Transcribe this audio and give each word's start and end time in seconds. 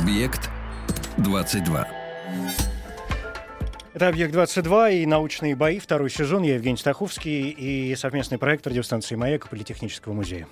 Объект 0.00 0.48
22. 1.18 1.86
Это 3.92 4.08
«Объект-22» 4.08 5.02
и 5.02 5.06
«Научные 5.06 5.54
бои», 5.54 5.78
второй 5.78 6.08
сезон. 6.08 6.42
Я 6.42 6.54
Евгений 6.54 6.78
Стаховский 6.78 7.50
и 7.50 7.94
совместный 7.96 8.38
проект 8.38 8.66
радиостанции 8.66 9.14
«Маяк» 9.14 9.44
и 9.44 9.48
Политехнического 9.50 10.14
музея. 10.14 10.46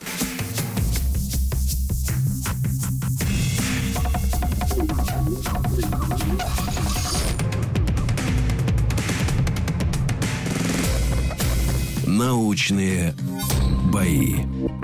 Научные 12.07 13.15
бои. 13.91 14.35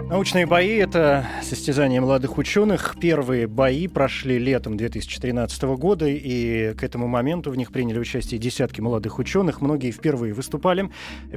Научные 0.08 0.44
бои— 0.44 0.68
это 0.76 1.26
состязание 1.42 1.98
молодых 1.98 2.36
ученых. 2.36 2.94
Первые 3.00 3.46
бои 3.46 3.88
прошли 3.88 4.38
летом 4.38 4.76
2013 4.76 5.62
года, 5.76 6.06
и 6.06 6.74
к 6.74 6.84
этому 6.84 7.08
моменту 7.08 7.50
в 7.50 7.56
них 7.56 7.72
приняли 7.72 7.98
участие 7.98 8.38
десятки 8.38 8.82
молодых 8.82 9.18
ученых. 9.18 9.62
Многие 9.62 9.90
впервые 9.92 10.34
выступали 10.34 10.90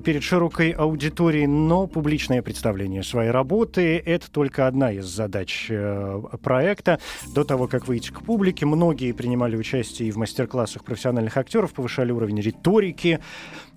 перед 0.03 0.21
широкой 0.21 0.71
аудиторией, 0.71 1.47
но 1.47 1.87
публичное 1.87 2.41
представление 2.41 3.03
своей 3.03 3.31
работы— 3.31 3.97
это 4.05 4.29
только 4.29 4.67
одна 4.67 4.91
из 4.91 5.05
задач 5.05 5.67
э, 5.69 6.21
проекта. 6.43 6.99
До 7.33 7.45
того, 7.45 7.67
как 7.67 7.87
выйти 7.87 8.11
к 8.11 8.21
публике, 8.21 8.65
многие 8.65 9.13
принимали 9.13 9.55
участие 9.55 10.09
и 10.09 10.11
в 10.11 10.17
мастер-классах 10.17 10.83
профессиональных 10.83 11.37
актеров, 11.37 11.73
повышали 11.73 12.11
уровень 12.11 12.41
риторики, 12.41 13.21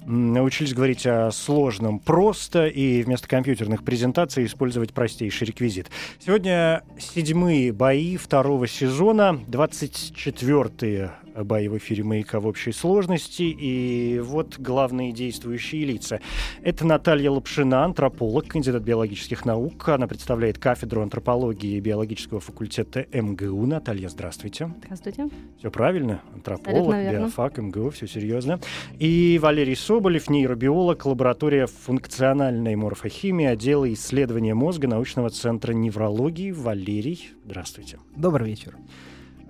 научились 0.07 0.75
говорить 0.75 1.07
о 1.07 1.31
сложном 1.31 1.99
просто 1.99 2.67
и 2.67 3.03
вместо 3.03 3.29
компьютерных 3.29 3.85
презентаций 3.85 4.47
использовать 4.47 4.93
простейший 4.93 5.49
реквизит. 5.49 5.91
Сегодня 6.19 6.83
седьмые 6.99 7.73
бои 7.73 8.17
второго 8.17 8.67
сезона, 8.67 9.41
24-е 9.49 11.13
бои 11.35 11.69
в 11.69 11.77
эфире 11.79 12.05
«Маяка» 12.05 12.41
в 12.41 12.47
общей 12.47 12.73
сложности. 12.73 13.43
И 13.43 14.19
вот 14.21 14.59
главные 14.59 15.13
действующие 15.13 15.85
лица. 15.85 16.21
Это 16.63 16.87
Наталья 16.87 17.31
Лапшина, 17.31 17.85
антрополог, 17.85 18.47
кандидат 18.47 18.83
биологических 18.83 19.45
наук. 19.45 19.89
Она 19.89 20.07
представляет 20.07 20.59
кафедру 20.59 21.03
антропологии 21.03 21.77
и 21.77 21.81
биологического 21.81 22.41
факультета 22.41 23.07
МГУ. 23.13 23.67
Наталья, 23.67 24.09
здравствуйте. 24.09 24.73
Здравствуйте. 24.85 25.29
Все 25.59 25.71
правильно? 25.71 26.23
Антрополог, 26.35 26.95
биофак, 26.95 27.59
МГУ, 27.59 27.91
все 27.91 28.07
серьезно. 28.07 28.61
И 28.99 29.39
Валерий 29.43 29.77
Соболев, 29.77 30.29
нейробиолог, 30.29 31.05
лаборатория 31.07 31.67
функциональной 31.67 32.77
морфохимии, 32.77 33.47
отдела 33.47 33.93
исследования 33.93 34.55
мозга 34.55 34.89
научного 34.89 35.31
центра 35.31 35.73
неврологии. 35.73 36.51
Валерий, 36.51 37.31
здравствуйте. 37.45 37.99
Добрый 38.17 38.49
вечер. 38.49 38.77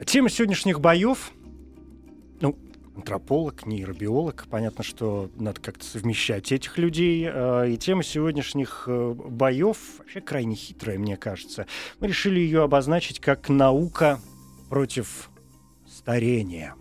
Тема 0.07 0.31
сегодняшних 0.31 0.81
боев 0.81 1.33
ну, 2.41 2.57
антрополог, 2.97 3.67
нейробиолог. 3.67 4.47
Понятно, 4.51 4.85
что 4.85 5.31
надо 5.37 5.61
как-то 5.61 5.85
совмещать 5.85 6.53
этих 6.53 6.79
людей. 6.79 7.27
А, 7.29 7.65
и 7.65 7.77
тема 7.77 8.03
сегодняшних 8.03 8.85
э, 8.87 9.15
боев 9.15 9.79
вообще 9.99 10.21
крайне 10.21 10.55
хитрая, 10.55 10.99
мне 10.99 11.17
кажется. 11.17 11.67
Мы 11.99 12.09
решили 12.09 12.41
ее 12.41 12.63
обозначить 12.63 13.21
как 13.21 13.49
наука 13.49 14.21
против 14.69 15.31
старения. 15.87 16.75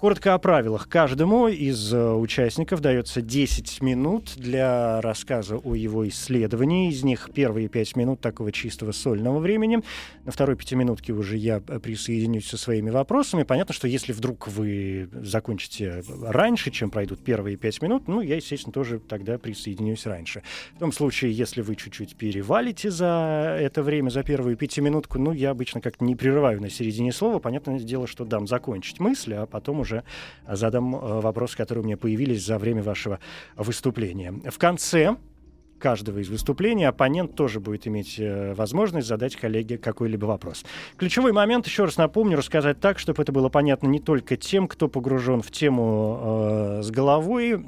Коротко 0.00 0.32
о 0.32 0.38
правилах. 0.38 0.88
Каждому 0.88 1.46
из 1.48 1.92
э, 1.92 2.12
участников 2.14 2.80
дается 2.80 3.20
10 3.20 3.82
минут 3.82 4.32
для 4.34 4.98
рассказа 5.02 5.58
о 5.58 5.74
его 5.74 6.08
исследовании. 6.08 6.88
Из 6.88 7.04
них 7.04 7.28
первые 7.34 7.68
5 7.68 7.96
минут 7.96 8.18
такого 8.18 8.50
чистого 8.50 8.92
сольного 8.92 9.40
времени. 9.40 9.82
На 10.24 10.32
второй 10.32 10.56
пятиминутке 10.56 11.12
уже 11.12 11.36
я 11.36 11.60
э, 11.68 11.78
присоединюсь 11.80 12.48
со 12.48 12.56
своими 12.56 12.88
вопросами. 12.88 13.42
Понятно, 13.42 13.74
что 13.74 13.88
если 13.88 14.14
вдруг 14.14 14.48
вы 14.48 15.10
закончите 15.12 16.02
раньше, 16.22 16.70
чем 16.70 16.88
пройдут 16.88 17.22
первые 17.22 17.58
5 17.58 17.82
минут, 17.82 18.08
ну, 18.08 18.22
я, 18.22 18.36
естественно, 18.36 18.72
тоже 18.72 19.00
тогда 19.00 19.36
присоединюсь 19.36 20.06
раньше. 20.06 20.42
В 20.76 20.78
том 20.78 20.92
случае, 20.92 21.32
если 21.32 21.60
вы 21.60 21.76
чуть-чуть 21.76 22.16
перевалите 22.16 22.90
за 22.90 23.54
это 23.60 23.82
время, 23.82 24.08
за 24.08 24.22
первую 24.22 24.56
пятиминутку, 24.56 25.18
ну, 25.18 25.32
я 25.32 25.50
обычно 25.50 25.82
как-то 25.82 26.06
не 26.06 26.16
прерываю 26.16 26.58
на 26.62 26.70
середине 26.70 27.12
слова. 27.12 27.38
Понятное 27.38 27.78
дело, 27.78 28.06
что 28.06 28.24
дам 28.24 28.46
закончить 28.46 28.98
мысли, 28.98 29.34
а 29.34 29.44
потом 29.44 29.80
уже 29.80 29.89
уже 29.90 30.04
задам 30.48 30.94
э, 30.94 31.20
вопросы, 31.20 31.56
которые 31.56 31.82
у 31.82 31.86
меня 31.86 31.96
появились 31.96 32.44
за 32.44 32.58
время 32.58 32.82
вашего 32.82 33.18
выступления. 33.56 34.32
В 34.50 34.58
конце 34.58 35.16
каждого 35.80 36.18
из 36.18 36.28
выступлений 36.28 36.84
оппонент 36.84 37.34
тоже 37.34 37.58
будет 37.58 37.88
иметь 37.88 38.16
э, 38.18 38.54
возможность 38.54 39.08
задать 39.08 39.34
коллеге 39.34 39.78
какой-либо 39.78 40.26
вопрос. 40.26 40.64
Ключевой 40.96 41.32
момент, 41.32 41.66
еще 41.66 41.84
раз 41.84 41.96
напомню, 41.96 42.36
рассказать 42.36 42.78
так, 42.78 42.98
чтобы 42.98 43.22
это 43.22 43.32
было 43.32 43.48
понятно 43.48 43.88
не 43.88 43.98
только 43.98 44.36
тем, 44.36 44.68
кто 44.68 44.88
погружен 44.88 45.42
в 45.42 45.50
тему 45.50 46.18
э, 46.20 46.82
с 46.82 46.90
головой. 46.90 47.64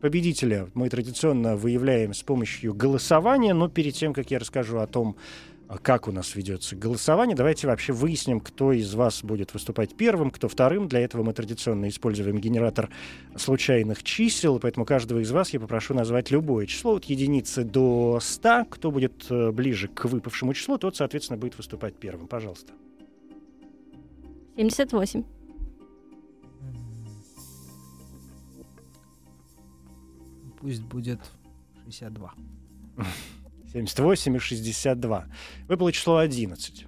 Победителя 0.00 0.68
мы 0.72 0.88
традиционно 0.88 1.56
выявляем 1.56 2.14
с 2.14 2.22
помощью 2.22 2.72
голосования, 2.72 3.52
но 3.52 3.68
перед 3.68 3.94
тем, 3.94 4.14
как 4.14 4.30
я 4.30 4.38
расскажу 4.38 4.78
о 4.78 4.86
том, 4.86 5.16
как 5.78 6.08
у 6.08 6.12
нас 6.12 6.34
ведется 6.34 6.74
голосование. 6.74 7.36
Давайте 7.36 7.68
вообще 7.68 7.92
выясним, 7.92 8.40
кто 8.40 8.72
из 8.72 8.92
вас 8.94 9.22
будет 9.22 9.54
выступать 9.54 9.94
первым, 9.94 10.30
кто 10.30 10.48
вторым. 10.48 10.88
Для 10.88 11.00
этого 11.00 11.22
мы 11.22 11.32
традиционно 11.32 11.88
используем 11.88 12.38
генератор 12.38 12.90
случайных 13.36 14.02
чисел, 14.02 14.58
поэтому 14.58 14.84
каждого 14.84 15.20
из 15.20 15.30
вас 15.30 15.50
я 15.50 15.60
попрошу 15.60 15.94
назвать 15.94 16.32
любое 16.32 16.66
число 16.66 16.96
от 16.96 17.04
единицы 17.04 17.62
до 17.62 18.18
100. 18.20 18.66
Кто 18.68 18.90
будет 18.90 19.30
э, 19.30 19.52
ближе 19.52 19.86
к 19.86 20.06
выпавшему 20.06 20.54
числу, 20.54 20.76
тот, 20.76 20.96
соответственно, 20.96 21.36
будет 21.36 21.56
выступать 21.56 21.94
первым. 21.94 22.26
Пожалуйста. 22.26 22.72
78. 24.56 25.24
Пусть 30.60 30.82
будет 30.82 31.20
62. 31.84 32.34
78 33.72 34.36
и 34.36 34.38
62. 34.38 35.26
Выпало 35.68 35.92
число 35.92 36.18
11. 36.18 36.86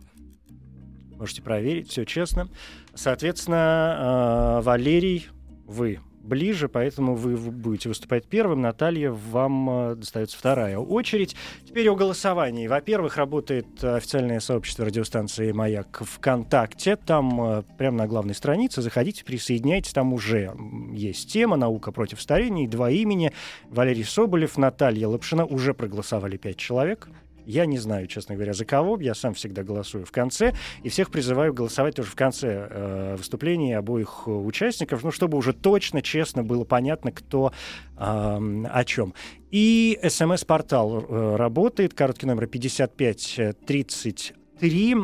Можете 1.17 1.43
проверить, 1.43 1.89
все 1.89 2.05
честно. 2.05 2.49
Соответственно, 2.95 4.59
э, 4.59 4.63
Валерий, 4.63 5.29
вы 5.67 6.01
ближе, 6.23 6.69
поэтому 6.69 7.15
вы 7.15 7.37
будете 7.37 7.89
выступать 7.89 8.27
первым. 8.27 8.61
Наталья, 8.61 9.11
вам 9.11 9.71
э, 9.71 9.95
достается 9.97 10.39
вторая 10.39 10.79
очередь. 10.79 11.37
Теперь 11.67 11.89
о 11.89 11.97
голосовании. 11.97 12.67
Во-первых, 12.67 13.17
работает 13.17 13.67
официальное 13.83 14.41
сообщество 14.41 14.85
радиостанции 14.85 15.53
«Маяк» 15.53 16.03
ВКонтакте. 16.05 16.97
Там 16.97 17.41
э, 17.43 17.63
прямо 17.79 17.99
на 17.99 18.07
главной 18.07 18.35
странице. 18.35 18.83
Заходите, 18.83 19.25
присоединяйтесь. 19.25 19.93
Там 19.93 20.13
уже 20.13 20.53
есть 20.93 21.31
тема 21.33 21.57
«Наука 21.57 21.93
против 21.93 22.21
старения» 22.21 22.65
и 22.65 22.69
два 22.69 22.91
имени. 22.91 23.33
Валерий 23.71 24.05
Соболев, 24.05 24.57
Наталья 24.57 25.09
Лапшина. 25.09 25.45
Уже 25.45 25.75
проголосовали 25.75 26.37
пять 26.37 26.57
человек. 26.57 27.09
Я 27.47 27.67
не 27.67 27.79
знаю, 27.79 28.07
честно 28.07 28.35
говоря, 28.35 28.53
за 28.53 28.65
кого. 28.65 28.99
Я 29.01 29.15
сам 29.15 29.35
всегда 29.35 29.63
голосую 29.63 30.05
в 30.05 30.13
конце. 30.13 30.55
И 30.83 30.89
всех 30.89 31.11
призываю 31.11 31.53
голосовать 31.53 31.97
тоже 31.97 32.11
в 32.11 32.15
конце 32.15 32.69
э, 32.71 33.17
выступления 33.17 33.79
обоих 33.79 34.27
участников, 34.27 35.03
ну, 35.03 35.11
чтобы 35.11 35.39
уже 35.39 35.53
точно, 35.53 36.03
честно 36.03 36.43
было 36.43 36.65
понятно, 36.65 37.13
кто 37.13 37.53
э, 37.97 38.01
о 38.01 38.85
чем. 38.85 39.15
И 39.51 39.99
смс-портал 40.09 41.05
э, 41.09 41.37
работает. 41.37 41.95
Короткий 41.95 42.27
номер 42.27 42.47
5530 42.47 44.35
три. 44.63 44.95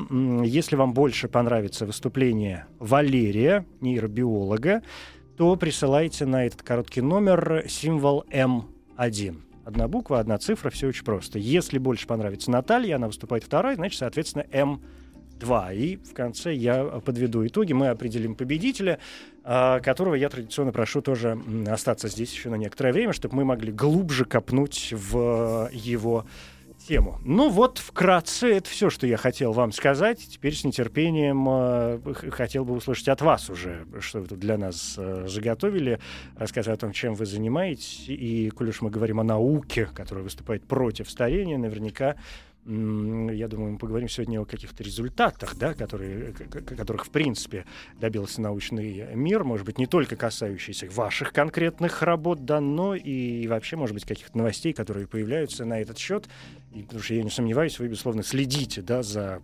Если 0.45 0.77
вам 0.77 0.95
больше 0.95 1.27
понравится 1.27 1.85
выступление 1.85 2.67
Валерия, 2.79 3.67
нейробиолога, 3.81 4.83
то 5.37 5.57
присылайте 5.57 6.27
на 6.27 6.47
этот 6.47 6.63
короткий 6.63 7.01
номер 7.01 7.65
символ 7.69 8.25
М1. 8.31 9.48
Одна 9.69 9.87
буква, 9.87 10.19
одна 10.19 10.39
цифра, 10.39 10.71
все 10.71 10.87
очень 10.87 11.05
просто. 11.05 11.39
Если 11.39 11.77
больше 11.77 12.07
понравится 12.07 12.51
Наталья, 12.51 12.97
она 12.97 13.07
выступает 13.07 13.45
вторая, 13.45 13.77
значит, 13.77 13.99
соответственно, 13.99 14.47
М2. 14.51 15.77
И 15.77 15.97
в 15.97 16.15
конце 16.15 16.55
я 16.55 16.85
подведу 16.85 17.47
итоги. 17.47 17.75
Мы 17.75 17.89
определим 17.89 18.35
победителя, 18.35 18.99
а, 19.45 19.81
которого 19.81 20.15
я 20.15 20.31
традиционно 20.31 20.73
прошу 20.73 21.03
тоже 21.03 21.39
остаться 21.67 22.09
здесь 22.09 22.33
еще 22.33 22.49
на 22.49 22.55
некоторое 22.55 22.95
время, 22.95 23.13
чтобы 23.13 23.37
мы 23.37 23.45
могли 23.45 23.71
глубже 23.71 24.25
копнуть 24.25 24.95
в 24.97 25.69
его 25.71 26.25
тему. 26.89 27.21
Ну 27.23 27.51
вот, 27.51 27.79
вкратце, 27.79 28.49
это 28.49 28.71
все, 28.71 28.89
что 28.89 29.07
я 29.07 29.19
хотел 29.19 29.53
вам 29.53 29.73
сказать. 29.73 30.27
Теперь 30.27 30.55
с 30.55 30.65
нетерпением 30.65 31.47
э, 31.47 32.31
хотел 32.31 32.65
бы 32.65 32.75
услышать 32.75 33.09
от 33.09 33.21
вас 33.21 33.51
уже, 33.51 33.87
что 34.01 34.21
вы 34.21 34.27
тут 34.27 34.39
для 34.39 34.57
нас 34.57 34.95
э, 34.97 35.27
заготовили, 35.29 36.01
рассказать 36.37 36.75
о 36.75 36.81
том, 36.81 36.93
чем 36.93 37.15
вы 37.15 37.27
занимаетесь. 37.27 38.05
И, 38.09 38.51
коль 38.51 38.71
уж 38.71 38.81
мы 38.81 38.91
говорим 38.91 39.21
о 39.21 39.23
науке, 39.23 39.87
которая 39.95 40.25
выступает 40.25 40.67
против 40.67 41.11
старения, 41.11 41.59
наверняка 41.59 42.17
я 42.69 43.49
думаю, 43.49 43.73
мы 43.73 43.79
поговорим 43.79 44.11
сегодня 44.11 44.43
о 44.43 44.45
каких-то 44.45 44.83
результатах, 44.83 45.57
да, 45.57 45.73
которые, 45.73 46.33
которых, 46.33 47.07
в 47.07 47.11
принципе, 47.11 47.65
добился 47.99 48.43
научный 48.43 49.15
мир, 49.15 49.43
может 49.43 49.65
быть, 49.65 49.79
не 49.79 49.87
только 49.87 50.17
касающиеся 50.17 50.87
ваших 50.91 51.33
конкретных 51.33 52.03
работ, 52.03 52.45
да, 52.45 52.61
но 52.61 52.95
и 52.95 53.47
вообще, 53.47 53.77
может 53.77 53.95
быть, 53.95 54.05
каких-то 54.05 54.37
новостей, 54.37 54.75
которые 54.75 55.07
появляются 55.07 55.65
на 55.65 55.81
этот 55.81 55.97
счет. 55.97 56.29
И, 56.73 56.83
потому 56.83 57.03
что 57.03 57.15
я 57.15 57.23
не 57.23 57.31
сомневаюсь, 57.31 57.79
вы, 57.79 57.89
безусловно, 57.89 58.23
следите 58.23 58.83
да, 58.83 59.03
за, 59.03 59.41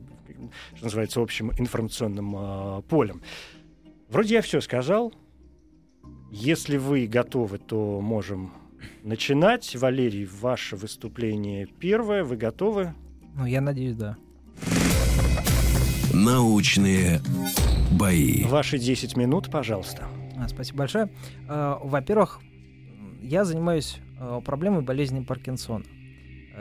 что 0.75 0.85
называется, 0.85 1.21
общим 1.21 1.53
информационным 1.59 2.35
а, 2.37 2.83
полем. 2.83 3.23
Вроде 4.09 4.35
я 4.35 4.43
все 4.43 4.61
сказал. 4.61 5.13
Если 6.31 6.77
вы 6.77 7.07
готовы, 7.07 7.59
то 7.59 8.01
можем 8.01 8.53
начинать. 9.03 9.75
Валерий, 9.77 10.27
ваше 10.27 10.77
выступление 10.77 11.67
первое. 11.67 12.25
Вы 12.25 12.37
готовы? 12.37 12.95
Ну, 13.37 13.47
я 13.47 13.61
надеюсь, 13.61 13.95
да. 13.95 14.17
Научные 16.13 17.21
бои. 17.93 18.45
Ваши 18.45 18.79
10 18.79 19.17
минут, 19.17 19.51
пожалуйста. 19.51 20.07
А, 20.37 20.49
Спасибо 20.49 20.79
большое. 20.79 21.11
А, 21.49 21.81
Во-первых, 21.83 22.41
я 23.23 23.45
занимаюсь 23.45 23.99
а, 24.19 24.41
проблемой 24.41 24.83
болезни 24.83 25.23
Паркинсона. 25.25 25.85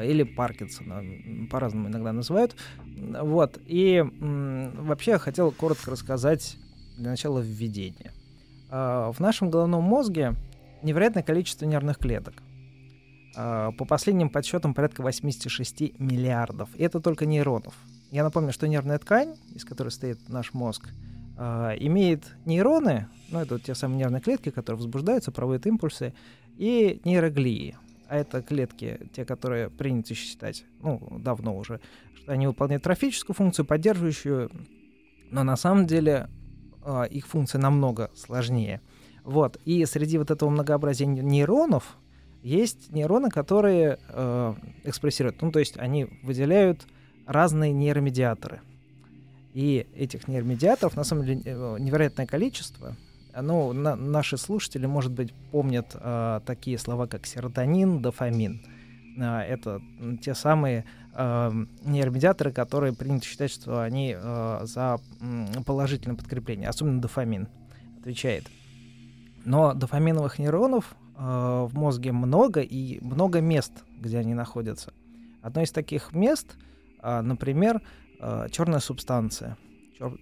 Или 0.02 0.24
Паркинсона, 0.24 1.04
по-разному 1.50 1.88
иногда 1.88 2.12
называют. 2.14 2.56
Вот. 2.86 3.60
И 3.66 4.04
вообще 4.22 5.12
я 5.12 5.20
хотел 5.20 5.52
коротко 5.52 5.92
рассказать 5.92 6.58
для 6.98 7.12
начала 7.12 7.40
введение. 7.40 8.12
А, 8.70 9.12
В 9.12 9.20
нашем 9.20 9.50
головном 9.50 9.84
мозге 9.84 10.34
невероятное 10.82 11.24
количество 11.24 11.66
нервных 11.66 11.98
клеток. 12.00 12.36
А, 13.36 13.72
По 13.72 13.86
последним 13.86 14.30
подсчетам 14.30 14.74
порядка 14.74 15.02
86 15.02 16.00
миллиардов. 16.00 16.70
И 16.76 16.84
это 16.84 17.00
только 17.00 17.26
нейронов. 17.26 17.76
Я 18.12 18.24
напомню, 18.24 18.52
что 18.54 18.68
нервная 18.68 19.00
ткань, 19.00 19.36
из 19.54 19.66
которой 19.66 19.90
стоит 19.90 20.30
наш 20.30 20.54
мозг, 20.54 20.90
а, 21.38 21.74
имеет 21.76 22.36
нейроны, 22.46 23.08
ну 23.30 23.40
это 23.40 23.56
вот 23.56 23.64
те 23.64 23.76
самые 23.76 24.00
нервные 24.00 24.22
клетки, 24.22 24.50
которые 24.50 24.78
возбуждаются, 24.78 25.32
проводят 25.32 25.66
импульсы, 25.66 26.14
и 26.58 27.02
нейроглии. 27.06 27.76
А 28.08 28.18
это 28.18 28.42
клетки, 28.42 29.00
те, 29.14 29.26
которые 29.26 29.70
принято 29.70 30.14
считать, 30.14 30.66
ну, 30.82 31.20
давно 31.20 31.58
уже, 31.58 31.80
что 32.16 32.32
они 32.32 32.48
выполняют 32.48 32.84
трофическую 32.84 33.36
функцию, 33.36 33.66
поддерживающую, 33.66 34.52
но 35.32 35.44
на 35.44 35.56
самом 35.56 35.88
деле 35.88 36.30
а, 36.84 37.04
их 37.04 37.28
функция 37.28 37.60
намного 37.60 38.12
сложнее. 38.16 38.82
Вот. 39.24 39.60
И 39.66 39.86
среди 39.86 40.18
вот 40.18 40.32
этого 40.32 40.50
многообразия 40.50 41.06
нейронов 41.06 41.98
есть 42.42 42.92
нейроны, 42.92 43.30
которые 43.30 44.00
э, 44.10 44.54
экспрессируют, 44.84 45.42
ну, 45.42 45.52
то 45.52 45.60
есть 45.60 45.78
они 45.78 46.08
выделяют 46.24 46.86
разные 47.26 47.72
нейромедиаторы. 47.72 48.60
И 49.54 49.88
этих 49.96 50.28
нейромедиаторов, 50.28 50.98
на 50.98 51.06
самом 51.06 51.26
деле, 51.26 51.42
э, 51.46 51.78
невероятное 51.80 52.26
количество. 52.26 52.98
Ну, 53.42 53.74
на- 53.74 53.96
наши 53.96 54.38
слушатели, 54.38 54.86
может 54.86 55.12
быть, 55.12 55.34
помнят 55.52 55.96
э, 55.96 56.42
такие 56.46 56.78
слова, 56.78 57.08
как 57.08 57.26
серотонин, 57.26 58.02
дофамин. 58.02 58.62
А, 59.20 59.42
это 59.42 59.82
те 60.22 60.36
самые 60.36 60.86
э, 61.16 61.52
нейромедиаторы, 61.84 62.52
которые 62.52 62.94
принято 62.94 63.26
считать, 63.26 63.52
что 63.52 63.82
они 63.82 64.16
э, 64.16 64.60
за 64.64 65.00
положительное 65.66 66.16
подкрепление, 66.16 66.70
особенно 66.70 67.02
дофамин, 67.02 67.48
отвечает. 68.00 68.46
Но 69.46 69.74
дофаминовых 69.74 70.38
нейронов 70.38 70.96
э, 71.18 71.68
в 71.70 71.72
мозге 71.74 72.12
много 72.12 72.62
и 72.62 73.00
много 73.04 73.42
мест, 73.42 73.72
где 74.00 74.20
они 74.20 74.34
находятся. 74.34 74.94
Одно 75.42 75.62
из 75.62 75.72
таких 75.72 76.14
мест, 76.14 76.56
а, 77.00 77.22
например, 77.22 77.82
черная 78.52 78.80
субстанция. 78.80 79.58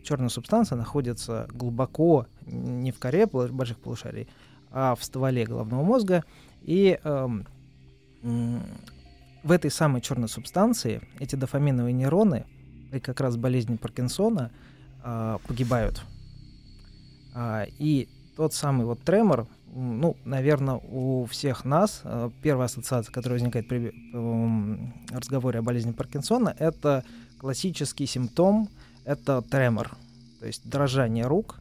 Черная 0.03 0.29
субстанция 0.29 0.77
находится 0.77 1.47
глубоко 1.53 2.27
не 2.45 2.91
в 2.91 2.99
коре 2.99 3.25
больших 3.25 3.79
полушарий, 3.79 4.27
а 4.71 4.95
в 4.95 5.03
стволе 5.03 5.45
головного 5.45 5.83
мозга. 5.83 6.23
И 6.61 6.99
эм, 7.03 7.45
в 9.43 9.51
этой 9.51 9.71
самой 9.71 10.01
черной 10.01 10.29
субстанции 10.29 11.01
эти 11.19 11.35
дофаминовые 11.35 11.93
нейроны 11.93 12.45
при 12.91 12.99
как 12.99 13.21
раз 13.21 13.37
болезни 13.37 13.77
Паркинсона 13.77 14.51
а, 15.03 15.39
погибают. 15.47 16.03
А, 17.33 17.65
и 17.79 18.07
тот 18.35 18.53
самый 18.53 18.85
вот 18.85 19.01
тремор, 19.01 19.47
ну, 19.73 20.17
наверное, 20.25 20.75
у 20.75 21.25
всех 21.25 21.63
нас 21.63 22.01
э, 22.03 22.29
первая 22.41 22.65
ассоциация, 22.65 23.11
которая 23.11 23.39
возникает 23.39 23.69
при 23.69 23.93
м, 24.13 24.93
разговоре 25.11 25.59
о 25.59 25.61
болезни 25.61 25.91
Паркинсона, 25.91 26.53
это 26.59 27.05
классический 27.39 28.05
симптом, 28.05 28.69
это 29.05 29.41
тремор, 29.41 29.91
то 30.39 30.47
есть 30.47 30.67
дрожание 30.69 31.25
рук. 31.25 31.59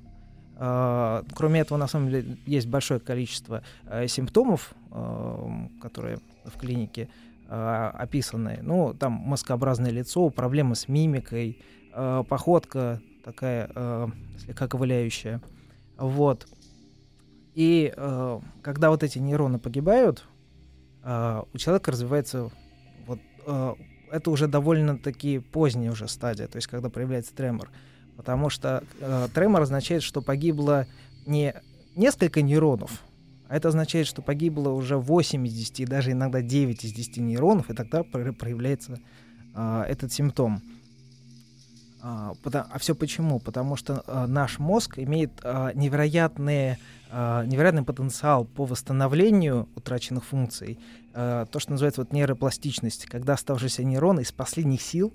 А, 0.63 1.25
Кроме 1.35 1.61
этого, 1.61 1.79
на 1.79 1.87
самом 1.87 2.11
деле, 2.11 2.37
есть 2.47 2.67
большое 2.67 3.01
количество 3.01 3.63
э, 3.87 4.07
симптомов, 4.09 4.75
э, 4.91 5.69
которые 5.81 6.19
в 6.45 6.59
клинике 6.59 7.09
э, 7.49 7.91
описаны. 7.95 8.59
Ну, 8.63 8.93
там 8.93 9.13
маскообразное 9.13 9.91
лицо, 9.91 10.29
проблемы 10.29 10.75
с 10.75 10.87
мимикой, 10.87 11.59
э, 11.95 12.25
походка 12.29 13.01
такая 13.25 13.71
слегка 14.39 14.67
ковыляющая. 14.67 15.43
Вот. 15.99 16.47
И 17.55 17.93
когда 18.63 18.89
вот 18.89 19.03
эти 19.03 19.19
нейроны 19.19 19.59
погибают, 19.59 20.25
у 21.03 21.59
человека 21.59 21.93
развивается 21.93 22.51
вот 23.07 23.21
это 24.11 24.31
уже 24.31 24.49
довольно-таки 24.49 25.39
поздняя 25.39 25.91
уже 25.93 26.09
стадия, 26.09 26.47
то 26.47 26.57
есть 26.57 26.69
когда 26.69 26.89
проявляется 26.91 27.35
тремор. 27.35 27.71
Потому 28.17 28.51
что 28.51 28.85
э, 29.01 29.29
тремор 29.35 29.63
означает, 29.63 30.03
что 30.03 30.21
погибло 30.21 30.87
не 31.27 31.55
несколько 31.97 32.43
нейронов, 32.43 33.03
а 33.49 33.57
это 33.57 33.69
означает, 33.69 34.07
что 34.07 34.23
погибло 34.23 34.71
уже 34.71 34.97
8 34.97 35.47
из 35.47 35.55
10, 35.55 35.89
даже 35.89 36.13
иногда 36.13 36.41
9 36.43 36.85
из 36.85 36.93
10 36.93 37.17
нейронов, 37.19 37.71
и 37.71 37.75
тогда 37.75 38.03
про- 38.03 38.33
проявляется 38.33 39.01
э, 39.55 39.85
этот 39.89 40.13
симптом. 40.13 40.63
А, 42.03 42.33
а 42.53 42.79
все 42.79 42.95
почему? 42.95 43.41
Потому 43.41 43.77
что 43.77 44.03
а, 44.07 44.27
наш 44.27 44.59
мозг 44.59 44.99
имеет 44.99 45.33
а, 45.43 45.73
невероятные, 45.75 46.79
а, 47.11 47.45
невероятный 47.45 47.83
потенциал 47.83 48.45
по 48.45 48.65
восстановлению 48.65 49.69
утраченных 49.77 50.25
функций. 50.25 50.79
То, 51.13 51.49
что 51.59 51.73
называется 51.73 52.03
вот 52.03 52.13
нейропластичность, 52.13 53.07
когда 53.07 53.33
оставшиеся 53.33 53.83
нейроны 53.83 54.21
из 54.21 54.31
последних 54.31 54.81
сил 54.81 55.13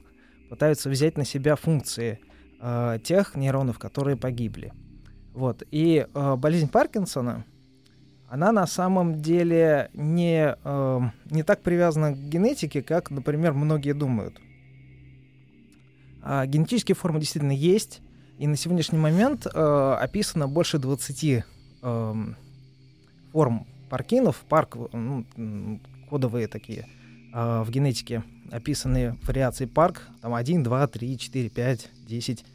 пытаются 0.49 0.89
взять 0.89 1.17
на 1.17 1.23
себя 1.23 1.55
функции 1.55 2.19
тех 3.05 3.35
нейронов, 3.35 3.79
которые 3.79 4.17
погибли. 4.17 4.73
Вот. 5.33 5.63
И 5.71 6.05
болезнь 6.13 6.67
Паркинсона, 6.67 7.45
она 8.27 8.51
на 8.51 8.67
самом 8.67 9.21
деле 9.21 9.89
не, 9.93 10.57
не 11.33 11.43
так 11.43 11.61
привязана 11.61 12.11
к 12.11 12.17
генетике, 12.17 12.81
как, 12.81 13.09
например, 13.09 13.53
многие 13.53 13.93
думают. 13.93 14.37
А, 16.27 16.47
генетические 16.47 16.95
формы 16.95 17.19
действительно 17.19 17.51
есть, 17.51 18.01
и 18.39 18.47
на 18.47 18.57
сегодняшний 18.57 18.97
момент 18.97 19.45
э, 19.45 19.97
описано 20.01 20.47
больше 20.47 20.79
20 20.79 21.45
эм, 21.83 22.35
форм 23.31 23.67
паркинов, 23.89 24.43
парк, 24.49 24.75
ну, 24.91 25.23
м, 25.37 25.81
кодовые 26.09 26.47
такие 26.47 26.87
э, 27.31 27.61
в 27.61 27.69
генетике 27.69 28.23
описаны 28.51 29.17
вариации 29.21 29.65
парк, 29.65 30.01
там 30.21 30.33
1, 30.33 30.63
2, 30.63 30.87
3, 30.87 31.17
4, 31.17 31.49
5, 31.49 31.89
10, 32.07 32.45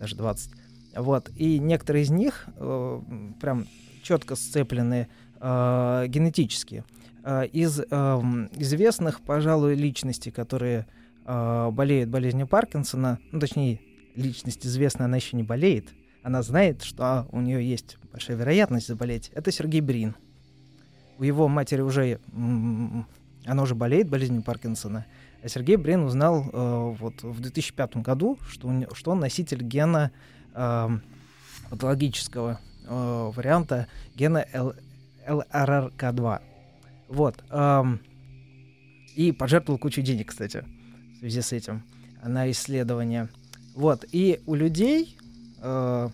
даже 0.00 0.16
20. 0.16 0.50
Вот. 0.96 1.30
И 1.36 1.60
некоторые 1.60 2.02
из 2.02 2.10
них 2.10 2.48
э, 2.56 3.00
прям 3.40 3.66
четко 4.02 4.34
сцеплены 4.34 5.06
э, 5.40 6.04
генетически. 6.08 6.84
Э, 7.22 7.46
из 7.46 7.80
эм, 7.90 8.50
известных, 8.56 9.20
пожалуй, 9.20 9.76
личностей, 9.76 10.32
которые 10.32 10.80
э, 10.80 10.99
болеют 11.24 12.10
болезнью 12.10 12.46
Паркинсона, 12.46 13.18
ну, 13.32 13.40
точнее, 13.40 13.80
личность 14.16 14.66
известная, 14.66 15.06
она 15.06 15.16
еще 15.16 15.36
не 15.36 15.42
болеет, 15.42 15.88
она 16.22 16.42
знает, 16.42 16.82
что 16.82 17.26
у 17.32 17.40
нее 17.40 17.66
есть 17.68 17.98
большая 18.12 18.36
вероятность 18.36 18.88
заболеть. 18.88 19.30
Это 19.34 19.52
Сергей 19.52 19.80
Брин. 19.80 20.16
У 21.18 21.22
его 21.22 21.48
матери 21.48 21.82
уже, 21.82 22.18
она 22.34 23.62
уже 23.62 23.74
болеет 23.74 24.08
болезнью 24.08 24.42
Паркинсона, 24.42 25.06
а 25.42 25.48
Сергей 25.48 25.76
Брин 25.76 26.02
узнал 26.02 26.50
э, 26.52 26.96
вот 26.98 27.22
в 27.22 27.40
2005 27.40 27.98
году, 27.98 28.38
что, 28.48 28.68
у 28.68 28.72
не- 28.72 28.88
что 28.92 29.12
он 29.12 29.20
носитель 29.20 29.62
гена 29.62 30.10
э, 30.54 30.88
патологического 31.70 32.60
э, 32.86 33.30
варианта 33.34 33.86
гена 34.14 34.44
Л- 34.52 34.74
ЛРРК2. 35.26 36.40
Вот. 37.08 37.42
эм, 37.50 38.00
и 39.16 39.32
пожертвовал 39.32 39.78
кучу 39.78 40.02
денег, 40.02 40.28
кстати. 40.28 40.64
В 41.20 41.22
связи 41.22 41.42
с 41.42 41.52
этим 41.52 41.82
на 42.24 42.50
исследование. 42.50 43.28
Вот. 43.74 44.06
И 44.10 44.40
у 44.46 44.54
людей 44.54 45.18
э, 45.58 46.08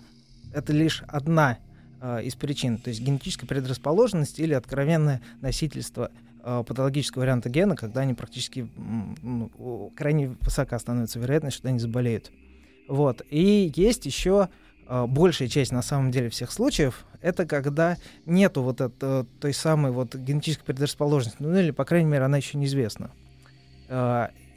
это 0.53 0.73
лишь 0.73 1.05
одна 1.07 1.59
э, 2.01 2.25
из 2.25 2.35
причин, 2.35 2.79
то 2.79 2.91
есть 2.91 3.01
генетическая 3.01 3.47
предрасположенность 3.47 4.41
или 4.41 4.53
откровенное 4.53 5.21
носительство 5.41 6.11
э, 6.43 6.65
патологического 6.67 7.23
варианта 7.23 7.49
гена, 7.49 7.77
когда 7.77 8.01
они 8.01 8.15
практически 8.15 8.69
ну, 9.23 9.93
крайне 9.97 10.37
высока 10.41 10.79
становится 10.79 11.21
вероятность, 11.21 11.57
что 11.57 11.69
они 11.69 11.79
заболеют. 11.79 12.33
Вот. 12.89 13.23
И 13.31 13.73
есть 13.77 14.07
еще 14.07 14.49
э, 14.89 15.07
большая 15.07 15.49
часть, 15.49 15.71
на 15.71 15.83
самом 15.83 16.11
деле, 16.11 16.31
всех 16.31 16.51
случаев, 16.51 17.07
это 17.23 17.47
когда 17.47 17.97
нету 18.25 18.63
вот 18.63 18.81
это, 18.81 19.25
той 19.41 19.55
самой 19.55 19.93
вот 19.93 20.17
генетической 20.17 20.65
предрасположенности, 20.65 21.43
ну 21.43 21.57
или, 21.57 21.71
по 21.71 21.85
крайней 21.85 22.11
мере, 22.11 22.25
она 22.25 22.39
еще 22.39 22.59
неизвестна. 22.59 23.13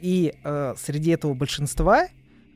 И 0.00 0.34
э, 0.42 0.74
среди 0.78 1.10
этого 1.10 1.34
большинства 1.34 2.04
э, 2.04 2.08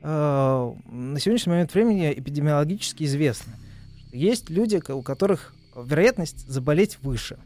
на 0.03 1.21
сегодняшний 1.21 1.51
момент 1.51 1.75
времени 1.75 2.13
эпидемиологически 2.13 3.05
известно, 3.05 3.53
что 3.99 4.17
есть 4.17 4.49
люди, 4.49 4.81
у 4.91 5.03
которых 5.03 5.55
вероятность 5.77 6.49
заболеть 6.49 6.99
выше. 7.03 7.39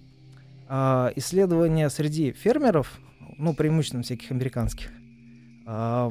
Э, 0.69 1.11
исследования 1.17 1.90
среди 1.90 2.33
фермеров, 2.33 2.99
ну, 3.38 3.55
преимущественно 3.55 4.05
всяких 4.05 4.31
американских, 4.31 4.88
э, 5.67 6.11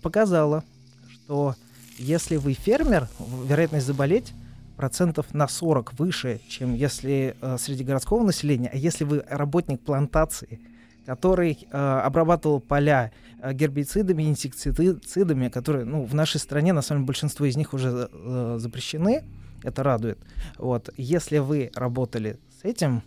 показало, 0.00 0.64
что 1.10 1.56
если 1.98 2.36
вы 2.36 2.52
фермер, 2.52 3.08
вероятность 3.46 3.86
заболеть 3.86 4.32
процентов 4.76 5.34
на 5.34 5.48
40 5.48 5.94
выше, 5.94 6.40
чем 6.48 6.74
если 6.74 7.36
э, 7.40 7.56
среди 7.58 7.82
городского 7.82 8.24
населения, 8.24 8.70
а 8.72 8.76
если 8.76 9.02
вы 9.02 9.24
работник 9.28 9.80
плантации– 9.80 10.60
который 11.06 11.66
э, 11.70 11.76
обрабатывал 11.76 12.60
поля 12.60 13.12
э, 13.40 13.52
гербицидами, 13.52 14.24
инсектицидами, 14.24 15.48
которые, 15.48 15.84
ну, 15.84 16.04
в 16.04 16.14
нашей 16.14 16.38
стране, 16.40 16.72
на 16.72 16.82
самом 16.82 17.00
деле, 17.02 17.06
большинство 17.08 17.46
из 17.46 17.56
них 17.56 17.74
уже 17.74 18.08
э, 18.10 18.56
запрещены. 18.58 19.24
Это 19.62 19.82
радует. 19.82 20.18
Вот. 20.58 20.90
Если 20.96 21.38
вы 21.38 21.70
работали 21.74 22.38
с 22.60 22.64
этим, 22.64 23.02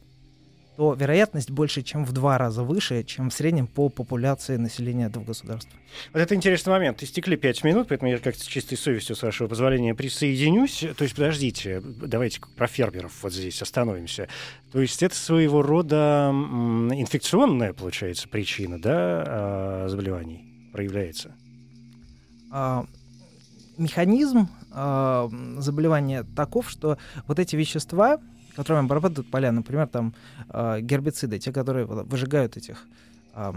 то 0.76 0.94
вероятность 0.94 1.52
больше, 1.52 1.82
чем 1.82 2.06
в 2.06 2.12
два 2.12 2.38
раза 2.38 2.64
выше, 2.64 3.04
чем 3.04 3.30
в 3.30 3.34
среднем 3.34 3.68
по 3.68 3.90
популяции 3.90 4.58
населения 4.58 5.06
этого 5.06 5.24
государства. 5.24 5.72
Вот 6.14 6.20
это 6.20 6.36
интересный 6.36 6.72
момент. 6.72 7.02
Истекли 7.02 7.38
пять 7.38 7.64
минут, 7.64 7.88
поэтому 7.90 8.12
я 8.12 8.18
как-то 8.18 8.42
с 8.42 8.46
чистой 8.46 8.76
совестью, 8.76 9.16
с 9.16 9.24
вашего 9.24 9.48
позволения, 9.48 9.96
присоединюсь. 9.96 10.84
То 10.98 11.04
есть, 11.04 11.16
подождите, 11.16 11.82
давайте 11.82 12.42
про 12.58 12.68
фермеров 12.68 13.24
вот 13.24 13.34
здесь 13.34 13.62
остановимся. 13.62 14.28
То 14.72 14.82
есть 14.82 15.02
это 15.02 15.16
своего 15.16 15.62
рода 15.62 16.30
инфекционная, 16.34 17.74
получается, 17.74 18.28
причина 18.28 18.82
да, 18.82 19.24
а, 19.28 19.86
заболеваний 19.88 20.70
проявляется? 20.74 21.34
А, 22.52 22.86
механизм 23.78 24.50
а, 24.72 25.30
заболевания 25.58 26.26
таков, 26.36 26.70
что 26.70 26.98
вот 27.28 27.40
эти 27.40 27.56
вещества, 27.56 28.20
которыми 28.56 28.86
обрабатывают 28.86 29.30
поля, 29.32 29.52
например, 29.52 29.88
там 29.88 30.14
э, 30.50 30.82
гербициды, 30.82 31.40
те, 31.40 31.52
которые 31.52 31.86
выжигают 31.86 32.58
этих 32.58 32.88
э, 33.36 33.54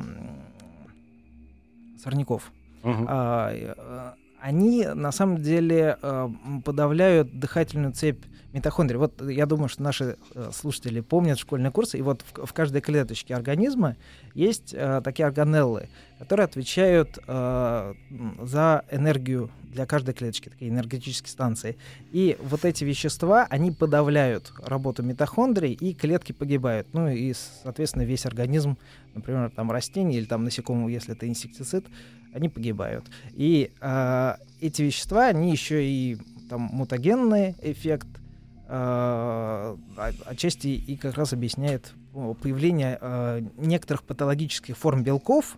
сорняков, 2.02 2.52
uh-huh. 2.82 3.06
э, 3.08 4.14
они 4.40 4.86
на 4.86 5.12
самом 5.12 5.42
деле 5.42 5.98
э, 6.00 6.28
подавляют 6.64 7.38
дыхательную 7.38 7.92
цепь 7.92 8.24
митохондрий. 8.52 8.98
Вот 8.98 9.20
я 9.28 9.46
думаю, 9.46 9.68
что 9.68 9.82
наши 9.82 10.16
э, 10.34 10.50
слушатели 10.52 11.00
помнят 11.00 11.38
школьные 11.38 11.70
курсы, 11.70 11.98
и 11.98 12.02
вот 12.02 12.24
в, 12.32 12.52
каждой 12.52 12.80
клеточке 12.80 13.34
организма 13.34 13.96
есть 14.34 14.72
э, 14.72 15.00
такие 15.04 15.26
органеллы, 15.26 15.88
которые 16.18 16.44
отвечают 16.44 17.18
за 17.26 18.84
энергию 18.90 19.50
для 19.72 19.86
каждой 19.86 20.14
клеточки, 20.14 20.48
такие 20.48 20.70
энергетические 20.70 21.30
станции. 21.30 21.76
И 22.10 22.36
вот 22.40 22.64
эти 22.64 22.84
вещества, 22.84 23.46
они 23.50 23.70
подавляют 23.70 24.52
работу 24.64 25.02
митохондрий, 25.02 25.72
и 25.72 25.94
клетки 25.94 26.32
погибают. 26.32 26.88
Ну 26.92 27.08
и, 27.08 27.32
соответственно, 27.62 28.02
весь 28.02 28.26
организм, 28.26 28.76
например, 29.14 29.50
там 29.50 29.70
растений 29.70 30.16
или 30.16 30.24
там 30.24 30.44
насекомого, 30.44 30.88
если 30.88 31.14
это 31.14 31.28
инсектицид, 31.28 31.86
они 32.32 32.48
погибают. 32.48 33.04
И 33.32 33.70
э, 33.80 34.34
эти 34.60 34.82
вещества, 34.82 35.26
они 35.26 35.50
еще 35.50 35.84
и 35.84 36.18
там 36.48 36.62
мутагенный 36.72 37.54
эффект, 37.62 38.08
э, 38.68 39.76
отчасти 40.24 40.68
и 40.68 40.96
как 40.96 41.16
раз 41.16 41.32
объясняет 41.32 41.92
появление 42.12 42.98
э, 43.00 43.42
некоторых 43.56 44.02
патологических 44.02 44.76
форм 44.76 45.02
белков, 45.02 45.56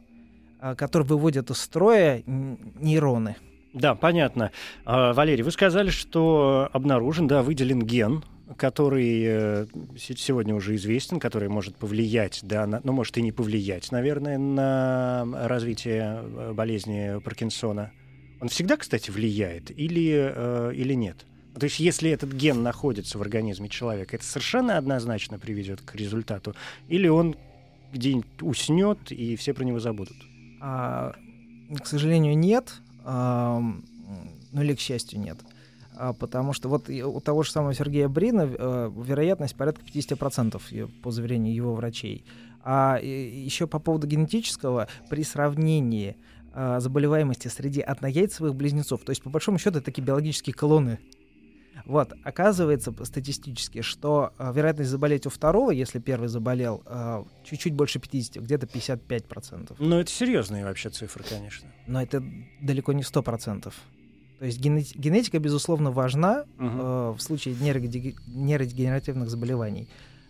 э, 0.61 0.75
которые 0.75 1.09
выводят 1.09 1.51
из 1.51 1.59
строя 1.59 2.23
нейроны. 2.27 3.37
Да, 3.73 3.95
понятно. 3.95 4.51
Валерий, 4.85 5.45
вы 5.45 5.53
сказали, 5.53 5.91
что 5.91 6.69
обнаружен, 6.73 7.29
да, 7.29 7.45
выделен 7.45 7.83
ген, 7.83 8.25
который 8.57 9.23
э, 9.25 9.67
сегодня 9.97 10.55
уже 10.55 10.75
известен, 10.77 11.21
который 11.21 11.49
может 11.49 11.77
повлиять, 11.77 12.41
да, 12.43 12.67
на, 12.67 12.81
ну, 12.85 12.93
может 12.93 13.17
и 13.19 13.23
не 13.23 13.33
повлиять, 13.33 13.91
наверное, 13.93 14.39
на 14.39 15.25
развитие 15.49 16.23
э, 16.23 16.53
болезни 16.53 17.21
Паркинсона. 17.21 17.93
Он 18.41 18.49
всегда, 18.49 18.77
кстати, 18.77 19.11
влияет 19.11 19.71
или, 19.71 20.33
э, 20.35 20.73
или 20.75 20.95
нет? 20.95 21.27
То 21.59 21.65
есть, 21.65 21.81
если 21.81 22.11
этот 22.11 22.33
ген 22.33 22.63
находится 22.63 23.19
в 23.19 23.23
организме 23.23 23.69
человека, 23.69 24.17
это 24.17 24.25
совершенно 24.25 24.79
однозначно 24.79 25.39
приведет 25.39 25.81
к 25.81 25.95
результату, 25.95 26.55
или 26.89 27.09
он 27.09 27.37
где-нибудь 27.93 28.43
уснет 28.43 29.11
и 29.11 29.37
все 29.37 29.53
про 29.53 29.65
него 29.65 29.81
забудут? 29.81 30.17
А, 30.61 31.15
к 31.83 31.87
сожалению, 31.87 32.39
нет 32.39 32.81
ну 34.53 34.63
или, 34.63 34.75
к 34.75 34.81
счастью, 34.81 35.21
нет. 35.21 35.39
А, 35.41 35.47
потому 36.19 36.53
что 36.53 36.69
вот 36.69 36.89
у 36.89 37.21
того 37.21 37.43
же 37.43 37.51
самого 37.51 37.75
Сергея 37.75 38.09
Брина 38.09 38.49
э, 38.49 38.91
вероятность 39.05 39.57
порядка 39.57 39.83
50% 39.85 40.91
по 41.03 41.11
заверению 41.11 41.55
его 41.55 41.75
врачей. 41.75 42.25
А 42.63 42.99
еще 43.03 43.67
по 43.67 43.79
поводу 43.79 44.07
генетического, 44.07 44.89
при 45.09 45.23
сравнении 45.25 46.17
а, 46.53 46.79
заболеваемости 46.81 47.49
среди 47.49 47.81
однояйцевых 47.81 48.55
близнецов, 48.55 49.03
то 49.03 49.11
есть 49.11 49.23
по 49.23 49.31
большому 49.31 49.57
счету 49.59 49.79
это 49.79 49.87
такие 49.87 50.03
биологические 50.05 50.53
колонны 50.53 50.99
вот, 51.85 52.13
оказывается 52.25 52.93
статистически, 53.05 53.83
что 53.83 54.33
э, 54.39 54.53
вероятность 54.55 54.91
заболеть 54.91 55.27
у 55.27 55.31
второго, 55.31 55.71
если 55.71 55.99
первый 55.99 56.29
заболел, 56.29 56.83
э, 56.87 57.25
чуть-чуть 57.45 57.75
больше 57.75 57.99
50, 57.99 58.43
где-то 58.43 58.67
55%. 58.67 59.77
Ну, 59.79 59.99
это 59.99 60.11
серьезные 60.11 60.65
вообще 60.65 60.91
цифры, 60.91 61.25
конечно. 61.29 61.69
Но 61.87 62.03
это 62.03 62.23
далеко 62.61 62.93
не 62.93 63.03
100%. 63.03 63.73
То 64.41 64.47
есть 64.47 64.59
генетика, 64.59 65.39
безусловно, 65.39 65.91
важна 65.91 66.47
угу. 66.59 66.67
э, 66.67 67.11
в 67.11 67.21
случае 67.21 67.57
нейродегенеративных 67.61 69.29
заболеваний. 69.29 69.87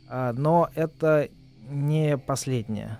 Э, 0.08 0.32
но 0.36 0.68
это 0.74 1.28
не 1.70 2.18
последнее. 2.18 2.98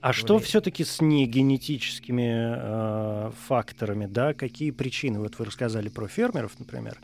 А 0.00 0.14
что 0.14 0.38
все-таки 0.38 0.82
с 0.82 1.02
негенетическими 1.02 2.56
э, 2.56 3.32
факторами, 3.46 4.06
да? 4.06 4.32
Какие 4.32 4.70
причины? 4.70 5.20
Вот 5.20 5.38
вы 5.38 5.44
рассказали 5.44 5.90
про 5.90 6.08
фермеров, 6.08 6.58
например. 6.58 6.98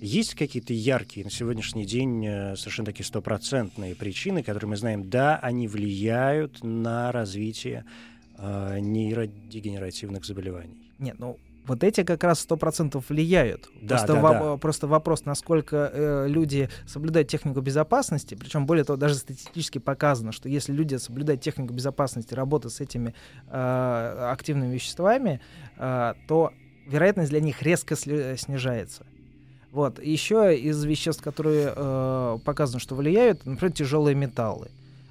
Есть 0.00 0.34
какие-то 0.34 0.72
яркие 0.72 1.22
на 1.22 1.30
сегодняшний 1.30 1.86
день 1.86 2.26
э, 2.26 2.56
совершенно 2.56 2.86
такие 2.86 3.06
стопроцентные 3.06 3.94
причины, 3.94 4.42
которые 4.42 4.70
мы 4.70 4.76
знаем, 4.76 5.08
да, 5.08 5.36
они 5.36 5.68
влияют 5.68 6.64
на 6.64 7.12
развитие 7.12 7.84
э, 8.36 8.80
нейродегенеративных 8.80 10.24
заболеваний? 10.24 10.90
Нет, 10.98 11.20
ну 11.20 11.38
вот 11.66 11.84
эти 11.84 12.02
как 12.02 12.22
раз 12.24 12.40
сто 12.40 12.56
процентов 12.56 13.08
влияют. 13.08 13.68
Да, 13.80 13.96
просто, 13.96 14.14
да, 14.14 14.20
во- 14.20 14.32
да. 14.32 14.56
просто 14.56 14.86
вопрос, 14.86 15.24
насколько 15.24 15.90
э, 15.92 16.26
люди 16.28 16.68
соблюдают 16.86 17.28
технику 17.28 17.60
безопасности. 17.60 18.34
Причем, 18.34 18.66
более 18.66 18.84
того, 18.84 18.96
даже 18.96 19.14
статистически 19.14 19.78
показано, 19.78 20.32
что 20.32 20.48
если 20.48 20.72
люди 20.72 20.96
соблюдают 20.96 21.42
технику 21.42 21.72
безопасности, 21.72 22.34
работы 22.34 22.70
с 22.70 22.80
этими 22.80 23.14
э, 23.48 24.28
активными 24.32 24.72
веществами, 24.72 25.40
э, 25.76 26.14
то 26.28 26.52
вероятность 26.86 27.30
для 27.30 27.40
них 27.40 27.62
резко 27.62 27.96
снижается. 27.96 29.04
Вот. 29.72 30.02
Еще 30.02 30.56
из 30.58 30.82
веществ, 30.84 31.22
которые 31.22 31.72
э, 31.74 32.38
показано, 32.44 32.80
что 32.80 32.94
влияют, 32.94 33.44
например, 33.44 33.72
тяжелые 33.72 34.14
металлы. 34.14 34.68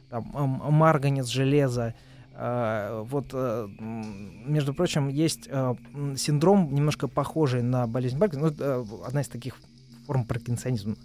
Там, 0.09 0.31
э, 0.33 0.71
марганец, 0.71 1.27
железо. 1.27 1.88
Э, 1.88 1.93
вот, 2.38 3.27
э, 3.32 3.68
между 4.46 4.74
прочим, 4.74 5.08
есть 5.08 5.48
э, 5.50 5.75
синдром, 6.18 6.74
немножко 6.74 7.08
похожий 7.08 7.62
на 7.62 7.88
болезнь 7.88 8.20
Паркинсона, 8.20 8.54
ну, 8.58 8.65
э, 8.65 8.86
одна 9.08 9.22
из 9.22 9.30
таких 9.30 9.56
форм 10.06 10.25
паркинсонизма. 10.25 10.96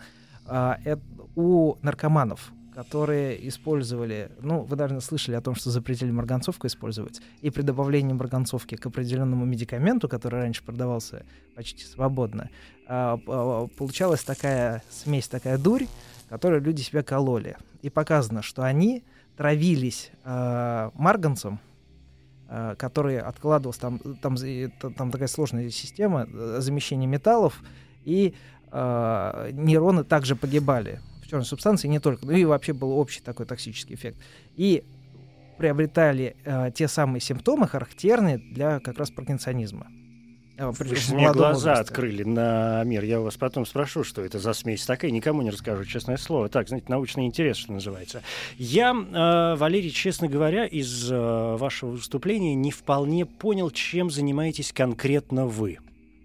Э, 0.46 0.74
это 0.84 1.02
у 1.36 1.76
наркоманов 1.82 2.52
которые 2.72 3.46
использовали, 3.48 4.30
ну, 4.40 4.62
вы, 4.62 4.76
наверное, 4.76 5.00
слышали 5.00 5.34
о 5.34 5.40
том, 5.40 5.56
что 5.56 5.70
запретили 5.70 6.10
марганцовку 6.12 6.68
использовать, 6.68 7.20
и 7.42 7.50
при 7.50 7.62
добавлении 7.62 8.14
марганцовки 8.14 8.76
к 8.76 8.86
определенному 8.86 9.44
медикаменту, 9.44 10.08
который 10.08 10.40
раньше 10.40 10.62
продавался 10.62 11.26
почти 11.56 11.84
свободно, 11.84 12.48
получалась 12.86 14.22
такая 14.22 14.82
смесь, 14.88 15.28
такая 15.28 15.58
дурь, 15.58 15.86
которую 16.30 16.62
люди 16.62 16.80
себя 16.80 17.02
кололи. 17.02 17.56
И 17.82 17.90
показано, 17.90 18.40
что 18.40 18.62
они 18.62 19.02
травились 19.40 20.10
а, 20.22 20.90
марганцем, 20.92 21.60
э, 22.46 22.74
который 22.76 23.18
откладывался, 23.18 23.80
там, 23.80 23.98
там, 24.20 24.36
там 24.36 25.10
такая 25.10 25.28
сложная 25.28 25.70
система 25.70 26.26
э, 26.30 26.58
замещения 26.60 27.08
металлов, 27.08 27.62
и 28.04 28.34
э, 28.70 29.50
нейроны 29.54 30.04
также 30.04 30.36
погибали 30.36 31.00
в 31.22 31.26
черной 31.26 31.46
субстанции, 31.46 31.88
не 31.88 32.00
только, 32.00 32.26
ну 32.26 32.32
и 32.32 32.44
вообще 32.44 32.74
был 32.74 32.90
общий 32.98 33.22
такой 33.22 33.46
токсический 33.46 33.94
эффект. 33.94 34.18
И 34.56 34.84
приобретали 35.56 36.36
э, 36.44 36.70
те 36.74 36.86
самые 36.86 37.22
симптомы, 37.22 37.66
характерные 37.66 38.36
для 38.36 38.78
как 38.78 38.98
раз 38.98 39.10
паркинсонизма. 39.10 39.86
А, 40.60 40.72
Вы 40.72 40.94
же 40.94 41.14
мне 41.14 41.32
глаза 41.32 41.52
возрасте. 41.54 41.80
открыли 41.80 42.22
на 42.22 42.84
мир. 42.84 43.02
Я 43.02 43.20
вас 43.20 43.36
потом 43.38 43.64
спрошу, 43.64 44.04
что 44.04 44.22
это 44.22 44.38
за 44.38 44.52
смесь 44.52 44.84
такая. 44.84 45.10
Никому 45.10 45.40
не 45.40 45.48
расскажу, 45.48 45.86
честное 45.86 46.18
слово. 46.18 46.50
Так, 46.50 46.68
знаете, 46.68 46.86
научный 46.90 47.24
интерес, 47.24 47.56
что 47.56 47.72
называется. 47.72 48.22
Я, 48.58 48.92
э, 48.92 49.56
Валерий, 49.56 49.90
честно 49.90 50.28
говоря, 50.28 50.66
из 50.66 51.10
э, 51.10 51.56
вашего 51.56 51.92
выступления 51.92 52.54
не 52.54 52.72
вполне 52.72 53.24
понял, 53.24 53.70
чем 53.70 54.10
занимаетесь 54.10 54.72
конкретно 54.72 55.46
вы. 55.46 55.78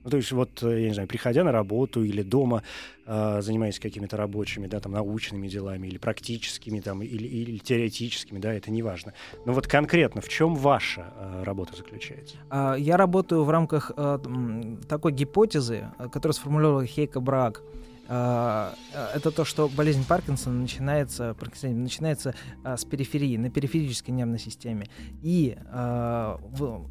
Ну, 0.06 0.12
то 0.12 0.18
есть 0.18 0.32
вот, 0.32 0.62
э, 0.62 0.82
я 0.82 0.88
не 0.90 0.94
знаю, 0.94 1.08
приходя 1.08 1.44
на 1.44 1.52
работу 1.52 2.04
или 2.04 2.22
дома, 2.22 2.62
э, 3.08 3.42
занимаясь 3.42 3.80
какими-то 3.80 4.18
рабочими, 4.18 4.68
да, 4.68 4.80
там, 4.80 4.92
научными 4.92 5.48
делами 5.48 5.88
или 5.88 5.98
практическими, 5.98 6.80
там, 6.80 7.02
или, 7.02 7.26
или 7.26 7.58
теоретическими, 7.58 8.38
да, 8.38 8.54
это 8.54 8.70
не 8.70 8.84
важно. 8.84 9.14
Но 9.46 9.54
вот 9.54 9.66
конкретно 9.66 10.22
в 10.22 10.30
чем 10.30 10.56
ваша 10.56 11.12
э, 11.18 11.44
работа 11.44 11.76
заключается? 11.76 12.36
А, 12.52 12.76
я 12.76 12.98
работаю 12.98 13.44
в 13.44 13.50
рамках 13.50 13.92
э, 13.98 14.20
такой 14.88 15.12
гипотезы, 15.12 15.90
э, 15.98 16.08
которую 16.10 16.34
сформулировал 16.34 16.84
Хейка 16.84 17.20
Браг. 17.20 17.64
А, 17.64 17.64
а, 17.64 17.95
это 18.08 19.32
то, 19.36 19.46
что 19.46 19.68
болезнь 19.68 20.06
Паркинсона 20.08 20.60
начинается, 20.60 21.36
начинается 21.64 22.36
а, 22.64 22.78
с 22.78 22.86
периферии, 22.86 23.38
на 23.38 23.50
периферической 23.50 24.14
нервной 24.14 24.40
системе. 24.40 24.88
И 25.22 25.58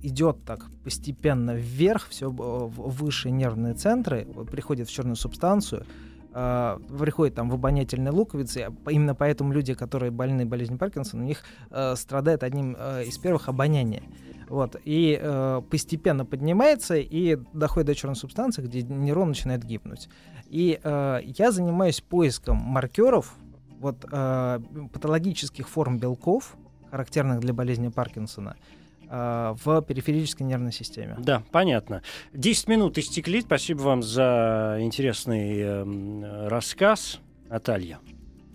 идет 0.03 0.45
так 0.45 0.67
постепенно 0.83 1.55
вверх, 1.55 2.09
все 2.09 2.31
выше 2.31 3.31
нервные 3.31 3.75
центры, 3.75 4.27
приходит 4.51 4.89
в 4.89 4.93
черную 4.93 5.17
субстанцию, 5.17 5.87
приходит 6.35 7.37
там 7.37 7.49
в 7.49 7.55
обонятельные 7.55 8.11
луковицы. 8.11 8.67
Именно 8.91 9.15
поэтому 9.15 9.53
люди, 9.53 9.75
которые 9.75 10.11
больны 10.11 10.45
болезнью 10.45 10.79
Паркинсона, 10.79 11.23
у 11.23 11.27
них 11.27 11.43
страдает 11.95 12.43
одним 12.43 12.73
из 12.73 13.17
первых 13.19 13.49
обоняние. 13.49 14.03
Вот, 14.49 14.77
и 14.85 15.19
э, 15.21 15.63
постепенно 15.71 16.27
поднимается 16.27 16.97
и 16.97 17.39
доходит 17.55 17.87
до 17.87 17.95
черной 17.95 18.17
субстанции, 18.17 18.63
где 18.63 18.83
нейрон 18.83 19.29
начинает 19.29 19.65
гибнуть. 19.65 20.09
И 20.49 20.79
э, 20.83 21.21
я 21.25 21.51
занимаюсь 21.51 22.01
поиском 22.01 22.59
маркеров 22.59 23.35
вот, 23.81 24.05
э, 24.11 24.61
патологических 24.93 25.69
форм 25.69 25.99
белков, 25.99 26.57
характерных 26.91 27.41
для 27.41 27.55
болезни 27.55 27.89
Паркинсона, 27.89 28.57
э, 28.59 28.84
в 29.09 29.83
периферической 29.83 30.47
нервной 30.47 30.73
системе. 30.73 31.17
Да, 31.19 31.43
понятно. 31.53 32.03
Десять 32.33 32.69
минут 32.69 32.99
истекли. 32.99 33.41
Спасибо 33.41 33.83
вам 33.83 34.03
за 34.03 34.79
интересный 34.81 35.59
э, 35.59 36.49
рассказ. 36.49 37.21
Наталья. 37.49 37.99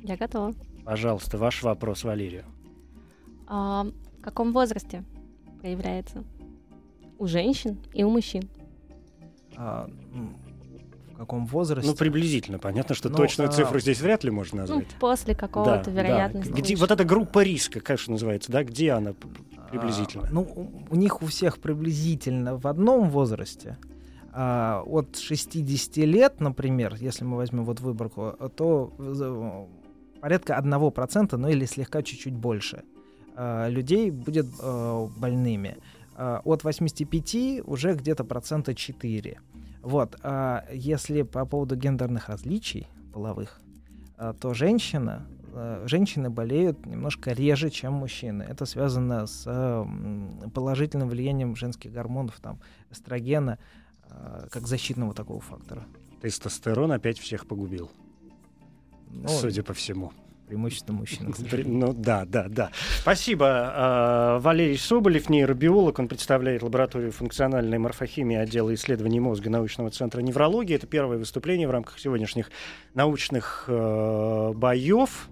Я 0.03 0.17
готова. 0.17 0.53
Пожалуйста, 0.83 1.37
ваш 1.37 1.63
вопрос 1.63 2.03
Валерию. 2.03 2.45
А, 3.47 3.85
в 4.17 4.21
каком 4.21 4.51
возрасте 4.51 5.03
проявляется? 5.61 6.23
У 7.17 7.27
женщин 7.27 7.79
и 7.93 8.03
у 8.03 8.09
мужчин. 8.09 8.49
А, 9.55 9.89
каком 11.19 11.45
возрасте. 11.47 11.89
Ну, 11.89 11.95
приблизительно. 11.97 12.59
Понятно, 12.59 12.95
что 12.95 13.09
ну, 13.09 13.17
точную 13.17 13.49
а... 13.49 13.51
цифру 13.51 13.79
здесь 13.79 13.99
вряд 13.99 14.23
ли 14.23 14.31
можно 14.31 14.61
назвать. 14.61 14.87
Ну, 14.89 14.99
после 14.99 15.35
какого-то 15.35 15.91
да, 15.91 15.91
вероятности. 15.91 16.49
Да. 16.49 16.57
Где, 16.57 16.75
вот 16.77 16.91
эта 16.91 17.03
группа 17.03 17.43
риска, 17.43 17.81
конечно, 17.81 18.13
называется, 18.13 18.51
да? 18.51 18.63
Где 18.63 18.91
она 18.91 19.13
приблизительно? 19.69 20.27
А, 20.27 20.31
ну, 20.31 20.71
у 20.89 20.95
них 20.95 21.21
у 21.21 21.25
всех 21.25 21.59
приблизительно 21.59 22.57
в 22.57 22.67
одном 22.67 23.09
возрасте. 23.09 23.77
А, 24.31 24.83
от 24.85 25.17
60 25.17 25.97
лет, 25.97 26.39
например, 26.39 26.95
если 26.99 27.23
мы 27.25 27.37
возьмем 27.37 27.65
вот 27.65 27.79
выборку, 27.79 28.35
то 28.55 29.67
порядка 30.21 30.59
1%, 30.61 31.37
ну 31.37 31.47
или 31.49 31.65
слегка 31.65 32.01
чуть-чуть 32.01 32.35
больше 32.35 32.83
а, 33.35 33.69
людей 33.69 34.11
будет 34.11 34.47
а, 34.61 35.07
больными. 35.17 35.77
А, 36.15 36.41
от 36.43 36.63
85 36.63 37.61
уже 37.65 37.93
где-то 37.93 38.23
процента 38.23 38.75
4. 38.75 39.39
Вот, 39.81 40.17
а 40.23 40.65
если 40.73 41.21
по 41.21 41.45
поводу 41.45 41.75
гендерных 41.77 42.27
различий 42.27 42.87
половых, 43.13 43.61
то 44.41 44.53
женщина, 44.53 45.25
женщины 45.85 46.29
болеют 46.29 46.85
немножко 46.85 47.31
реже, 47.31 47.69
чем 47.69 47.93
мужчины. 47.93 48.43
Это 48.43 48.65
связано 48.65 49.27
с 49.27 49.43
положительным 50.53 51.09
влиянием 51.09 51.55
женских 51.55 51.91
гормонов, 51.91 52.39
там, 52.39 52.59
эстрогена, 52.91 53.57
а, 54.09 54.47
как 54.51 54.67
защитного 54.67 55.13
такого 55.13 55.39
фактора. 55.39 55.85
Тестостерон 56.21 56.91
опять 56.91 57.19
всех 57.19 57.47
погубил. 57.47 57.89
Ну, 59.11 59.27
судя 59.27 59.63
по 59.63 59.73
всему 59.73 60.11
преимущественно 60.49 60.97
мужчин. 60.97 61.33
Ну 61.65 61.93
да, 61.93 62.25
да, 62.25 62.47
да. 62.49 62.71
Спасибо. 63.01 63.45
А, 63.47 64.39
Валерий 64.39 64.77
Соболев, 64.77 65.29
нейробиолог, 65.29 65.99
он 65.99 66.07
представляет 66.07 66.63
лабораторию 66.63 67.11
функциональной 67.11 67.77
морфохимии 67.77 68.35
отдела 68.35 68.73
исследований 68.73 69.19
мозга 69.19 69.49
научного 69.51 69.91
центра 69.91 70.21
неврологии. 70.21 70.75
Это 70.75 70.87
первое 70.87 71.19
выступление 71.19 71.67
в 71.67 71.71
рамках 71.71 71.99
сегодняшних 71.99 72.49
научных 72.95 73.65
э, 73.67 74.53
боев. 74.55 75.29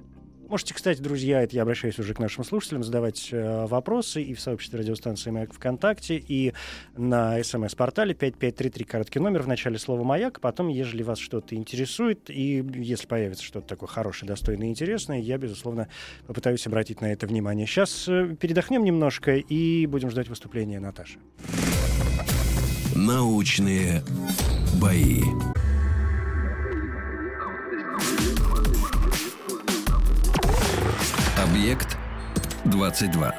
Можете, 0.49 0.73
кстати, 0.73 1.01
друзья, 1.01 1.41
это 1.41 1.55
я 1.55 1.63
обращаюсь 1.63 1.99
уже 1.99 2.13
к 2.13 2.19
нашим 2.19 2.45
слушателям, 2.45 2.83
задавать 2.83 3.29
э, 3.31 3.65
вопросы 3.65 4.21
и 4.21 4.33
в 4.33 4.39
сообществе 4.39 4.79
радиостанции 4.79 5.29
«Маяк» 5.29 5.53
ВКонтакте, 5.53 6.15
и 6.15 6.53
на 6.95 7.43
СМС-портале 7.43 8.13
5533, 8.13 8.85
короткий 8.85 9.19
номер, 9.19 9.41
в 9.41 9.47
начале 9.47 9.77
слова 9.77 10.03
«Маяк», 10.03 10.39
потом, 10.39 10.69
ежели 10.69 11.03
вас 11.03 11.19
что-то 11.19 11.55
интересует, 11.55 12.29
и 12.29 12.65
если 12.75 13.07
появится 13.07 13.43
что-то 13.43 13.67
такое 13.67 13.89
хорошее, 13.89 14.29
достойное 14.29 14.69
интересное, 14.69 15.19
я, 15.19 15.37
безусловно, 15.37 15.89
попытаюсь 16.27 16.65
обратить 16.65 17.01
на 17.01 17.11
это 17.11 17.27
внимание. 17.27 17.67
Сейчас 17.67 18.07
э, 18.07 18.33
передохнем 18.39 18.85
немножко 18.85 19.35
и 19.35 19.85
будем 19.85 20.09
ждать 20.09 20.29
выступления 20.29 20.79
Наташи. 20.79 21.19
Научные 22.95 24.01
бои. 24.81 25.21
Объект 31.57 31.97
22. 32.65 33.33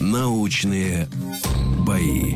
Научные 0.00 1.06
бои. 1.86 2.34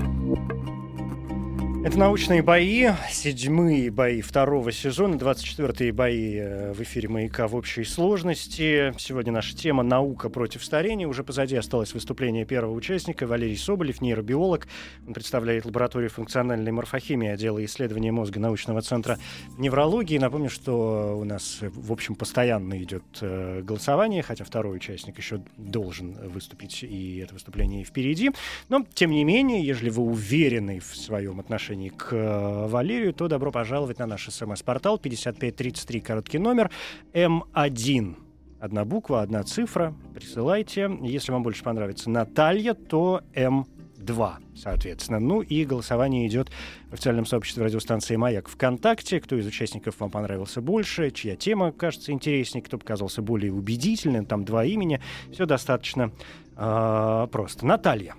Это 1.84 1.98
научные 1.98 2.40
бои, 2.40 2.88
седьмые 3.10 3.90
бои 3.90 4.22
второго 4.22 4.72
сезона, 4.72 5.16
24-е 5.16 5.92
бои 5.92 6.36
э, 6.38 6.72
в 6.72 6.80
эфире 6.80 7.10
«Маяка» 7.10 7.46
в 7.46 7.54
общей 7.54 7.84
сложности. 7.84 8.94
Сегодня 8.96 9.34
наша 9.34 9.54
тема 9.54 9.82
«Наука 9.82 10.30
против 10.30 10.64
старения». 10.64 11.06
Уже 11.06 11.22
позади 11.22 11.56
осталось 11.56 11.92
выступление 11.92 12.46
первого 12.46 12.72
участника 12.72 13.26
Валерий 13.26 13.58
Соболев, 13.58 14.00
нейробиолог. 14.00 14.66
Он 15.06 15.12
представляет 15.12 15.66
лабораторию 15.66 16.08
функциональной 16.08 16.72
морфохимии 16.72 17.28
отдела 17.28 17.62
исследования 17.62 18.12
мозга 18.12 18.40
научного 18.40 18.80
центра 18.80 19.18
неврологии. 19.58 20.16
Напомню, 20.16 20.48
что 20.48 21.18
у 21.20 21.24
нас, 21.24 21.58
в 21.60 21.92
общем, 21.92 22.14
постоянно 22.14 22.82
идет 22.82 23.04
э, 23.20 23.60
голосование, 23.60 24.22
хотя 24.22 24.46
второй 24.46 24.78
участник 24.78 25.18
еще 25.18 25.42
должен 25.58 26.14
выступить, 26.30 26.82
и 26.82 27.18
это 27.18 27.34
выступление 27.34 27.84
впереди. 27.84 28.30
Но, 28.70 28.86
тем 28.94 29.10
не 29.10 29.22
менее, 29.22 29.62
если 29.62 29.90
вы 29.90 30.02
уверены 30.04 30.80
в 30.80 30.96
своем 30.96 31.40
отношении 31.40 31.73
отношении 31.74 31.88
к 31.88 32.12
э, 32.12 32.66
Валерию, 32.68 33.12
то 33.12 33.28
добро 33.28 33.50
пожаловать 33.50 33.98
на 33.98 34.06
наш 34.06 34.28
смс-портал 34.28 34.98
5533, 34.98 36.00
короткий 36.00 36.38
номер 36.38 36.70
М1. 37.12 38.16
Одна 38.60 38.84
буква, 38.84 39.22
одна 39.22 39.42
цифра. 39.42 39.94
Присылайте. 40.14 40.90
Если 41.02 41.32
вам 41.32 41.42
больше 41.42 41.64
понравится 41.64 42.08
Наталья, 42.10 42.74
то 42.74 43.22
М2, 43.34 44.32
соответственно. 44.56 45.18
Ну 45.18 45.42
и 45.42 45.64
голосование 45.64 46.26
идет 46.28 46.50
в 46.90 46.94
официальном 46.94 47.26
сообществе 47.26 47.64
радиостанции 47.64 48.16
«Маяк» 48.16 48.48
ВКонтакте. 48.48 49.20
Кто 49.20 49.36
из 49.36 49.46
участников 49.46 49.98
вам 49.98 50.10
понравился 50.10 50.60
больше, 50.60 51.10
чья 51.10 51.36
тема 51.36 51.72
кажется 51.72 52.12
интереснее, 52.12 52.62
кто 52.62 52.78
показался 52.78 53.20
более 53.20 53.52
убедительным. 53.52 54.24
Там 54.24 54.44
два 54.44 54.64
имени. 54.64 55.00
Все 55.32 55.44
достаточно 55.44 56.12
э, 56.56 57.28
просто. 57.30 57.66
Наталья. 57.66 58.14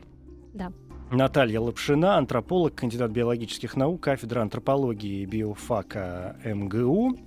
Да. 0.53 0.71
Наталья 1.11 1.59
Лапшина, 1.59 2.17
антрополог, 2.17 2.75
кандидат 2.75 3.11
биологических 3.11 3.75
наук, 3.75 4.01
кафедра 4.01 4.41
антропологии 4.41 5.21
и 5.21 5.25
биофака 5.25 6.35
МГУ. 6.43 7.17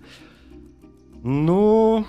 Ну, 1.23 2.05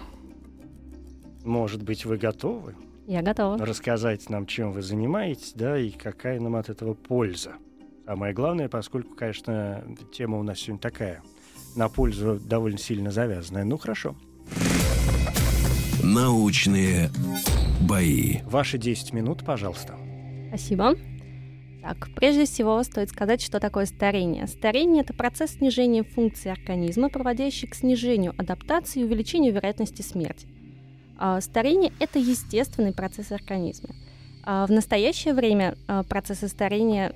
может 1.43 1.83
быть, 1.83 2.05
вы 2.05 2.17
готовы? 2.17 2.75
Я 3.07 3.21
готова. 3.21 3.57
Рассказать 3.57 4.29
нам, 4.29 4.45
чем 4.45 4.71
вы 4.71 4.81
занимаетесь, 4.81 5.53
да, 5.55 5.79
и 5.79 5.89
какая 5.91 6.39
нам 6.39 6.55
от 6.55 6.69
этого 6.69 6.93
польза, 6.93 7.53
самое 8.05 8.33
главное, 8.33 8.69
поскольку, 8.69 9.15
конечно, 9.15 9.83
тема 10.11 10.37
у 10.37 10.43
нас 10.43 10.59
сегодня 10.59 10.79
такая, 10.79 11.21
на 11.75 11.89
пользу 11.89 12.39
довольно 12.39 12.77
сильно 12.77 13.11
завязанная. 13.11 13.63
Ну, 13.63 13.77
хорошо. 13.77 14.15
Научные 16.03 17.09
бои. 17.81 18.41
Ваши 18.43 18.77
10 18.77 19.13
минут, 19.13 19.43
пожалуйста. 19.45 19.95
Спасибо. 20.49 20.95
Так, 21.89 22.07
прежде 22.13 22.45
всего 22.45 22.83
стоит 22.83 23.09
сказать, 23.09 23.41
что 23.41 23.59
такое 23.59 23.87
старение. 23.87 24.45
Старение– 24.45 25.01
это 25.03 25.11
процесс 25.11 25.53
снижения 25.53 26.03
функций 26.03 26.51
организма, 26.51 27.09
проводящий 27.09 27.67
к 27.67 27.73
снижению 27.73 28.35
адаптации 28.37 28.99
и 28.99 29.03
увеличению 29.05 29.53
вероятности 29.55 30.03
смерти. 30.03 30.45
А 31.17 31.41
старение– 31.41 31.91
это 31.99 32.19
естественный 32.19 32.93
процесс 32.93 33.31
организма. 33.31 33.95
А 34.43 34.67
в 34.67 34.71
настоящее 34.71 35.33
время 35.33 35.79
а, 35.87 36.03
процессы 36.03 36.47
старения 36.47 37.15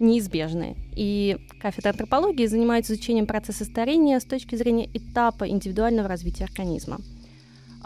неизбежны. 0.00 0.74
И 0.96 1.36
кафедра 1.60 1.90
антропологии 1.90 2.46
занимается 2.46 2.92
изучением 2.92 3.26
процесса 3.26 3.64
старения 3.64 4.18
с 4.18 4.24
точки 4.24 4.56
зрения 4.56 4.90
этапа 4.94 5.48
индивидуального 5.48 6.08
развития 6.08 6.46
организма. 6.46 6.98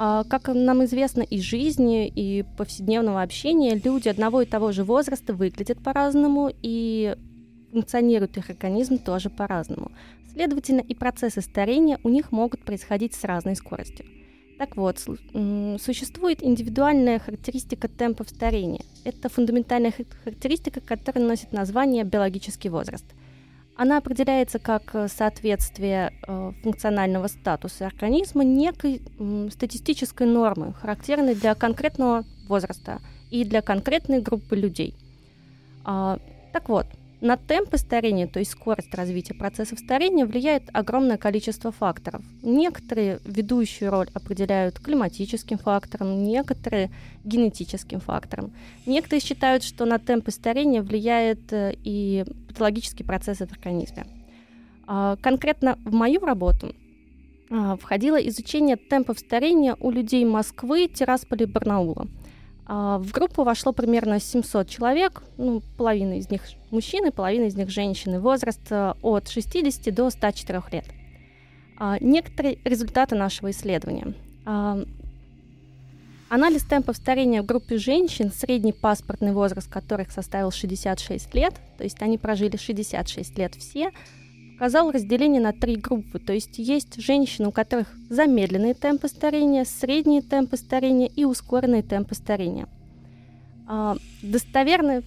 А, 0.02 0.24
как 0.24 0.48
нам 0.48 0.82
известно 0.86 1.20
из 1.20 1.42
жизни 1.42 2.08
и 2.08 2.42
повседневного 2.56 3.20
общения, 3.20 3.74
люди 3.74 4.08
одного 4.08 4.40
и 4.40 4.46
того 4.46 4.72
же 4.72 4.82
возраста 4.82 5.34
выглядят 5.34 5.82
по-разному 5.82 6.50
и 6.62 7.14
функционирует 7.70 8.38
их 8.38 8.48
организм 8.48 8.96
тоже 8.96 9.28
по-разному. 9.28 9.92
Следовательно, 10.32 10.80
и 10.80 10.94
процессы 10.94 11.42
старения 11.42 12.00
у 12.02 12.08
них 12.08 12.32
могут 12.32 12.64
происходить 12.64 13.12
с 13.12 13.24
разной 13.24 13.56
скоростью. 13.56 14.06
Так 14.56 14.78
вот, 14.78 15.00
существует 15.00 16.42
индивидуальная 16.42 17.18
характеристика 17.18 17.86
темпов 17.86 18.30
старения. 18.30 18.80
Это 19.04 19.28
фундаментальная 19.28 19.92
характеристика, 20.24 20.80
которая 20.80 21.26
носит 21.26 21.52
название 21.52 22.04
биологический 22.04 22.70
возраст– 22.70 23.04
она 23.80 23.96
определяется 23.96 24.58
как 24.58 24.94
э, 24.94 25.08
соответствие 25.08 26.12
э, 26.26 26.52
функционального 26.62 27.28
статуса 27.28 27.86
организма 27.86 28.44
некой 28.44 29.00
статистической 29.50 30.26
нормы, 30.26 30.74
характерной 30.74 31.34
для 31.34 31.54
конкретного 31.54 32.24
возраста 32.46 33.00
и 33.30 33.42
для 33.42 33.62
конкретной 33.62 34.20
группы 34.20 34.54
людей. 34.54 34.94
А, 35.82 36.18
так 36.52 36.68
вот, 36.68 36.88
на 37.20 37.36
темпы 37.36 37.76
старения, 37.76 38.26
то 38.26 38.38
есть 38.38 38.52
скорость 38.52 38.94
развития 38.94 39.34
процессов 39.34 39.78
старения, 39.78 40.24
влияет 40.24 40.64
огромное 40.72 41.18
количество 41.18 41.70
факторов. 41.70 42.22
Некоторые 42.42 43.20
ведущую 43.24 43.90
роль 43.90 44.08
определяют 44.14 44.78
климатическим 44.78 45.58
фактором, 45.58 46.22
некоторые 46.24 46.90
генетическим 47.24 48.00
фактором. 48.00 48.52
Некоторые 48.86 49.20
считают, 49.20 49.62
что 49.62 49.84
на 49.84 49.98
темпы 49.98 50.30
старения 50.30 50.82
влияет 50.82 51.52
э, 51.52 51.74
и 51.84 52.24
патологический 52.48 53.04
процесс 53.04 53.38
в 53.38 53.52
организме. 53.52 54.06
А, 54.86 55.16
конкретно 55.16 55.78
в 55.84 55.92
мою 55.92 56.24
работу 56.24 56.74
а, 57.50 57.76
входило 57.76 58.16
изучение 58.16 58.76
темпов 58.76 59.18
старения 59.18 59.76
у 59.78 59.90
людей 59.90 60.24
Москвы, 60.24 60.88
Тирасполя 60.88 61.44
и 61.44 61.48
Барнаула– 61.48 62.08
в 62.72 63.10
группу 63.10 63.42
вошло 63.42 63.72
примерно 63.72 64.20
700 64.20 64.68
человек, 64.68 65.22
ну, 65.38 65.60
половина 65.76 66.18
из 66.18 66.30
них 66.30 66.42
мужчины, 66.70 67.10
половина 67.10 67.46
из 67.46 67.56
них 67.56 67.68
женщины, 67.68 68.20
возраст 68.20 68.60
э, 68.70 68.94
от 69.02 69.28
60 69.28 69.92
до 69.92 70.08
104 70.08 70.62
лет. 70.70 70.84
А, 71.76 71.96
некоторые 72.00 72.58
результаты 72.62 73.16
нашего 73.16 73.50
исследования. 73.50 74.14
А, 74.44 74.78
анализ 76.28 76.62
темпов 76.62 76.96
старения 76.96 77.42
в 77.42 77.46
группе 77.46 77.76
женщин, 77.76 78.30
средний 78.30 78.72
паспортный 78.72 79.32
возраст 79.32 79.68
которых 79.68 80.12
составил 80.12 80.52
66 80.52 81.34
лет, 81.34 81.54
то 81.76 81.82
есть 81.82 82.00
они 82.02 82.18
прожили 82.18 82.56
66 82.56 83.36
лет 83.36 83.56
все, 83.56 83.90
показал 84.60 84.90
разделение 84.90 85.40
на 85.40 85.54
три 85.54 85.76
группы. 85.76 86.18
То 86.18 86.34
есть 86.34 86.58
есть 86.58 87.00
женщины, 87.00 87.48
у 87.48 87.50
которых 87.50 87.88
замедленные 88.10 88.74
темпы 88.74 89.08
старения, 89.08 89.64
средние 89.64 90.20
темпы 90.20 90.58
старения 90.58 91.06
и 91.06 91.24
ускоренные 91.24 91.82
темпы 91.82 92.14
старения. 92.14 92.68
А, 93.66 93.96
достоверное 94.22 95.02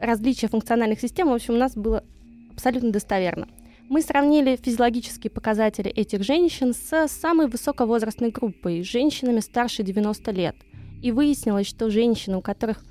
различие 0.00 0.48
функциональных 0.48 1.00
систем, 1.00 1.28
в 1.28 1.34
общем, 1.34 1.54
у 1.54 1.56
нас 1.56 1.74
было 1.74 2.04
абсолютно 2.52 2.92
достоверно. 2.92 3.48
Мы 3.88 4.00
сравнили 4.00 4.54
физиологические 4.54 5.32
показатели 5.32 5.90
этих 5.90 6.22
женщин 6.22 6.72
с 6.72 7.08
самой 7.08 7.48
высоковозрастной 7.48 8.30
группой, 8.30 8.84
женщинами 8.84 9.40
старше 9.40 9.82
90 9.82 10.30
лет. 10.30 10.54
И 11.02 11.10
выяснилось, 11.10 11.66
что 11.66 11.90
женщины, 11.90 12.36
у 12.36 12.42
которых 12.42 12.84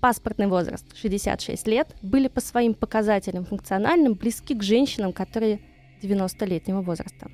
паспортный 0.00 0.46
возраст 0.46 0.84
66 0.96 1.66
лет, 1.66 1.94
были 2.02 2.28
по 2.28 2.40
своим 2.40 2.74
показателям 2.74 3.44
функциональным 3.44 4.14
близки 4.14 4.54
к 4.54 4.62
женщинам, 4.62 5.12
которые 5.12 5.60
90-летнего 6.02 6.80
возраста. 6.80 7.30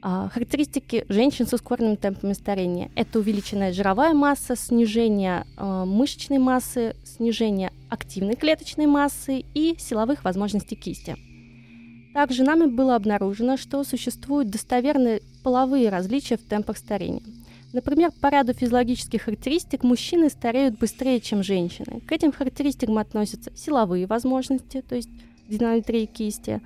А, 0.00 0.28
характеристики 0.28 1.04
женщин 1.08 1.46
с 1.46 1.52
ускоренными 1.52 1.96
темпами 1.96 2.32
старения– 2.32 2.90
это 2.94 3.18
увеличенная 3.18 3.72
жировая 3.72 4.14
масса, 4.14 4.54
снижение 4.54 5.44
а, 5.56 5.84
мышечной 5.84 6.38
массы, 6.38 6.94
снижение 7.04 7.72
активной 7.88 8.36
клеточной 8.36 8.86
массы 8.86 9.44
и 9.54 9.76
силовых 9.78 10.24
возможностей 10.24 10.76
кисти. 10.76 11.16
Также 12.14 12.44
нами 12.44 12.66
было 12.66 12.94
обнаружено, 12.94 13.56
что 13.56 13.82
существуют 13.84 14.50
достоверные 14.50 15.20
половые 15.42 15.88
различия 15.88 16.36
в 16.36 16.42
темпах 16.42 16.78
старения– 16.78 17.22
Например, 17.78 18.10
по 18.20 18.26
ряду 18.28 18.54
физиологических 18.54 19.22
характеристик 19.22 19.84
мужчины 19.84 20.30
стареют 20.30 20.76
быстрее, 20.80 21.20
чем 21.20 21.44
женщины. 21.44 22.00
К 22.00 22.10
этим 22.10 22.32
характеристикам 22.32 22.98
относятся 22.98 23.52
силовые 23.54 24.06
возможности, 24.06 24.82
то 24.82 24.96
есть 24.96 25.08
динаметрия 25.46 26.06
кисти, 26.06 26.60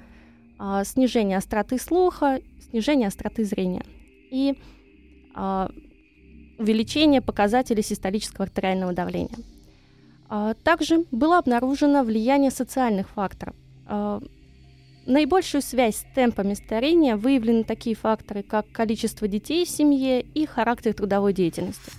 а, 0.59 0.85
снижение 0.85 1.37
остроты 1.37 1.79
слуха, 1.79 2.41
снижение 2.71 3.09
остроты 3.09 3.45
зрения 3.45 3.85
и 4.31 4.59
а, 5.35 5.71
увеличение 6.59 7.21
показателей 7.21 7.83
систолического 7.83 8.45
артериального 8.45 8.95
давления. 8.95 9.37
А, 10.31 10.55
также 10.55 11.05
было 11.11 11.37
обнаружено 11.37 12.05
влияние 12.05 12.51
социальных 12.51 13.11
факторов. 13.11 13.55
Наибольшую 15.07 15.63
связь 15.63 15.97
с 15.97 16.07
темпами 16.15 16.55
старения 16.55 17.17
выявлены 17.17 17.65
такие 17.65 17.97
факторы, 17.97 18.43
как 18.43 18.71
количество 18.71 19.27
детей 19.27 19.65
в 19.65 19.69
семье 19.69 20.21
и 20.21 20.47
характер 20.47 20.95
трудовой 20.95 21.33
деятельности. 21.33 21.91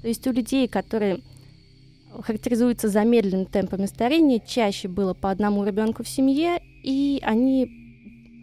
То 0.00 0.08
есть 0.08 0.26
у 0.26 0.32
людей, 0.32 0.66
которые 0.66 1.20
характеризуются 2.22 2.88
замедленными 2.88 3.44
темпами 3.44 3.86
старения, 3.86 4.40
чаще 4.40 4.88
было 4.88 5.12
по 5.12 5.30
одному 5.30 5.64
ребенку 5.64 6.02
в 6.02 6.08
семье, 6.08 6.62
и 6.82 7.20
они 7.22 7.70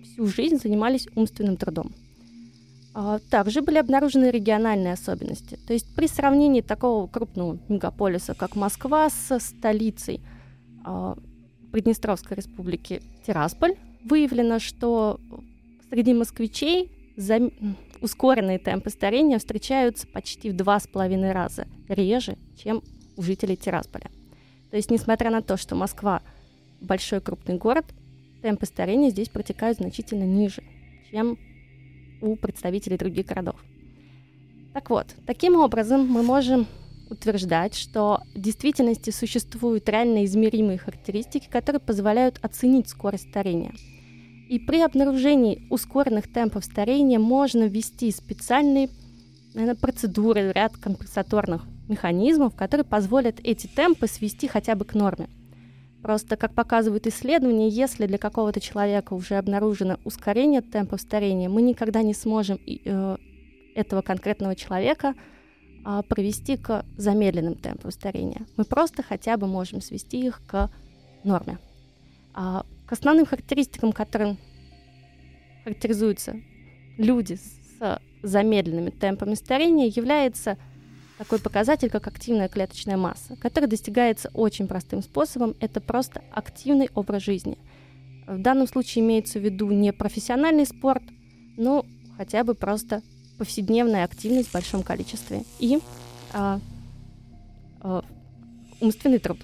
всю 0.04 0.28
жизнь 0.28 0.58
занимались 0.58 1.08
умственным 1.16 1.58
трудом. 1.58 1.92
А, 2.94 3.20
также 3.30 3.62
были 3.62 3.78
обнаружены 3.78 4.32
региональные 4.32 4.94
особенности. 4.94 5.58
То 5.68 5.74
есть 5.74 5.94
при 5.96 6.08
сравнении 6.08 6.62
такого 6.62 7.08
крупного 7.08 7.58
мегаполиса, 7.68 8.36
как 8.36 8.56
Москва, 8.56 9.10
с 9.10 9.40
столицей 9.40 10.22
а, 10.84 11.18
Приднестровской 11.72 12.38
республики 12.38 13.02
Тирасполь, 13.26 13.76
выявлено, 14.06 14.60
что 14.60 15.20
среди 15.90 16.14
москвичей 16.14 16.92
за... 17.18 17.52
ускоренные 18.02 18.60
темпы 18.60 18.90
старения 18.90 19.40
встречаются 19.40 20.08
почти 20.08 20.52
в 20.52 20.56
два 20.56 20.80
с 20.80 20.88
половиной 20.88 21.32
раза 21.32 21.68
реже, 21.90 22.38
чем 22.58 22.84
у 23.18 23.22
жителей 23.22 23.58
Тирасполя. 23.58 24.10
То 24.70 24.78
есть, 24.78 24.92
несмотря 24.92 25.32
на 25.32 25.42
то, 25.42 25.58
что 25.58 25.76
Москва 25.76 26.22
большой 26.82 27.20
крупный 27.22 27.58
город, 27.58 27.86
темпы 28.42 28.66
старения 28.66 29.10
здесь 29.10 29.30
протекают 29.30 29.80
значительно 29.80 30.24
ниже, 30.24 30.64
чем 31.10 31.38
у 32.22 32.36
представителей 32.36 32.98
других 32.98 33.26
городов. 33.26 33.56
Так 34.74 34.90
вот, 34.90 35.08
таким 35.26 35.56
образом 35.56 36.06
мы 36.06 36.22
можем 36.22 36.68
утверждать, 37.10 37.76
что 37.76 38.22
в 38.34 38.40
действительности 38.40 39.12
существуют 39.12 39.88
реально 39.88 40.26
измеримые 40.26 40.78
характеристики, 40.78 41.48
которые 41.50 41.80
позволяют 41.80 42.40
оценить 42.44 42.90
скорость 42.90 43.30
старения– 43.30 43.74
и 44.48 44.60
при 44.60 44.82
обнаружении 44.82 45.68
ускоренных 45.70 46.32
темпов 46.32 46.66
старения 46.66 47.20
можно 47.20 47.64
ввести 47.64 48.12
специальные 48.12 48.90
наверное, 49.56 49.76
процедуры, 49.76 50.52
ряд 50.54 50.78
компенсаторных 50.78 51.64
механизмов, 51.88 52.56
которые 52.56 52.86
позволят 52.86 53.40
эти 53.44 53.68
темпы 53.68 54.08
свести 54.08 54.48
хотя 54.48 54.76
бы 54.76 54.86
к 54.86 54.94
норме. 54.94 55.30
Просто, 56.02 56.36
как 56.36 56.54
показывают 56.54 57.08
исследования, 57.08 57.68
если 57.68 58.06
для 58.06 58.20
какого-то 58.20 58.60
человека 58.60 59.14
уже 59.14 59.36
обнаружено 59.36 59.98
ускорение 60.04 60.62
темпов 60.62 61.02
старения, 61.02 61.50
мы 61.50 61.64
никогда 61.64 62.04
не 62.04 62.14
сможем 62.14 62.60
э, 62.68 63.18
этого 63.74 64.02
конкретного 64.04 64.56
человека 64.56 65.16
э, 65.84 66.02
провести 66.08 66.58
к 66.58 66.86
замедленным 66.96 67.56
темпам 67.56 67.92
старения. 67.92 68.46
Мы 68.56 68.66
просто 68.66 69.02
хотя 69.02 69.38
бы 69.38 69.48
можем 69.48 69.82
свести 69.82 70.28
их 70.28 70.42
к 70.46 70.70
норме. 71.24 71.58
А 72.36 72.66
к 72.86 72.92
основным 72.92 73.26
характеристикам, 73.26 73.92
которым 73.92 74.38
характеризуются 75.64 76.40
люди 76.98 77.36
с 77.36 78.00
замедленными 78.22 78.90
темпами 78.90 79.36
старения, 79.36 79.88
является 79.88 80.58
такой 81.18 81.40
показатель, 81.40 81.90
как 81.90 82.08
активная 82.08 82.50
клеточная 82.50 82.98
масса, 82.98 83.36
который 83.38 83.68
достигается 83.68 84.30
очень 84.34 84.68
простым 84.68 85.02
способом. 85.02 85.56
Это 85.60 85.80
просто 85.82 86.24
активный 86.32 86.90
образ 86.94 87.24
жизни. 87.24 87.58
В 88.28 88.42
данном 88.42 88.68
случае 88.68 89.06
имеется 89.06 89.40
в 89.40 89.44
виду 89.44 89.70
не 89.72 89.94
профессиональный 89.94 90.66
спорт, 90.66 91.04
но 91.58 91.86
хотя 92.18 92.44
бы 92.44 92.56
просто 92.56 93.02
повседневная 93.38 94.04
активность 94.04 94.50
в 94.50 94.54
большом 94.54 94.84
количестве 94.84 95.44
и 95.60 95.80
а, 96.34 96.60
а, 97.82 98.04
умственный 98.82 99.20
труд. 99.20 99.40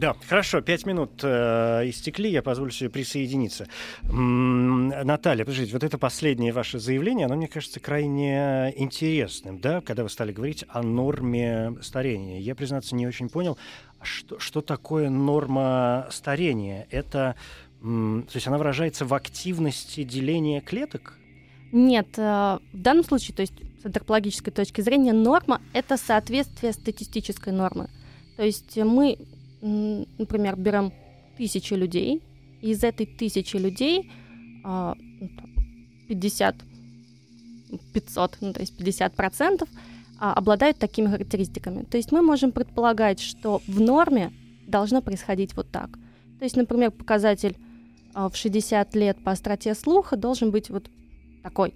Да, 0.00 0.16
хорошо, 0.30 0.62
пять 0.62 0.86
минут 0.86 1.20
э, 1.22 1.82
истекли, 1.84 2.30
я 2.30 2.40
позволю 2.40 2.70
себе 2.70 2.88
присоединиться. 2.88 3.68
М-м, 4.04 4.88
Наталья, 4.88 5.44
подождите, 5.44 5.74
вот 5.74 5.84
это 5.84 5.98
последнее 5.98 6.54
ваше 6.54 6.78
заявление, 6.78 7.26
оно, 7.26 7.36
мне 7.36 7.48
кажется, 7.48 7.80
крайне 7.80 8.72
интересным, 8.78 9.60
да, 9.60 9.82
когда 9.82 10.02
вы 10.02 10.08
стали 10.08 10.32
говорить 10.32 10.64
о 10.70 10.82
норме 10.82 11.74
старения. 11.82 12.40
Я, 12.40 12.54
признаться, 12.54 12.94
не 12.94 13.06
очень 13.06 13.28
понял, 13.28 13.58
а 13.98 14.06
что, 14.06 14.38
что 14.38 14.62
такое 14.62 15.10
норма 15.10 16.06
старения? 16.10 16.86
Это, 16.90 17.34
м- 17.82 18.22
то 18.26 18.36
есть 18.36 18.46
она 18.46 18.56
выражается 18.56 19.04
в 19.04 19.12
активности 19.12 20.02
деления 20.02 20.62
клеток? 20.62 21.18
Нет, 21.72 22.08
э, 22.16 22.58
в 22.72 22.80
данном 22.80 23.04
случае, 23.04 23.34
то 23.34 23.42
есть 23.42 23.52
с 23.82 23.84
антропологической 23.84 24.50
точки 24.50 24.80
зрения, 24.80 25.12
норма— 25.12 25.60
это 25.74 25.98
соответствие 25.98 26.72
статистической 26.72 27.52
нормы. 27.52 27.90
То 28.38 28.46
есть 28.46 28.78
мы 28.78 29.18
например, 29.62 30.56
берем 30.56 30.92
тысячи 31.36 31.74
людей, 31.74 32.22
и 32.60 32.70
из 32.70 32.84
этой 32.84 33.06
тысячи 33.06 33.56
людей 33.56 34.10
50, 36.08 36.54
а, 36.54 36.64
500, 37.94 38.38
ну, 38.40 38.52
то 38.52 38.60
есть 38.60 38.76
50 38.76 39.14
процентов 39.14 39.68
а, 40.18 40.34
обладают 40.34 40.78
такими 40.78 41.08
характеристиками. 41.08 41.84
То 41.84 41.96
есть 41.96 42.12
мы 42.12 42.22
можем 42.22 42.52
предполагать, 42.52 43.20
что 43.20 43.62
в 43.66 43.80
норме 43.80 44.32
должно 44.66 45.02
происходить 45.02 45.56
вот 45.56 45.70
так. 45.70 45.90
То 46.38 46.44
есть, 46.44 46.56
например, 46.56 46.90
показатель 46.90 47.56
а, 48.14 48.28
в 48.28 48.36
60 48.36 48.94
лет 48.94 49.22
по 49.24 49.32
остроте 49.32 49.74
слуха 49.74 50.16
должен 50.16 50.50
быть 50.50 50.70
вот 50.70 50.90
такой. 51.42 51.74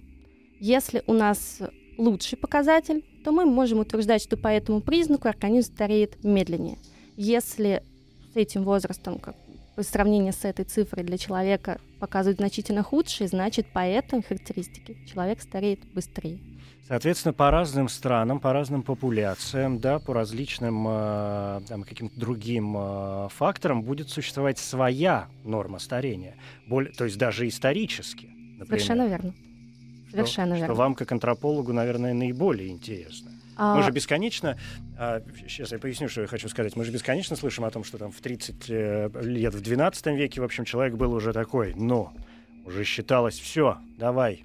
Если 0.59 1.03
у 1.07 1.13
нас 1.13 1.59
лучший 1.97 2.37
показатель, 2.37 3.03
то 3.23 3.31
мы 3.31 3.45
можем 3.45 3.79
утверждать, 3.79 4.21
что 4.21 4.37
по 4.37 4.47
этому 4.47 4.81
признаку 4.81 5.27
организм 5.27 5.73
стареет 5.73 6.23
медленнее– 6.23 6.77
если 7.15 7.83
с 8.33 8.35
этим 8.35 8.63
возрастом, 8.63 9.19
как 9.19 9.35
по 9.75 9.83
сравнению 9.83 10.33
с 10.33 10.45
этой 10.45 10.65
цифрой 10.65 11.03
для 11.03 11.17
человека 11.17 11.79
показывают 11.99 12.37
значительно 12.37 12.81
худшие, 12.83 13.27
значит, 13.27 13.67
по 13.67 13.79
этой 13.79 14.21
характеристике 14.21 14.97
человек 15.05 15.41
стареет 15.41 15.79
быстрее. 15.93 16.39
Соответственно, 16.87 17.33
по 17.33 17.49
разным 17.49 17.89
странам, 17.89 18.39
по 18.39 18.53
разным 18.53 18.83
популяциям, 18.83 19.79
да, 19.79 19.97
по 19.97 20.13
различным 20.13 20.85
э, 20.87 21.61
там, 21.67 21.83
каким-то 21.83 22.17
другим 22.19 22.75
э, 22.77 23.27
факторам 23.31 23.81
будет 23.81 24.09
существовать 24.09 24.59
своя 24.59 25.27
норма 25.43 25.79
старения. 25.79 26.35
Более, 26.67 26.93
то 26.93 27.05
есть 27.05 27.17
даже 27.17 27.47
исторически. 27.47 28.27
Например. 28.27 28.67
Совершенно 28.67 29.07
верно. 29.07 29.33
Совершенно 30.11 30.55
что, 30.55 30.59
верно. 30.59 30.73
Что 30.73 30.75
вам, 30.75 30.95
как 30.95 31.11
антропологу, 31.11 31.73
наверное, 31.73 32.13
наиболее 32.13 32.69
интересно. 32.69 33.31
А... 33.55 33.75
Мы 33.75 33.83
же 33.83 33.91
бесконечно, 33.91 34.57
а, 34.97 35.21
сейчас 35.47 35.71
я 35.71 35.79
поясню, 35.79 36.09
что 36.09 36.21
я 36.21 36.27
хочу 36.27 36.49
сказать, 36.49 36.75
мы 36.75 36.83
же 36.83 36.91
бесконечно 36.91 37.35
слышим 37.35 37.65
о 37.65 37.71
том, 37.71 37.83
что 37.83 37.97
там 37.97 38.11
в 38.11 38.19
30 38.19 38.69
э, 38.69 39.09
лет, 39.21 39.53
в 39.53 39.61
12 39.61 40.05
веке, 40.07 40.41
в 40.41 40.43
общем, 40.43 40.65
человек 40.65 40.95
был 40.95 41.13
уже 41.13 41.31
такой, 41.31 41.73
но 41.75 42.13
уже 42.65 42.83
считалось, 42.83 43.39
все, 43.39 43.77
давай, 43.97 44.43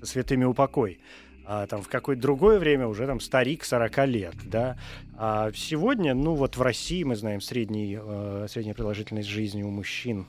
со 0.00 0.06
святыми 0.06 0.44
упокой. 0.44 1.00
А 1.46 1.66
там 1.66 1.82
в 1.82 1.88
какое-то 1.88 2.22
другое 2.22 2.58
время 2.58 2.86
уже 2.86 3.06
там 3.06 3.20
старик 3.20 3.64
40 3.64 4.06
лет, 4.06 4.34
да. 4.44 4.78
А 5.16 5.52
сегодня, 5.54 6.14
ну 6.14 6.34
вот 6.34 6.56
в 6.56 6.62
России 6.62 7.02
мы 7.04 7.16
знаем 7.16 7.40
средний, 7.40 7.98
э, 8.00 8.46
средняя 8.48 8.74
продолжительность 8.74 9.28
жизни 9.28 9.62
у 9.62 9.70
мужчин. 9.70 10.26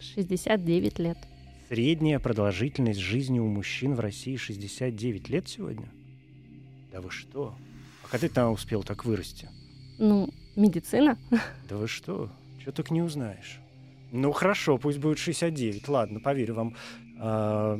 69 0.00 0.98
лет. 0.98 1.18
Средняя 1.68 2.18
продолжительность 2.18 3.00
жизни 3.00 3.38
у 3.38 3.46
мужчин 3.46 3.94
в 3.94 4.00
России 4.00 4.36
69 4.36 5.28
лет 5.28 5.48
сегодня? 5.48 5.88
Да 6.92 7.00
вы 7.00 7.10
что? 7.10 7.54
А 8.04 8.08
когда 8.08 8.28
ты 8.28 8.34
там 8.34 8.52
успел 8.52 8.82
так 8.82 9.04
вырасти? 9.04 9.48
Ну, 9.98 10.28
медицина. 10.56 11.16
Да 11.68 11.76
вы 11.76 11.88
что? 11.88 12.28
Что 12.60 12.72
так 12.72 12.90
не 12.90 13.02
узнаешь? 13.02 13.58
Ну 14.12 14.30
хорошо, 14.32 14.76
пусть 14.76 14.98
будет 14.98 15.18
69. 15.18 15.88
Ладно, 15.88 16.20
поверю 16.20 16.54
вам 16.54 16.76
э, 17.18 17.76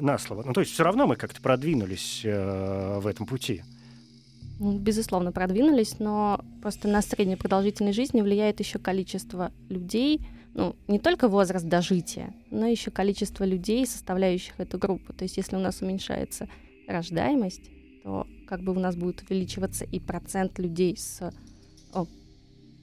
на 0.00 0.18
слово. 0.18 0.42
Ну 0.42 0.52
то 0.52 0.60
есть 0.60 0.72
все 0.72 0.84
равно 0.84 1.06
мы 1.06 1.16
как-то 1.16 1.40
продвинулись 1.40 2.20
э, 2.24 2.98
в 3.00 3.06
этом 3.06 3.26
пути. 3.26 3.62
Ну, 4.60 4.78
безусловно, 4.78 5.32
продвинулись, 5.32 5.98
но 5.98 6.44
просто 6.60 6.86
на 6.86 7.00
средней 7.00 7.36
продолжительность 7.36 7.96
жизни 7.96 8.20
влияет 8.20 8.60
еще 8.60 8.78
количество 8.78 9.50
людей, 9.70 10.20
ну, 10.54 10.76
не 10.86 10.98
только 10.98 11.28
возраст 11.28 11.66
дожития, 11.66 12.34
но 12.50 12.66
еще 12.66 12.90
количество 12.90 13.44
людей, 13.44 13.86
составляющих 13.86 14.60
эту 14.60 14.78
группу. 14.78 15.14
То 15.14 15.24
есть 15.24 15.38
если 15.38 15.56
у 15.56 15.60
нас 15.60 15.80
уменьшается 15.80 16.46
рождаемость, 16.86 17.70
то 18.02 18.26
как 18.46 18.62
бы 18.62 18.72
у 18.72 18.78
нас 18.78 18.96
будет 18.96 19.22
увеличиваться 19.22 19.84
и 19.84 20.00
процент 20.00 20.58
людей 20.58 20.96
с 20.96 21.32
о, 21.92 22.06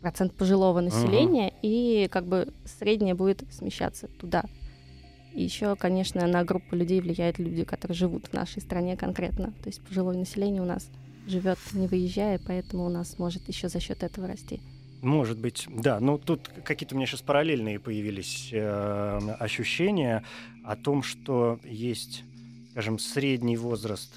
процент 0.02 0.34
пожилого 0.34 0.80
населения, 0.82 1.50
uh-huh. 1.50 1.60
и 1.62 2.08
как 2.10 2.26
бы 2.26 2.54
среднее 2.66 3.16
будет 3.16 3.44
смещаться 3.52 4.08
туда. 4.08 4.44
И 5.34 5.44
еще, 5.44 5.76
конечно, 5.76 6.26
на 6.26 6.44
группу 6.44 6.76
людей 6.76 7.02
влияют 7.02 7.38
люди, 7.38 7.64
которые 7.64 7.96
живут 7.96 8.28
в 8.28 8.34
нашей 8.34 8.62
стране 8.62 8.98
конкретно. 8.98 9.54
То 9.64 9.68
есть 9.68 9.82
пожилое 9.82 10.18
население 10.18 10.62
у 10.62 10.66
нас 10.66 10.90
живет 11.28 11.60
не 11.74 11.88
выезжая, 11.88 12.40
поэтому 12.46 12.86
у 12.86 12.90
нас 12.90 13.20
может 13.20 13.48
еще 13.48 13.70
за 13.70 13.80
счет 13.80 14.02
этого 14.02 14.28
расти. 14.28 14.60
Может 15.02 15.40
быть, 15.40 15.68
да. 15.70 16.00
Но 16.00 16.18
тут 16.18 16.50
какие-то 16.66 16.96
у 16.96 16.98
меня 16.98 17.08
сейчас 17.08 17.22
параллельные 17.22 17.80
появились 17.80 18.50
э, 18.52 19.20
ощущения 19.40 20.24
о 20.66 20.76
том, 20.76 21.04
что 21.04 21.60
есть, 21.64 22.24
скажем, 22.72 23.00
средний 23.00 23.56
возраст 23.56 24.12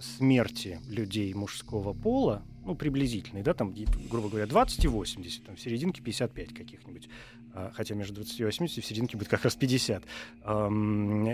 смерти 0.00 0.80
людей 0.88 1.32
мужского 1.34 1.92
пола, 1.92 2.42
ну, 2.64 2.74
приблизительный, 2.74 3.42
да, 3.42 3.54
там, 3.54 3.74
грубо 4.10 4.28
говоря, 4.28 4.46
20 4.46 4.84
и 4.84 4.88
80, 4.88 5.44
там, 5.44 5.56
в 5.56 5.60
серединке 5.60 6.02
55 6.02 6.54
каких-нибудь, 6.54 7.08
а, 7.54 7.70
хотя 7.74 7.94
между 7.94 8.16
20 8.16 8.40
и 8.40 8.44
80 8.44 8.84
в 8.84 8.86
серединке 8.86 9.16
будет 9.16 9.28
как 9.28 9.44
раз 9.44 9.56
50. 9.56 10.04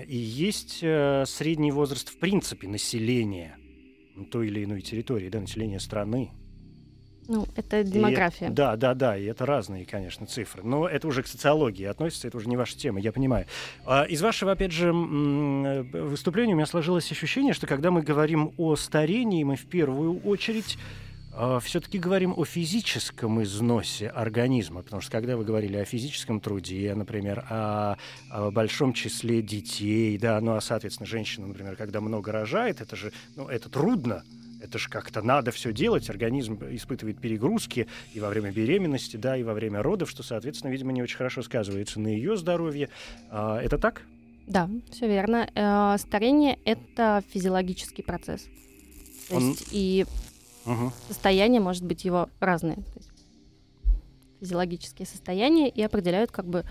И 0.09 0.17
есть 0.17 0.79
э, 0.83 1.25
средний 1.27 1.73
возраст, 1.73 2.09
в 2.09 2.19
принципе, 2.19 2.69
населения 2.69 3.59
той 4.31 4.47
или 4.47 4.65
иной 4.65 4.81
территории, 4.81 5.29
да, 5.29 5.41
населения 5.41 5.81
страны, 5.81 6.31
ну, 7.29 7.47
это 7.57 7.83
демография. 7.83 8.49
И, 8.49 8.51
да, 8.51 8.77
да, 8.77 8.95
да, 8.95 9.17
и 9.17 9.25
это 9.25 9.47
разные, 9.47 9.85
конечно, 9.85 10.27
цифры. 10.27 10.63
Но 10.63 10.87
это 10.87 11.09
уже 11.09 11.23
к 11.23 11.27
социологии 11.27 11.85
относится, 11.85 12.29
это 12.29 12.37
уже 12.37 12.49
не 12.49 12.57
ваша 12.57 12.77
тема, 12.77 13.01
я 13.01 13.13
понимаю. 13.13 13.47
А 13.87 14.05
из 14.05 14.23
вашего, 14.23 14.53
опять 14.53 14.73
же, 14.73 14.93
выступления 14.93 16.53
у 16.53 16.57
меня 16.57 16.67
сложилось 16.67 17.11
ощущение, 17.11 17.55
что 17.55 17.67
когда 17.67 17.91
мы 17.91 18.03
говорим 18.03 18.53
о 18.59 18.77
старении, 18.77 19.43
мы 19.45 19.57
в 19.57 19.67
первую 19.67 20.21
очередь 20.21 20.79
Uh, 21.37 21.59
все-таки 21.59 21.99
говорим 21.99 22.33
о 22.37 22.45
физическом 22.45 23.43
износе 23.43 24.07
организма, 24.07 24.83
потому 24.83 25.03
что 25.03 25.11
когда 25.11 25.37
вы 25.37 25.45
говорили 25.45 25.77
о 25.79 25.85
физическом 25.85 26.39
труде, 26.39 26.95
например, 26.95 27.45
о, 27.51 27.97
о 28.31 28.53
большом 28.53 28.93
числе 28.93 29.43
детей, 29.43 30.17
да, 30.17 30.41
ну 30.41 30.55
а 30.55 30.61
соответственно 30.61 31.09
женщина, 31.09 31.49
например, 31.49 31.75
когда 31.75 32.01
много 32.01 32.31
рожает, 32.31 32.81
это 32.81 32.95
же, 32.95 33.13
ну 33.35 33.49
это 33.49 33.69
трудно, 33.69 34.23
это 34.65 34.79
же 34.79 34.89
как-то 34.89 35.21
надо 35.23 35.51
все 35.51 35.73
делать, 35.73 36.09
организм 36.09 36.59
испытывает 36.71 37.21
перегрузки 37.21 37.87
и 38.15 38.21
во 38.21 38.31
время 38.31 38.51
беременности, 38.51 39.17
да, 39.17 39.37
и 39.37 39.43
во 39.43 39.53
время 39.53 39.83
родов, 39.83 40.11
что, 40.11 40.23
соответственно, 40.23 40.73
видимо, 40.73 40.93
не 40.93 41.03
очень 41.03 41.19
хорошо 41.19 41.43
сказывается 41.43 42.01
на 42.01 42.09
ее 42.09 42.37
здоровье. 42.37 42.89
А, 43.31 43.61
это 43.61 43.79
так? 43.79 44.03
Да, 44.47 44.69
все 44.91 45.07
верно. 45.07 45.49
Э, 45.55 45.97
старение— 45.99 46.59
это 46.65 47.23
физиологический 47.31 48.03
процесс. 48.03 48.47
То 49.29 49.37
Он... 49.37 49.51
есть 49.51 49.69
и 49.71 50.07
угу. 50.65 50.93
состояние 51.09 51.61
может 51.61 51.85
быть 51.85 52.05
его 52.05 52.31
разное. 52.41 52.77
То 52.77 52.97
есть 52.97 53.11
физиологические 54.41 55.07
состояния 55.07 55.69
и 55.69 55.83
определяют 55.83 56.31
как 56.31 56.47
бы 56.47 56.65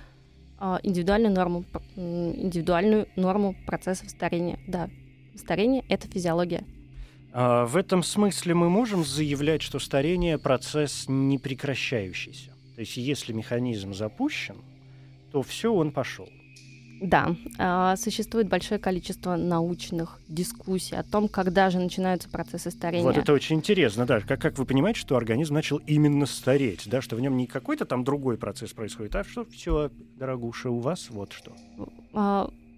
а, 0.57 0.79
индивидуальную 0.83 1.33
норму, 1.33 1.65
индивидуальную 1.95 3.07
норму 3.15 3.55
процессов 3.65 4.09
старения. 4.09 4.59
Да, 4.67 4.89
старение— 5.35 5.83
это 5.89 6.07
физиология. 6.07 6.63
А, 7.33 7.65
в 7.65 7.75
этом 7.75 8.03
смысле 8.03 8.53
мы 8.53 8.69
можем 8.69 9.03
заявлять, 9.03 9.63
что 9.63 9.79
старение– 9.79 10.37
процесс 10.39 11.05
непрекращающийся. 11.07 12.51
То 12.75 12.81
есть 12.81 12.95
если 12.97 13.33
механизм 13.33 13.93
запущен, 13.93 14.57
то 15.31 15.41
все, 15.41 15.73
он 15.73 15.91
пошел. 15.91 16.29
Да, 17.01 17.35
а, 17.57 17.95
существует 17.97 18.47
большое 18.47 18.79
количество 18.79 19.35
научных 19.35 20.19
дискуссий 20.29 20.95
о 20.95 21.03
том, 21.03 21.27
когда 21.27 21.69
же 21.69 21.79
начинаются 21.79 22.29
процессы 22.29 22.71
старения. 22.71 23.03
Вот 23.03 23.17
это 23.17 23.33
очень 23.33 23.57
интересно, 23.57 24.05
да. 24.05 24.21
Как, 24.21 24.39
как 24.39 24.57
вы 24.57 24.65
понимаете, 24.65 24.99
что 24.99 25.17
организм 25.17 25.55
начал 25.55 25.77
именно 25.87 26.27
стареть, 26.27 26.87
да, 26.87 27.01
что 27.01 27.15
в 27.15 27.19
нем 27.19 27.35
не 27.35 27.47
какой-то 27.47 27.85
там 27.85 28.03
другой 28.03 28.37
процесс 28.37 28.71
происходит, 28.73 29.15
а 29.15 29.23
что 29.23 29.43
все, 29.43 29.91
дорогуша, 30.17 30.69
у 30.69 30.79
вас 30.79 31.09
вот 31.09 31.33
что. 31.33 31.51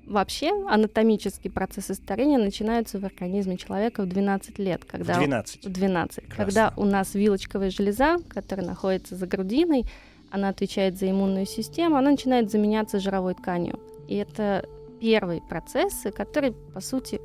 Вообще, 0.06 0.52
анатомические 0.68 1.52
процессы 1.52 1.96
старения 1.96 2.38
начинаются 2.38 3.00
в 3.00 3.06
организме 3.06 3.58
человека 3.58 4.04
в 4.04 4.08
12 4.08 4.60
лет. 4.60 4.86
Когда 4.86 5.16
в 5.16 5.18
12. 5.18 5.66
В 5.66 5.70
12. 5.70 6.16
Прекрасно. 6.24 6.46
Когда 6.46 6.74
у 6.78 6.86
нас 6.86 7.16
вилочковая 7.16 7.72
железа, 7.72 8.18
которая 8.30 8.68
находится 8.68 9.16
за 9.16 9.26
грудиной, 9.26 9.86
она 10.30 10.50
отвечает 10.50 10.98
за 10.98 11.10
иммунную 11.10 11.46
систему, 11.46 11.96
она 11.96 12.12
начинает 12.12 12.52
заменяться 12.52 13.00
жировой 13.00 13.34
тканью. 13.34 13.80
И 14.08 14.16
это 14.16 14.68
первые 15.02 15.42
процессы, 15.42 16.12
которые, 16.12 16.52
по 16.52 16.82
сути, 16.82 17.20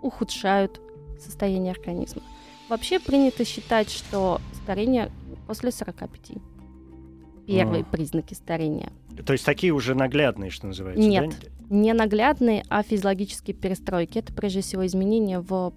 ухудшают 0.00 0.80
состояние 1.20 1.72
организма. 1.72 2.22
Вообще 2.68 3.00
принято 3.00 3.44
считать, 3.44 3.90
что 3.90 4.40
старение 4.62 5.10
после 5.46 5.72
45. 5.72 6.38
Первые 7.46 7.82
Ага. 7.82 7.90
признаки 7.90 8.34
старения. 8.34 8.92
То 9.24 9.32
есть 9.32 9.44
такие 9.44 9.72
уже 9.72 9.94
наглядные, 9.94 10.50
что 10.50 10.66
называется, 10.66 11.08
Нет. 11.08 11.30
да? 11.40 11.48
Не 11.74 11.94
наглядные, 11.94 12.64
а 12.68 12.82
физиологические 12.82 13.56
перестройки. 13.56 14.18
Это 14.18 14.32
прежде 14.32 14.60
всего 14.60 14.84
изменения 14.84 15.40
в 15.40 15.72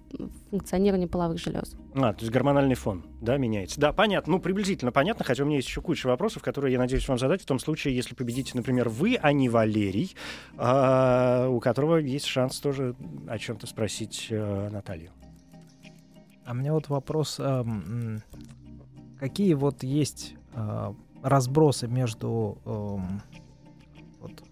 функционировании 0.50 1.06
половых 1.06 1.38
желез. 1.38 1.74
А, 1.94 2.12
то 2.12 2.20
есть 2.20 2.30
гормональный 2.30 2.74
фон, 2.74 3.04
да, 3.22 3.38
меняется. 3.38 3.80
Да, 3.80 3.92
понятно. 3.92 4.34
Ну, 4.34 4.38
приблизительно 4.40 4.92
понятно, 4.92 5.24
хотя 5.24 5.42
у 5.42 5.46
меня 5.46 5.56
есть 5.56 5.68
еще 5.68 5.80
куча 5.80 6.06
вопросов, 6.06 6.42
которые 6.42 6.72
я 6.72 6.78
надеюсь 6.78 7.08
вам 7.08 7.18
задать 7.18 7.42
в 7.42 7.46
том 7.46 7.58
случае, 7.58 7.96
если 7.96 8.14
победите, 8.14 8.52
например, 8.54 8.90
вы, 8.90 9.16
а 9.16 9.32
не 9.32 9.48
Валерий, 9.48 10.14
а, 10.58 11.48
у 11.48 11.60
которого 11.60 11.96
есть 11.96 12.26
шанс 12.26 12.60
тоже 12.60 12.94
о 13.26 13.38
чем-то 13.38 13.66
спросить 13.66 14.26
э, 14.30 14.68
Наталью. 14.70 15.12
А 16.44 16.54
мне 16.54 16.72
вот 16.72 16.88
вопрос, 16.88 17.40
м, 17.40 18.22
какие 19.18 19.54
вот 19.54 19.82
есть 19.82 20.34
э, 20.54 20.92
разбросы 21.26 21.88
между 21.88 22.58
эм, 22.64 23.20
вот, 24.20 24.42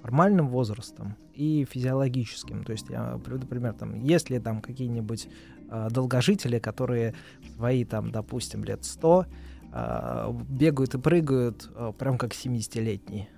формальным 0.00 0.48
возрастом 0.48 1.16
и 1.34 1.66
физиологическим? 1.70 2.64
То 2.64 2.72
есть 2.72 2.88
я 2.88 3.20
приведу 3.22 3.46
пример, 3.46 3.74
там, 3.74 3.94
есть 3.94 4.30
ли 4.30 4.38
там 4.38 4.62
какие-нибудь 4.62 5.28
э, 5.68 5.88
долгожители, 5.90 6.58
которые 6.58 7.14
свои 7.54 7.84
там, 7.84 8.10
допустим, 8.10 8.64
лет 8.64 8.84
100 8.84 9.26
э, 9.72 10.32
бегают 10.48 10.94
и 10.94 10.98
прыгают 10.98 11.70
э, 11.74 11.92
прям 11.98 12.16
как 12.16 12.32
70-летние? 12.32 13.28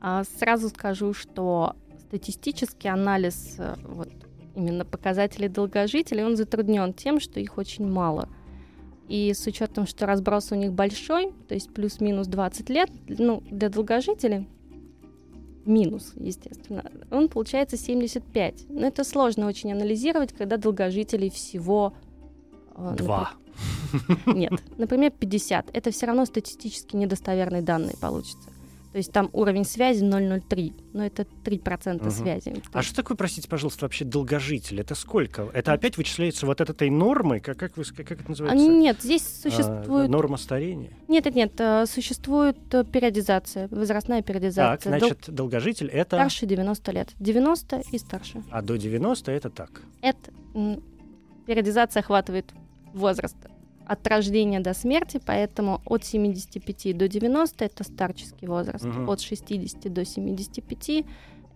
А 0.00 0.24
Сразу 0.38 0.68
скажу, 0.68 1.14
что 1.14 1.74
статистический 1.98 2.90
анализ 2.90 3.56
э, 3.58 3.76
вот, 3.82 4.10
именно 4.54 4.84
показателей 4.84 5.48
долгожителей, 5.48 6.22
он 6.22 6.36
затруднен 6.36 6.92
тем, 6.92 7.18
что 7.18 7.40
их 7.40 7.56
очень 7.56 7.90
мало. 7.90 8.28
И 9.08 9.32
с 9.32 9.46
учетом, 9.46 9.86
что 9.86 10.04
разброс 10.06 10.50
у 10.52 10.54
них 10.56 10.72
большой, 10.72 11.32
то 11.48 11.54
есть 11.54 11.72
плюс-минус 11.72 12.26
20 12.26 12.68
лет, 12.70 12.90
ну, 13.08 13.42
для 13.50 13.68
долгожителей 13.68 14.48
минус, 15.64 16.12
естественно, 16.16 16.84
он 17.10 17.28
получается 17.28 17.76
75. 17.76 18.66
Но 18.68 18.86
это 18.86 19.04
сложно 19.04 19.46
очень 19.46 19.72
анализировать, 19.72 20.32
когда 20.32 20.56
долгожителей 20.56 21.30
всего... 21.30 21.92
э, 22.76 22.94
Два. 22.96 23.32
напри- 23.92 24.34
Нет, 24.34 24.52
например, 24.76 25.12
50. 25.12 25.70
Это 25.72 25.90
все 25.90 26.06
равно 26.06 26.24
статистически 26.24 26.96
недостоверные 26.96 27.62
данные 27.62 27.94
получатся. 28.00 28.50
То 28.96 28.98
есть 28.98 29.12
там 29.12 29.28
уровень 29.34 29.66
связи 29.66 30.02
0,03, 30.02 30.72
но 30.94 31.04
это 31.04 31.26
3% 31.44 32.00
Мгм. 32.00 32.10
связи. 32.10 32.62
А 32.72 32.80
что 32.80 32.96
такое, 32.96 33.14
простите, 33.14 33.46
пожалуйста, 33.46 33.84
вообще 33.84 34.06
долгожитель? 34.06 34.80
Это 34.80 34.94
сколько? 34.94 35.50
Это 35.52 35.74
опять 35.74 35.98
вычисляется 35.98 36.46
вот 36.46 36.62
от 36.62 36.70
этой 36.70 36.88
нормы? 36.88 37.40
Как, 37.40 37.58
как, 37.58 37.76
вы, 37.76 37.84
как 37.84 38.10
это 38.12 38.22
А, 38.24 38.28
называется? 38.30 38.66
Нет, 38.66 39.02
здесь 39.02 39.20
А, 39.44 39.50
существует... 39.50 40.08
норма 40.08 40.38
старения? 40.38 40.92
Нет, 41.08 41.26
нет, 41.26 41.34
нет, 41.34 41.52
э, 41.60 41.84
существует 41.84 42.56
э, 42.72 42.84
периодизация, 42.84 43.68
возрастная 43.70 44.20
Так, 44.22 44.28
периодизация. 44.28 44.98
Дол- 44.98 45.08
значит, 45.10 45.28
долгожитель 45.30 45.88
это... 45.88 46.16
Старше 46.16 46.46
90 46.46 46.92
лет. 46.92 47.10
90 47.18 47.82
и 47.92 47.98
старше. 47.98 48.42
А 48.50 48.62
до 48.62 48.78
90 48.78 49.30
это 49.30 49.50
так. 49.50 49.82
Это 50.00 50.30
периодизация 51.44 52.00
охватывает 52.00 52.46
возраст 52.94 53.36
от 53.86 54.06
рождения 54.06 54.60
до 54.60 54.74
смерти, 54.74 55.20
поэтому 55.24 55.80
от 55.86 56.04
75 56.04 56.92
до 56.96 57.08
90 57.08 57.64
это 57.64 57.84
старческий 57.84 58.48
возраст, 58.48 58.84
Мгм. 58.84 59.08
от 59.08 59.20
60 59.20 59.88
до 59.88 60.04
75 60.04 61.04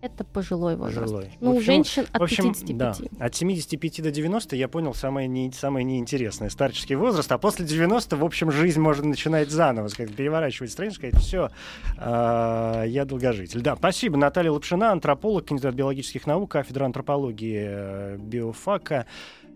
это 0.01 0.23
пожилой 0.23 0.75
возраст. 0.77 1.01
Пожилой. 1.13 1.29
Ну, 1.41 1.51
В 1.51 1.53
у 1.53 1.57
общем, 1.57 1.65
женщин 1.73 2.05
от 2.11 2.21
В 2.21 2.23
общем, 2.23 2.43
55. 2.45 2.75
да, 3.11 3.25
от 3.25 3.35
75 3.35 4.01
до 4.01 4.09
90 4.09 4.55
я 4.55 4.67
понял 4.67 4.95
самое, 4.95 5.27
не, 5.27 5.51
самое 5.51 5.83
неинтересное. 5.85 6.49
Старческий 6.49 6.95
возраст, 6.95 7.31
а 7.31 7.37
после 7.37 7.67
90, 7.67 8.17
в 8.17 8.25
общем, 8.25 8.51
жизнь 8.51 8.79
можно 8.81 9.05
начинать 9.09 9.51
заново, 9.51 9.89
сказать, 9.89 10.15
переворачивать 10.15 10.71
страницу, 10.71 10.95
сказать, 10.95 11.17
все, 11.17 11.49
я 11.97 13.05
долгожитель. 13.05 13.61
Да, 13.61 13.75
спасибо. 13.75 14.17
Наталья 14.17 14.51
Лапшина, 14.51 14.91
антрополог, 14.91 15.45
кандидат 15.45 15.75
биологических 15.75 16.25
наук, 16.25 16.51
кафедра 16.51 16.85
антропологии 16.85 17.63
э, 17.63 18.17
биофака 18.17 19.05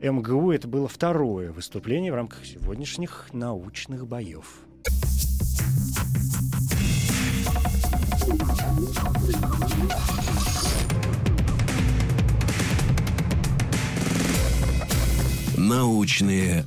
МГУ. 0.01 0.51
Это 0.51 0.67
было 0.67 0.87
второе 0.87 1.51
выступление 1.51 2.11
в 2.11 2.15
рамках 2.15 2.45
сегодняшних 2.45 3.27
научных 3.33 4.07
боев. 4.07 4.59
Научные 15.57 16.63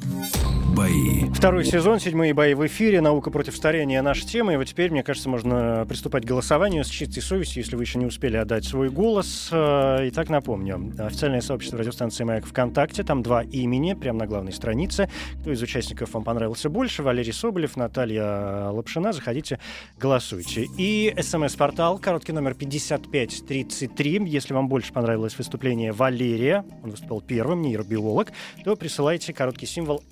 бои. 0.75 1.25
Второй 1.35 1.65
сезон, 1.65 2.01
седьмые 2.01 2.35
бои 2.35 2.55
в 2.55 2.67
эфире, 2.67 3.01
наука 3.01 3.31
против 3.31 3.57
старения 3.57 4.03
наша 4.03 4.27
тема. 4.27 4.55
И 4.55 4.57
вот 4.57 4.65
теперь, 4.65 4.91
мне 4.91 5.03
кажется, 5.03 5.29
можно 5.29 5.87
приступать 5.89 6.25
к 6.25 6.27
голосованию 6.27 6.85
с 6.85 6.89
чистой 6.89 7.21
совестью, 7.21 7.63
если 7.63 7.77
вы 7.77 7.85
еще 7.85 7.99
не 7.99 8.07
успели 8.07 8.37
отдать 8.37 8.65
свой 8.65 8.91
голос. 8.91 9.49
Э, 9.53 10.09
Итак, 10.09 10.29
напомню, 10.31 10.93
официальное 10.99 11.41
сообщество 11.41 11.79
радиостанции 11.79 12.25
«Маяк» 12.25 12.45
ВКонтакте, 12.47 13.05
там 13.05 13.23
два 13.23 13.43
имени, 13.43 13.95
прямо 13.95 14.21
на 14.21 14.27
главной 14.27 14.53
странице. 14.53 15.09
Кто 15.41 15.53
из 15.53 15.63
участников 15.63 16.13
вам 16.15 16.25
понравился 16.25 16.69
больше? 16.69 17.03
Валерий 17.03 17.33
Соболев, 17.33 17.77
Наталья 17.77 18.71
Лапшина. 18.71 19.13
Заходите, 19.13 19.61
голосуйте. 19.99 20.67
И 20.77 21.15
смс-портал, 21.21 21.99
короткий 21.99 22.33
номер 22.33 22.55
5533. 22.55 24.23
Если 24.27 24.55
вам 24.55 24.69
больше 24.69 24.93
понравилось 24.93 25.39
выступление 25.39 25.93
Валерия, 25.93 26.65
он 26.83 26.91
выступал 26.91 27.21
первым, 27.21 27.63
нейробиолог, 27.63 28.33
то 28.65 28.77
присылайте 28.77 29.33
короткий 29.33 29.67
символ 29.67 30.03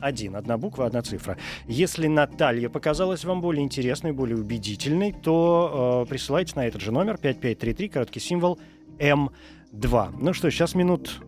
М1. 0.00 0.36
Одна 0.36 0.58
буква, 0.58 0.86
одна 0.86 1.02
цифра. 1.02 1.36
Если 1.66 2.06
Наталья 2.06 2.68
показалась 2.68 3.24
вам 3.24 3.40
более 3.40 3.64
интересной, 3.64 4.12
более 4.12 4.36
убедительной, 4.36 5.12
то 5.12 6.04
э, 6.04 6.10
присылайте 6.10 6.54
на 6.56 6.66
этот 6.66 6.80
же 6.80 6.92
номер 6.92 7.18
5533, 7.18 7.88
короткий 7.88 8.20
символ 8.20 8.58
М2. 8.98 10.14
Ну 10.20 10.32
что, 10.32 10.50
сейчас 10.50 10.74
минут 10.74 11.20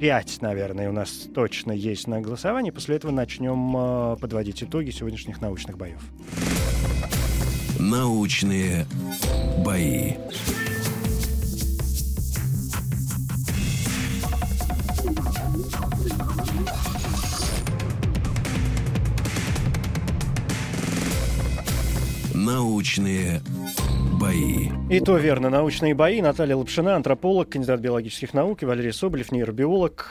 пять, 0.00 0.40
наверное, 0.40 0.88
у 0.88 0.92
нас 0.92 1.28
точно 1.34 1.72
есть 1.72 2.06
на 2.06 2.20
голосовании. 2.20 2.70
После 2.70 2.96
этого 2.96 3.12
начнем 3.12 3.76
э, 3.76 4.16
подводить 4.20 4.62
итоги 4.62 4.90
сегодняшних 4.90 5.40
научных 5.40 5.76
боев. 5.76 6.00
Научные 7.78 8.86
бои. 9.64 10.14
Научные 22.46 23.42
бои. 24.18 24.70
И 24.88 25.00
то 25.00 25.18
верно. 25.18 25.50
Научные 25.50 25.94
бои. 25.94 26.22
Наталья 26.22 26.56
Лапшина, 26.56 26.96
антрополог, 26.96 27.50
кандидат 27.50 27.80
биологических 27.80 28.32
наук, 28.32 28.62
и 28.62 28.66
Валерий 28.66 28.94
Соболев, 28.94 29.30
нейробиолог. 29.30 30.10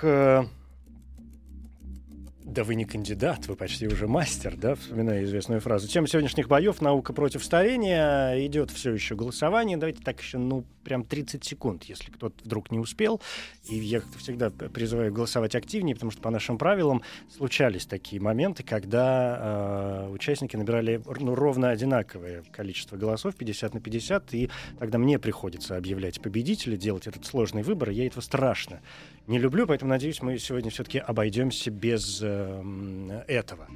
Э, 2.50 2.54
Да 2.54 2.64
вы 2.64 2.76
не 2.76 2.86
кандидат, 2.86 3.48
вы 3.48 3.56
почти 3.56 3.88
уже 3.88 4.08
мастер, 4.08 4.56
да, 4.58 4.76
вспоминая 4.76 5.24
известную 5.24 5.62
фразу. 5.62 5.88
Тема 5.88 6.08
сегодняшних 6.08 6.48
боев 6.48 6.82
«Наука 6.82 7.14
против 7.14 7.44
старения». 7.44 8.46
Идет 8.46 8.72
все 8.72 8.92
еще 8.92 9.16
голосование. 9.16 9.78
Давайте 9.78 10.02
так 10.02 10.20
еще, 10.20 10.38
ну, 10.38 10.66
прям 10.84 11.04
30 11.04 11.44
секунд, 11.44 11.84
если 11.84 12.12
кто-то 12.12 12.36
вдруг 12.44 12.72
не 12.72 12.80
успел. 12.80 13.22
И 13.70 13.76
я 13.76 14.02
всегда 14.18 14.50
призываю 14.50 15.14
голосовать 15.14 15.56
активнее, 15.56 15.96
потому 15.96 16.12
что 16.12 16.22
по 16.22 16.32
нашим 16.32 16.58
правилам 16.58 17.04
случались 17.30 17.86
такие 17.86 18.22
моменты, 18.22 18.64
когда 18.64 20.08
э, 20.08 20.10
участники 20.10 20.56
набирали 20.56 21.02
ну, 21.20 21.36
ровно 21.36 21.70
одинаковое 21.70 22.44
количество 22.52 22.98
голосов, 22.98 23.36
50 23.36 23.76
на 23.76 23.80
50, 23.80 24.34
и 24.34 24.50
тогда 24.80 24.98
мне 24.98 25.20
приходится 25.20 25.78
объявлять 25.78 26.22
победителя, 26.22 26.76
делать 26.76 27.08
этот 27.08 27.26
сложный 27.26 27.62
выбор, 27.62 27.90
я 27.92 28.08
этого 28.08 28.22
страшно 28.22 28.82
не 29.28 29.38
люблю, 29.38 29.68
поэтому, 29.68 29.90
надеюсь, 29.90 30.24
мы 30.24 30.40
сегодня 30.40 30.72
все-таки 30.72 30.98
обойдемся 30.98 31.70
без 31.70 32.20
э, 32.40 32.60
м, 32.62 33.12
этого. 33.28 33.68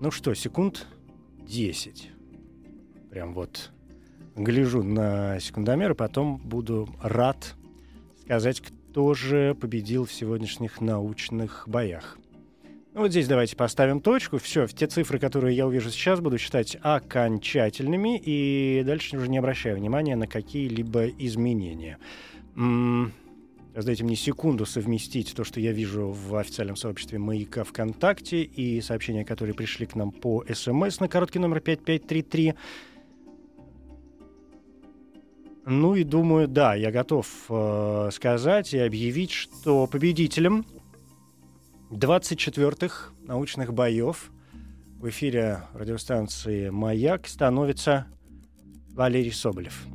Ну 0.00 0.10
что, 0.10 0.34
секунд 0.34 0.86
10. 1.46 2.10
Прям 3.10 3.34
вот 3.34 3.70
гляжу 4.36 4.82
на 4.82 5.38
секундомер, 5.40 5.92
и 5.92 5.94
потом 5.94 6.38
буду 6.38 6.88
рад 7.02 7.54
сказать, 8.22 8.60
кто 8.60 9.14
же 9.14 9.54
победил 9.60 10.06
в 10.06 10.12
сегодняшних 10.12 10.80
научных 10.80 11.64
боях. 11.66 12.18
Ну, 12.94 13.00
вот 13.00 13.10
здесь 13.10 13.26
давайте 13.26 13.56
поставим 13.56 14.00
точку. 14.00 14.38
Все, 14.38 14.66
те 14.66 14.86
цифры, 14.86 15.18
которые 15.18 15.56
я 15.56 15.66
увижу 15.66 15.90
сейчас, 15.90 16.20
буду 16.20 16.36
считать 16.36 16.76
окончательными, 16.82 18.20
и 18.22 18.82
дальше 18.84 19.16
уже 19.16 19.28
не 19.28 19.38
обращаю 19.38 19.76
внимания 19.76 20.14
на 20.14 20.26
какие-либо 20.26 21.06
изменения. 21.06 21.96
М- 22.54 23.12
Дайте 23.74 24.04
мне 24.04 24.16
секунду 24.16 24.66
совместить 24.66 25.34
то, 25.34 25.44
что 25.44 25.58
я 25.58 25.72
вижу 25.72 26.10
в 26.10 26.36
официальном 26.36 26.76
сообществе 26.76 27.18
«Маяка 27.18 27.64
ВКонтакте» 27.64 28.42
и 28.42 28.82
сообщения, 28.82 29.24
которые 29.24 29.54
пришли 29.54 29.86
к 29.86 29.94
нам 29.94 30.12
по 30.12 30.44
СМС 30.46 31.00
на 31.00 31.08
короткий 31.08 31.38
номер 31.38 31.60
5533. 31.60 32.54
Ну 35.64 35.94
и 35.94 36.04
думаю, 36.04 36.48
да, 36.48 36.74
я 36.74 36.90
готов 36.90 37.26
э, 37.48 38.10
сказать 38.12 38.74
и 38.74 38.78
объявить, 38.78 39.30
что 39.30 39.86
победителем 39.86 40.66
24-х 41.90 43.12
научных 43.26 43.72
боев 43.72 44.32
в 44.98 45.08
эфире 45.08 45.62
радиостанции 45.72 46.68
«Маяк» 46.68 47.26
становится 47.26 48.06
Валерий 48.90 49.32
Соболев. 49.32 49.86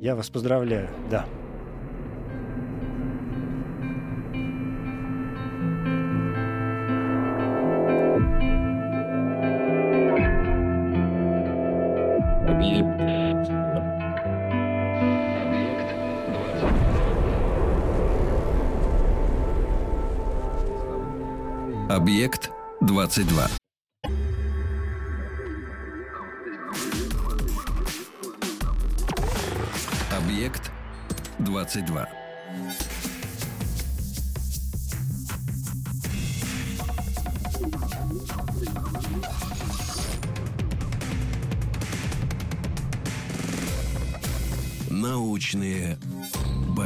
Я 0.00 0.16
вас 0.16 0.28
поздравляю, 0.28 0.90
да. 1.10 1.26
Объект 21.90 22.52
22. 22.82 23.48
Объект 30.16 30.70
22. 31.40 32.06
Научные 44.90 45.98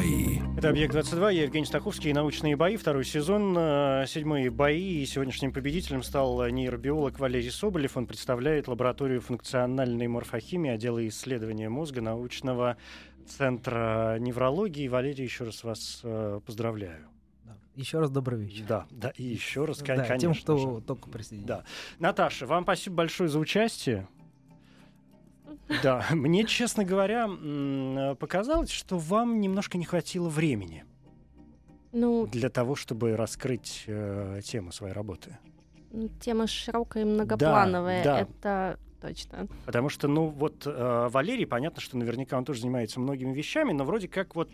бои. 0.05 0.39
Это 0.57 0.71
«Объект-22», 0.71 1.35
я 1.35 1.43
Евгений 1.45 1.67
Стаховский, 1.67 2.13
«Научные 2.13 2.57
бои», 2.57 2.77
второй 2.77 3.05
сезон, 3.05 3.55
э, 3.57 4.05
седьмые 4.07 4.51
бои, 4.51 5.03
и 5.03 5.07
сегодняшним 5.07 5.53
победителем 5.53 6.03
стал 6.03 6.47
нейробиолог 6.49 7.19
Валерий 7.19 7.51
Соболев. 7.51 7.97
Он 7.97 8.07
представляет 8.07 8.69
лабораторию 8.69 9.21
функциональной 9.21 10.07
морфохимии 10.09 10.71
отдела 10.71 11.07
исследования 11.09 11.69
мозга 11.69 12.01
научного 12.01 12.77
центра 13.27 14.19
неврологии. 14.19 14.89
Валерий, 14.89 15.25
еще 15.25 15.45
раз 15.45 15.65
вас 15.65 16.01
э, 16.03 16.41
поздравляю. 16.45 17.07
Да. 17.45 17.57
Еще 17.75 17.99
раз 17.99 18.11
добрый 18.11 18.41
вечер. 18.41 18.65
Да, 18.69 18.87
да, 18.91 19.13
и 19.17 19.23
еще 19.23 19.65
раз, 19.65 19.79
Да, 19.79 19.85
конечно 19.87 20.19
тем, 20.19 20.35
кто 20.35 20.59
же. 20.59 20.83
только 20.83 21.09
присоединился. 21.09 21.47
Да. 21.49 21.65
Наташа, 21.99 22.47
вам 22.47 22.65
спасибо 22.65 22.97
большое 22.97 23.29
за 23.29 23.39
участие. 23.39 24.07
Да, 25.83 26.05
мне, 26.11 26.45
честно 26.45 26.85
говоря, 26.85 27.29
показалось, 28.17 28.71
что 28.71 28.99
вам 28.99 29.41
немножко 29.41 29.79
не 29.79 29.85
хватило 29.85 30.29
времени 30.29 30.85
Ну, 31.93 32.27
для 32.27 32.49
того, 32.51 32.75
чтобы 32.77 33.17
раскрыть 33.17 33.85
э, 33.87 34.41
тему 34.45 34.73
своей 34.73 34.93
работы. 34.95 35.39
м, 35.93 36.09
тема 36.21 36.47
широкая 36.47 37.05
и 37.05 37.07
многоплановая, 37.07 38.05
да. 38.05 38.21
это 38.21 38.79
точно. 39.01 39.47
Потому 39.67 39.89
что, 39.89 40.09
ну, 40.09 40.27
вот 40.27 40.63
э, 40.67 41.09
Валерий, 41.11 41.47
понятно, 41.47 41.81
что 41.81 41.97
наверняка 41.97 42.37
он 42.39 42.45
тоже 42.45 42.61
занимается 42.63 43.01
многими 43.01 43.33
вещами, 43.33 43.73
но 43.73 43.85
вроде 43.85 44.09
как 44.09 44.35
вот 44.35 44.51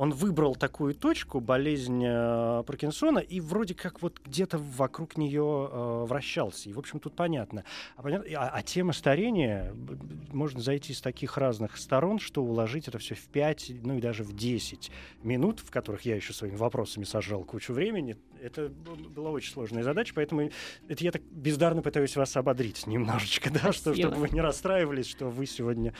он 0.00 0.12
выбрал 0.14 0.54
такую 0.54 0.94
точку, 0.94 1.40
болезнь 1.40 2.02
э, 2.02 2.62
Паркинсона, 2.66 3.18
и 3.18 3.38
вроде 3.38 3.74
как 3.74 4.00
вот 4.00 4.18
где-то 4.24 4.56
вокруг 4.56 5.18
нее 5.18 5.68
э, 5.70 6.04
вращался. 6.08 6.70
И, 6.70 6.72
в 6.72 6.78
общем, 6.78 7.00
тут 7.00 7.14
понятно. 7.14 7.64
А, 7.96 8.02
понятно 8.02 8.26
а, 8.34 8.48
а 8.48 8.62
тема 8.62 8.94
старения, 8.94 9.74
можно 10.32 10.62
зайти 10.62 10.94
с 10.94 11.02
таких 11.02 11.36
разных 11.36 11.76
сторон, 11.76 12.18
что 12.18 12.42
уложить 12.42 12.88
это 12.88 12.96
все 12.96 13.14
в 13.14 13.28
5, 13.28 13.72
ну 13.82 13.98
и 13.98 14.00
даже 14.00 14.24
в 14.24 14.34
10 14.34 14.90
минут, 15.22 15.60
в 15.60 15.70
которых 15.70 16.00
я 16.06 16.16
еще 16.16 16.32
своими 16.32 16.56
вопросами 16.56 17.04
сожрал 17.04 17.44
кучу 17.44 17.74
времени, 17.74 18.16
это 18.42 18.70
была 18.70 19.30
очень 19.30 19.52
сложная 19.52 19.82
задача, 19.82 20.14
поэтому 20.14 20.48
это 20.88 21.04
я 21.04 21.12
так 21.12 21.20
бездарно 21.30 21.82
пытаюсь 21.82 22.16
вас 22.16 22.34
ободрить 22.38 22.86
немножечко, 22.86 23.50
да, 23.62 23.70
что, 23.70 23.94
чтобы 23.94 24.16
вы 24.16 24.30
не 24.30 24.40
расстраивались, 24.40 25.08
что 25.08 25.28
вы 25.28 25.44
сегодня 25.44 25.92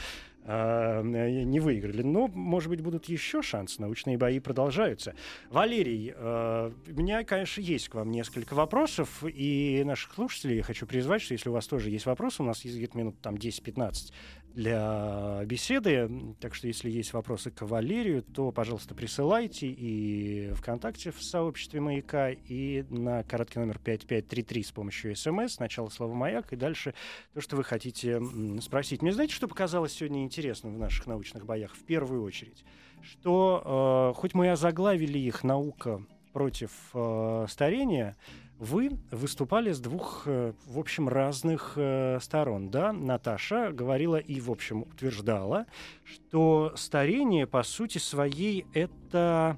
не 0.46 1.60
выиграли. 1.60 2.02
Но, 2.02 2.28
может 2.28 2.70
быть, 2.70 2.80
будут 2.80 3.06
еще 3.06 3.42
шансы. 3.42 3.80
Научные 3.80 4.18
бои 4.18 4.40
продолжаются. 4.40 5.14
Валерий, 5.50 6.12
э, 6.14 6.72
у 6.88 6.92
меня, 6.92 7.24
конечно, 7.24 7.60
есть 7.60 7.88
к 7.88 7.94
вам 7.94 8.10
несколько 8.10 8.54
вопросов. 8.54 9.22
И 9.24 9.82
наших 9.84 10.14
слушателей 10.14 10.56
я 10.56 10.62
хочу 10.62 10.86
призвать, 10.86 11.22
что 11.22 11.34
если 11.34 11.48
у 11.48 11.52
вас 11.52 11.66
тоже 11.66 11.90
есть 11.90 12.06
вопросы, 12.06 12.42
у 12.42 12.46
нас 12.46 12.64
есть 12.64 12.76
где-то 12.76 12.96
минут 12.96 13.20
там 13.20 13.34
10-15 13.34 14.12
для 14.54 15.42
беседы. 15.44 16.34
Так 16.40 16.54
что, 16.54 16.66
если 16.66 16.90
есть 16.90 17.12
вопросы 17.12 17.50
к 17.50 17.62
Валерию, 17.62 18.22
то, 18.22 18.52
пожалуйста, 18.52 18.94
присылайте 18.94 19.66
и 19.66 20.52
ВКонтакте 20.54 21.10
в 21.10 21.22
сообществе 21.22 21.80
«Маяка», 21.80 22.30
и 22.30 22.84
на 22.90 23.22
короткий 23.22 23.58
номер 23.58 23.78
5533 23.78 24.62
с 24.62 24.72
помощью 24.72 25.16
СМС. 25.16 25.54
Сначала 25.54 25.88
слово 25.88 26.14
«Маяк», 26.14 26.52
и 26.52 26.56
дальше 26.56 26.94
то, 27.34 27.40
что 27.40 27.56
вы 27.56 27.64
хотите 27.64 28.20
спросить. 28.60 29.02
Мне 29.02 29.12
знаете, 29.12 29.34
что 29.34 29.48
показалось 29.48 29.92
сегодня 29.92 30.22
интересным 30.22 30.74
в 30.74 30.78
наших 30.78 31.06
научных 31.06 31.46
боях? 31.46 31.74
В 31.74 31.84
первую 31.84 32.22
очередь, 32.22 32.64
что 33.02 34.12
э, 34.14 34.18
хоть 34.20 34.34
мы 34.34 34.46
и 34.46 34.48
озаглавили 34.50 35.18
их 35.18 35.44
«Наука 35.44 36.02
против 36.32 36.70
э, 36.94 37.46
старения», 37.48 38.16
вы 38.60 38.90
выступали 39.10 39.72
с 39.72 39.80
двух, 39.80 40.24
э, 40.26 40.52
в 40.66 40.78
общем, 40.78 41.08
разных 41.08 41.72
э, 41.76 42.18
сторон. 42.20 42.70
Да? 42.70 42.92
Наташа 42.92 43.72
говорила 43.72 44.16
и, 44.16 44.38
в 44.38 44.50
общем, 44.50 44.82
утверждала, 44.82 45.66
что 46.04 46.72
старение, 46.76 47.46
по 47.46 47.62
сути 47.62 47.96
своей, 47.96 48.66
это 48.74 49.56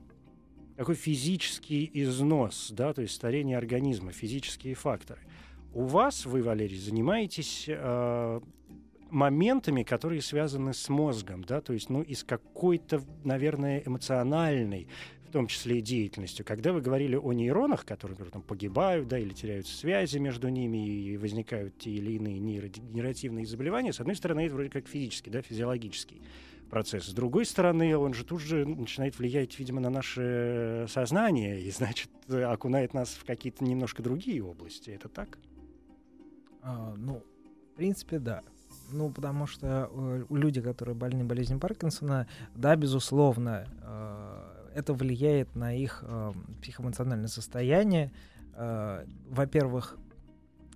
такой 0.76 0.94
физический 0.94 1.90
износ, 1.92 2.70
да, 2.70 2.92
то 2.92 3.02
есть 3.02 3.14
старение 3.14 3.58
организма, 3.58 4.12
физические 4.12 4.74
факторы. 4.74 5.20
У 5.74 5.84
вас, 5.84 6.24
вы, 6.24 6.42
Валерий, 6.42 6.78
занимаетесь 6.78 7.64
э, 7.68 8.40
моментами, 9.10 9.82
которые 9.82 10.22
связаны 10.22 10.74
с 10.74 10.88
мозгом, 10.88 11.42
да, 11.44 11.60
то 11.60 11.72
есть, 11.72 11.90
ну, 11.90 12.02
и 12.02 12.14
с 12.14 12.22
какой-то, 12.22 13.02
наверное, 13.24 13.82
эмоциональной, 13.84 14.86
том 15.32 15.46
числе 15.46 15.78
и 15.78 15.82
деятельностью. 15.82 16.44
Когда 16.44 16.72
вы 16.72 16.80
говорили 16.80 17.16
о 17.16 17.32
нейронах, 17.32 17.84
которые 17.84 18.12
например, 18.12 18.32
там, 18.32 18.42
погибают, 18.42 19.08
да, 19.08 19.18
или 19.18 19.32
теряют 19.32 19.66
связи 19.66 20.18
между 20.18 20.48
ними, 20.48 20.86
и 20.86 21.16
возникают 21.16 21.78
те 21.78 21.90
или 21.90 22.12
иные 22.12 22.38
нейродегенеративные 22.38 23.46
заболевания, 23.46 23.92
с 23.92 24.00
одной 24.00 24.16
стороны, 24.16 24.46
это 24.46 24.54
вроде 24.54 24.70
как 24.70 24.86
физический, 24.86 25.30
да, 25.30 25.42
физиологический 25.42 26.22
процесс. 26.70 27.06
С 27.06 27.12
другой 27.12 27.44
стороны, 27.44 27.96
он 27.96 28.14
же 28.14 28.24
тут 28.24 28.40
же 28.40 28.64
начинает 28.64 29.18
влиять, 29.18 29.58
видимо, 29.58 29.80
на 29.80 29.90
наше 29.90 30.86
сознание, 30.88 31.60
и, 31.60 31.70
значит, 31.70 32.10
окунает 32.28 32.94
нас 32.94 33.10
в 33.10 33.24
какие-то 33.24 33.64
немножко 33.64 34.02
другие 34.02 34.42
области. 34.42 34.90
Это 34.90 35.08
так? 35.08 35.38
А, 36.62 36.94
ну, 36.96 37.22
в 37.72 37.76
принципе, 37.76 38.18
да. 38.18 38.42
Ну, 38.92 39.10
потому 39.10 39.46
что 39.46 39.90
э, 39.90 40.24
люди, 40.30 40.60
которые 40.60 40.94
больны 40.94 41.24
болезнью 41.24 41.58
Паркинсона, 41.58 42.26
да, 42.54 42.76
безусловно, 42.76 43.66
э, 43.82 44.11
это 44.74 44.94
влияет 44.94 45.54
на 45.54 45.74
их 45.74 46.04
э, 46.06 46.32
психоэмоциональное 46.60 47.28
состояние. 47.28 48.12
Э, 48.54 49.04
во-первых, 49.28 49.96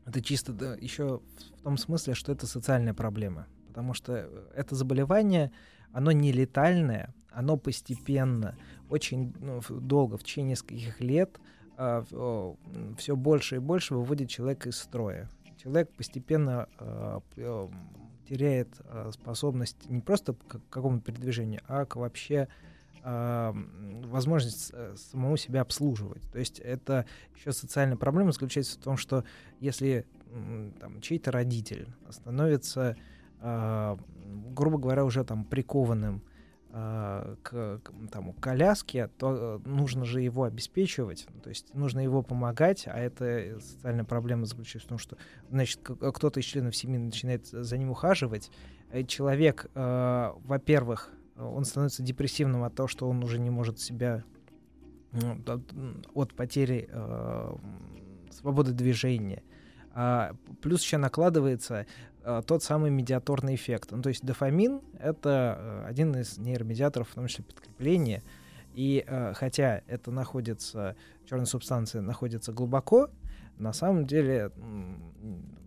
это 0.05 0.23
чисто 0.23 0.53
да, 0.53 0.75
еще 0.75 1.21
в 1.59 1.63
том 1.63 1.77
смысле, 1.77 2.15
что 2.15 2.33
это 2.33 2.47
социальная 2.47 2.95
проблема. 2.95 3.47
Потому 3.69 3.95
что 3.95 4.31
это 4.55 4.75
заболевание, 4.75 5.51
оно 5.93 6.13
не 6.13 6.33
летальное, 6.33 7.15
оно 7.31 7.57
постепенно, 7.57 8.57
очень 8.89 9.35
ну, 9.41 9.61
долго, 9.69 10.17
в 10.17 10.23
течение 10.23 10.53
нескольких 10.53 11.01
лет, 11.01 11.39
все 11.77 13.17
больше 13.17 13.57
и 13.57 13.59
больше 13.59 13.95
выводит 13.95 14.31
человека 14.31 14.71
из 14.71 14.79
строя. 14.79 15.29
Человек 15.63 15.91
постепенно 15.91 16.69
э, 16.79 17.21
э, 17.37 17.69
теряет 18.29 18.69
э, 18.85 19.11
способность 19.13 19.91
не 19.91 20.01
просто 20.01 20.35
к 20.35 20.61
какому-то 20.71 21.05
передвижению, 21.05 21.61
а 21.67 21.85
к 21.85 21.97
вообще 21.97 22.35
э, 22.35 22.76
возможность 23.03 24.71
э, 24.73 24.95
самому 24.97 25.37
себя 25.37 25.61
обслуживать. 25.61 26.23
То 26.33 26.39
есть 26.39 26.59
это 26.59 27.07
еще 27.37 27.53
социальная 27.53 27.97
проблема 27.97 28.33
заключается 28.33 28.79
в 28.79 28.83
том, 28.83 28.97
что 28.97 29.25
если 29.61 30.07
там, 30.81 31.01
чей-то 31.01 31.31
родитель 31.31 31.89
становится, 32.11 32.97
э, 33.41 33.97
грубо 34.51 34.79
говоря, 34.79 35.05
уже 35.05 35.25
там 35.25 35.45
прикованным 35.45 36.23
к, 36.73 37.41
к 37.43 37.93
там, 38.13 38.35
коляске, 38.35 39.09
то 39.17 39.63
нужно 39.65 40.05
же 40.05 40.21
его 40.21 40.45
обеспечивать, 40.45 41.27
то 41.43 41.49
есть 41.49 41.73
нужно 41.73 42.01
его 42.01 42.23
помогать, 42.23 42.87
а 42.87 42.99
это 42.99 43.59
социальная 43.61 44.05
проблема 44.05 44.45
заключается 44.45 44.87
в 44.87 44.91
том, 44.91 44.99
что 44.99 45.17
значит 45.49 45.81
кто-то 45.83 46.41
из 46.41 46.45
членов 46.45 46.77
семьи 46.77 46.99
начинает 46.99 47.47
за 47.47 47.79
ним 47.79 47.93
ухаживать, 47.93 48.51
человек, 49.07 49.71
во-первых, 49.75 51.16
он 51.39 51.65
становится 51.65 52.03
депрессивным 52.03 52.65
от 52.65 52.75
того, 52.75 52.89
что 52.89 53.09
он 53.09 53.23
уже 53.23 53.39
не 53.39 53.51
может 53.51 53.79
себя 53.79 54.25
ну, 55.13 55.39
от 56.15 56.35
потери 56.35 56.89
э, 56.91 57.57
свободы 58.31 58.73
движения. 58.73 59.43
А, 59.93 60.35
плюс 60.61 60.83
еще 60.83 60.99
накладывается 60.99 61.87
а, 62.23 62.43
тот 62.43 62.63
самый 62.63 62.91
медиаторный 62.91 63.55
эффект. 63.55 63.93
Ну, 63.93 64.03
то 64.03 64.11
есть 64.11 64.25
дофамин— 64.25 64.83
это 65.01 65.57
э, 65.59 65.87
один 65.89 66.15
из 66.17 66.39
нейромедиаторов, 66.39 67.09
в 67.09 67.15
том 67.15 67.27
числе 67.29 67.45
подкрепления. 67.45 68.23
И 68.75 69.05
э, 69.07 69.33
хотя 69.35 69.81
это 69.87 70.11
находится, 70.11 70.97
черная 71.25 71.47
субстанция 71.47 72.03
находится 72.03 72.53
глубоко, 72.53 73.09
на 73.59 73.73
самом 73.73 74.07
деле 74.07 74.53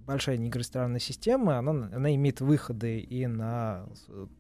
большая 0.10 0.38
нейространная 0.38 1.00
система, 1.00 1.60
она, 1.60 1.72
она 1.94 2.16
имеет 2.16 2.42
выходы 2.42 3.00
и 3.00 3.28
на 3.28 3.86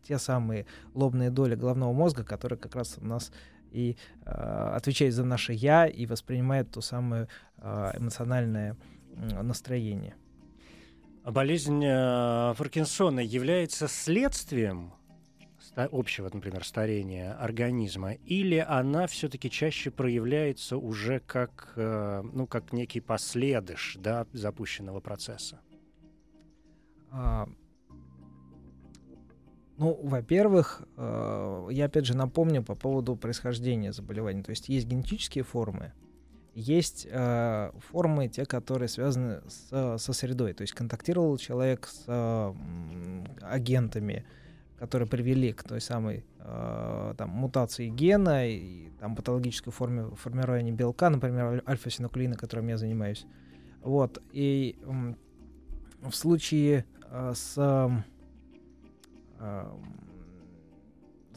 те 0.01 0.17
самые 0.17 0.65
лобные 0.95 1.30
доли 1.30 1.53
головного 1.53 1.93
мозга, 1.93 2.24
которые 2.24 2.57
как 2.57 2.76
раз 2.76 2.97
у 2.99 3.05
нас 3.05 3.32
и 3.72 3.95
э, 4.26 4.32
отвечает 4.76 5.13
за 5.13 5.24
наше 5.24 5.53
я 5.53 5.86
и 5.86 6.07
воспринимает 6.07 6.72
то 6.72 6.82
самое 6.82 7.28
э, 7.57 7.91
эмоциональное 7.97 8.78
настроение. 9.43 10.15
А 11.24 11.32
болезнь 11.32 11.84
э, 11.86 12.55
Паркинсона 12.57 13.20
является 13.20 13.88
следствием 13.88 14.93
общего, 15.86 16.30
например, 16.32 16.66
старения 16.66 17.34
организма, 17.34 18.14
или 18.14 18.58
она 18.58 19.08
все-таки 19.08 19.50
чаще 19.50 19.92
проявляется 19.92 20.78
уже 20.78 21.20
как, 21.20 21.74
э, 21.76 22.22
ну, 22.34 22.48
как 22.48 22.74
некий 22.74 23.00
последыш 23.02 23.98
да, 24.00 24.26
запущенного 24.34 25.00
процесса? 25.00 25.60
А, 27.12 27.48
ну, 29.78 29.98
во-первых, 30.04 30.84
э, 30.98 31.68
я 31.72 31.86
опять 31.86 32.06
же 32.06 32.16
напомню 32.16 32.64
по 32.64 32.76
поводу 32.76 33.16
происхождения 33.16 33.94
заболевания. 33.94 34.44
То 34.44 34.50
есть 34.50 34.68
есть 34.68 34.88
генетические 34.88 35.44
формы, 35.46 35.94
есть 36.54 37.08
э, 37.10 37.72
формы, 37.90 38.28
те, 38.28 38.46
которые 38.46 38.90
связаны 38.90 39.42
с, 39.48 39.98
со 39.98 40.14
средой. 40.14 40.54
То 40.54 40.64
есть 40.64 40.74
контактировал 40.74 41.38
человек 41.38 41.88
с 41.88 42.04
э, 42.08 42.54
агентами, 43.42 44.26
которые 44.80 45.08
привели 45.08 45.54
к 45.54 45.64
той 45.64 45.82
самой 45.82 46.26
э, 46.40 47.14
там, 47.18 47.30
мутации 47.30 47.90
гена 47.90 48.48
и 48.48 48.90
там, 49.00 49.16
патологической 49.16 49.74
форме 49.74 50.10
формирования 50.16 50.72
белка, 50.72 51.10
например, 51.10 51.64
альфа-синуклеина, 51.68 52.36
которым 52.36 52.68
я 52.70 52.78
занимаюсь. 52.78 53.26
Вот. 53.82 54.22
И 54.32 54.78
э, 54.82 55.14
в 56.10 56.16
случае 56.16 56.86
э, 57.04 57.34
с 57.36 57.56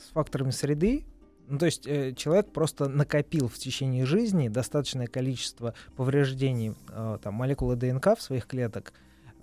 с 0.02 0.10
факторами 0.12 0.50
среды. 0.50 1.04
Ну, 1.48 1.58
то 1.58 1.66
есть 1.66 1.86
э, 1.86 2.12
человек 2.14 2.52
просто 2.52 2.88
накопил 2.88 3.48
в 3.48 3.54
течение 3.54 4.06
жизни 4.06 4.48
достаточное 4.48 5.06
количество 5.06 5.74
повреждений 5.96 6.74
э, 6.90 7.18
там, 7.22 7.34
молекулы 7.34 7.76
ДНК 7.76 8.16
в 8.16 8.22
своих 8.22 8.46
клеток, 8.46 8.92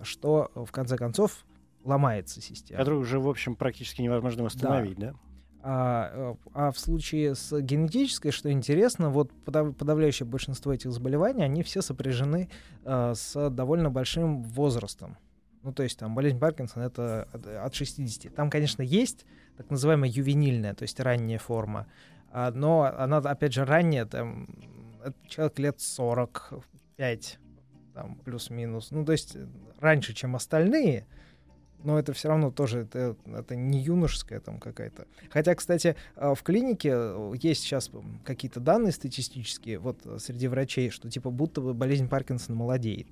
что 0.02 0.50
в 0.54 0.70
конце 0.72 0.96
концов 0.96 1.44
ломается 1.84 2.40
система. 2.40 2.78
Которую 2.78 3.02
уже, 3.02 3.18
в 3.18 3.28
общем, 3.28 3.56
практически 3.56 4.02
невозможно 4.02 4.44
восстановить, 4.44 4.98
да? 4.98 5.12
да? 5.12 5.18
А, 5.62 6.10
э, 6.12 6.34
а 6.54 6.70
в 6.70 6.78
случае 6.78 7.34
с 7.34 7.60
генетической, 7.60 8.30
что 8.30 8.50
интересно, 8.50 9.10
вот 9.10 9.30
подавляющее 9.44 10.26
большинство 10.26 10.72
этих 10.72 10.90
заболеваний, 10.90 11.42
они 11.42 11.62
все 11.62 11.82
сопряжены 11.82 12.48
а, 12.84 13.14
с 13.14 13.50
довольно 13.50 13.90
большим 13.90 14.42
возрастом. 14.42 15.18
Ну, 15.62 15.74
то 15.74 15.82
есть 15.82 15.98
там 15.98 16.14
болезнь 16.14 16.38
Паркинсона 16.38 16.84
это 16.84 17.28
от 17.62 17.74
60. 17.74 18.34
Там, 18.34 18.48
конечно, 18.48 18.80
есть 18.80 19.26
так 19.58 19.70
называемая 19.70 20.08
ювенильная, 20.08 20.74
то 20.74 20.82
есть 20.84 20.98
ранняя 20.98 21.38
форма, 21.38 21.86
а, 22.32 22.50
но 22.52 22.84
она, 22.84 23.18
опять 23.18 23.52
же, 23.52 23.66
ранняя, 23.66 24.06
там, 24.06 24.48
человек 25.28 25.58
лет 25.58 25.80
45, 25.80 27.38
там, 27.92 28.16
плюс-минус. 28.16 28.90
Ну, 28.90 29.04
то 29.04 29.12
есть 29.12 29.36
раньше, 29.78 30.14
чем 30.14 30.36
остальные, 30.36 31.06
но 31.84 31.98
это 31.98 32.12
все 32.12 32.28
равно 32.28 32.50
тоже 32.50 32.80
это, 32.80 33.16
это 33.26 33.56
не 33.56 33.80
юношеская 33.80 34.40
там 34.40 34.58
какая-то. 34.58 35.06
Хотя, 35.30 35.54
кстати, 35.54 35.96
а, 36.16 36.34
в 36.34 36.42
клинике 36.42 37.14
есть 37.40 37.62
сейчас 37.62 37.90
какие-то 38.24 38.60
данные 38.60 38.92
статистические 38.92 39.78
вот 39.78 39.98
среди 40.18 40.48
врачей, 40.48 40.90
что 40.90 41.10
типа 41.10 41.30
будто 41.30 41.60
бы 41.60 41.74
болезнь 41.74 42.08
Паркинсона 42.08 42.56
молодеет. 42.56 43.08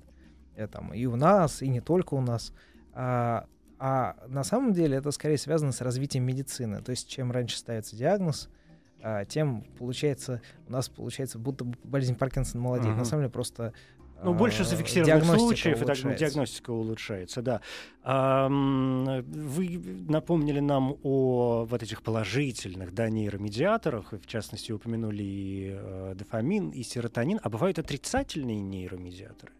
Э, 0.55 0.67
там, 0.67 0.93
и 0.93 1.05
у 1.05 1.15
нас, 1.15 1.61
и 1.61 1.69
не 1.69 1.81
только 1.81 2.13
у 2.15 2.21
нас. 2.21 2.53
А, 2.93 3.45
а 3.79 4.17
на 4.27 4.43
самом 4.43 4.73
деле 4.73 4.97
это 4.97 5.11
скорее 5.11 5.37
связано 5.37 5.71
с 5.71 5.81
развитием 5.81 6.25
медицины. 6.25 6.81
То 6.81 6.91
есть 6.91 7.07
чем 7.07 7.31
раньше 7.31 7.57
ставится 7.57 7.95
диагноз, 7.95 8.49
а, 9.01 9.23
тем 9.23 9.61
получается 9.77 10.41
у 10.67 10.71
нас 10.71 10.89
получается 10.89 11.39
будто 11.39 11.63
болезнь 11.83 12.15
Паркинсона 12.15 12.61
молодеет. 12.61 12.91
Угу. 12.91 12.99
На 12.99 13.05
самом 13.05 13.23
деле 13.23 13.31
просто 13.31 13.73
ну, 14.23 14.33
больше 14.33 14.61
а, 14.61 14.65
зафиксированных 14.65 15.25
случаев, 15.39 15.81
и 15.81 15.85
так 15.85 15.97
диагностика 16.17 16.71
улучшается, 16.71 17.41
да. 17.41 17.61
Вы 18.03 19.81
напомнили 20.07 20.59
нам 20.59 20.97
о 21.03 21.65
вот 21.65 21.83
этих 21.83 22.01
положительных 22.01 22.93
да, 22.93 23.09
нейромедиаторах, 23.09 24.13
в 24.13 24.25
частности, 24.25 24.71
упомянули 24.71 25.23
и 25.23 25.69
э, 25.71 26.13
дофамин, 26.15 26.69
и 26.69 26.83
серотонин. 26.83 27.39
А 27.43 27.49
бывают 27.49 27.79
отрицательные 27.79 28.61
нейромедиаторы? 28.61 29.53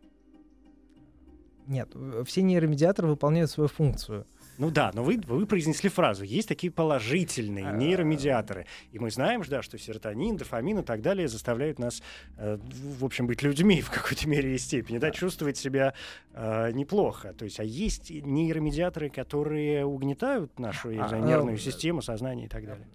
Нет, 1.68 1.94
все 2.26 2.42
нейромедиаторы 2.42 3.08
выполняют 3.08 3.52
свою 3.52 3.68
функцию. 3.68 4.26
Ну 4.60 4.72
да, 4.72 4.92
но 4.94 5.04
вы, 5.04 5.22
вы 5.26 5.46
произнесли 5.46 5.90
фразу. 5.90 6.26
Есть 6.26 6.50
такие 6.50 6.70
положительные 6.70 7.70
а. 7.70 7.72
нейромедиаторы. 7.72 8.66
И 8.92 9.00
мы 9.00 9.10
знаем, 9.10 9.42
да, 9.48 9.62
что 9.62 9.78
серотонин, 9.78 10.36
дофамин 10.36 10.80
и 10.80 10.84
так 10.84 11.02
далее 11.02 11.30
заставляют 11.30 11.80
нас, 11.80 12.04
э, 12.36 12.58
в 12.98 13.06
общем, 13.06 13.26
быть 13.26 13.42
людьми 13.42 13.82
в 13.82 13.90
какой-то 13.90 14.28
мере 14.28 14.54
и 14.54 14.58
степени, 14.58 14.98
да, 14.98 15.12
чувствовать 15.12 15.56
себя 15.56 15.94
э, 16.34 16.72
неплохо. 16.74 17.34
То 17.34 17.46
есть, 17.46 17.62
а 17.62 17.64
есть 17.64 18.10
нейромедиаторы, 18.12 19.10
которые 19.10 19.86
угнетают 19.86 20.60
нашу 20.60 20.90
а, 20.90 21.08
знаю, 21.08 21.24
нервную 21.24 21.56
а, 21.56 21.60
систему, 21.60 22.02
сознание 22.02 22.48
и 22.48 22.50
так 22.50 22.66
далее 22.66 22.88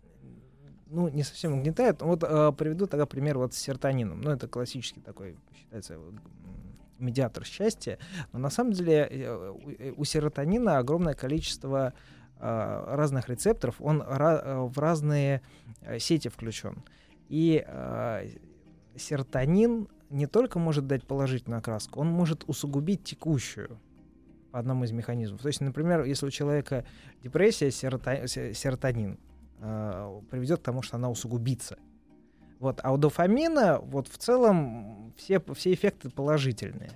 ну, 0.90 1.08
не 1.08 1.24
совсем 1.24 1.54
угнетает. 1.54 2.02
Вот 2.02 2.22
э, 2.22 2.52
приведу 2.56 2.86
тогда 2.86 3.04
пример 3.04 3.38
вот 3.38 3.52
с 3.52 3.58
серотонином. 3.58 4.20
Ну, 4.20 4.30
это 4.30 4.46
классический 4.46 5.00
такой, 5.00 5.36
считается, 5.56 5.98
медиатор 7.04 7.44
счастья, 7.44 7.98
но 8.32 8.38
на 8.38 8.50
самом 8.50 8.72
деле 8.72 9.08
э, 9.10 9.92
у 9.96 10.04
серотонина 10.04 10.78
огромное 10.78 11.14
количество 11.14 11.94
а, 12.46 12.96
разных 12.96 13.28
рецепторов, 13.28 13.76
он 13.80 14.02
э, 14.02 14.66
в 14.66 14.78
разные 14.78 15.40
э, 15.80 15.98
сети 15.98 16.28
включен. 16.28 16.84
И 17.28 17.64
а, 17.66 18.22
серотонин 18.96 19.88
не 20.10 20.26
только 20.26 20.58
может 20.58 20.86
дать 20.86 21.06
положительную 21.06 21.60
окраску, 21.60 22.00
он 22.00 22.08
может 22.08 22.44
усугубить 22.46 23.02
текущую 23.04 23.80
по 24.52 24.58
одному 24.58 24.84
из 24.84 24.92
механизмов. 24.92 25.40
То 25.40 25.48
есть, 25.48 25.60
например, 25.60 26.04
если 26.04 26.26
у 26.26 26.30
человека 26.30 26.84
депрессия, 27.22 27.70
серотонин 27.70 29.18
э, 29.60 30.20
приведет 30.30 30.60
к 30.60 30.62
тому, 30.64 30.82
что 30.82 30.96
она 30.96 31.08
усугубится. 31.10 31.78
Вот, 32.64 32.80
а 32.82 32.94
у 32.94 32.96
дофамина 32.96 33.78
вот 33.78 34.08
в 34.08 34.16
целом 34.16 35.12
все, 35.18 35.38
все 35.54 35.74
эффекты 35.74 36.08
положительные. 36.08 36.92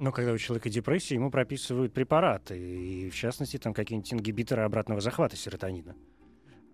Но 0.00 0.10
когда 0.10 0.32
у 0.32 0.36
человека 0.36 0.68
депрессия, 0.68 1.14
ему 1.14 1.30
прописывают 1.30 1.92
препараты, 1.92 2.58
и 2.58 3.08
в 3.08 3.14
частности 3.14 3.56
там 3.56 3.72
какие-нибудь 3.72 4.12
ингибиторы 4.12 4.62
обратного 4.62 5.00
захвата 5.00 5.36
серотонина. 5.36 5.94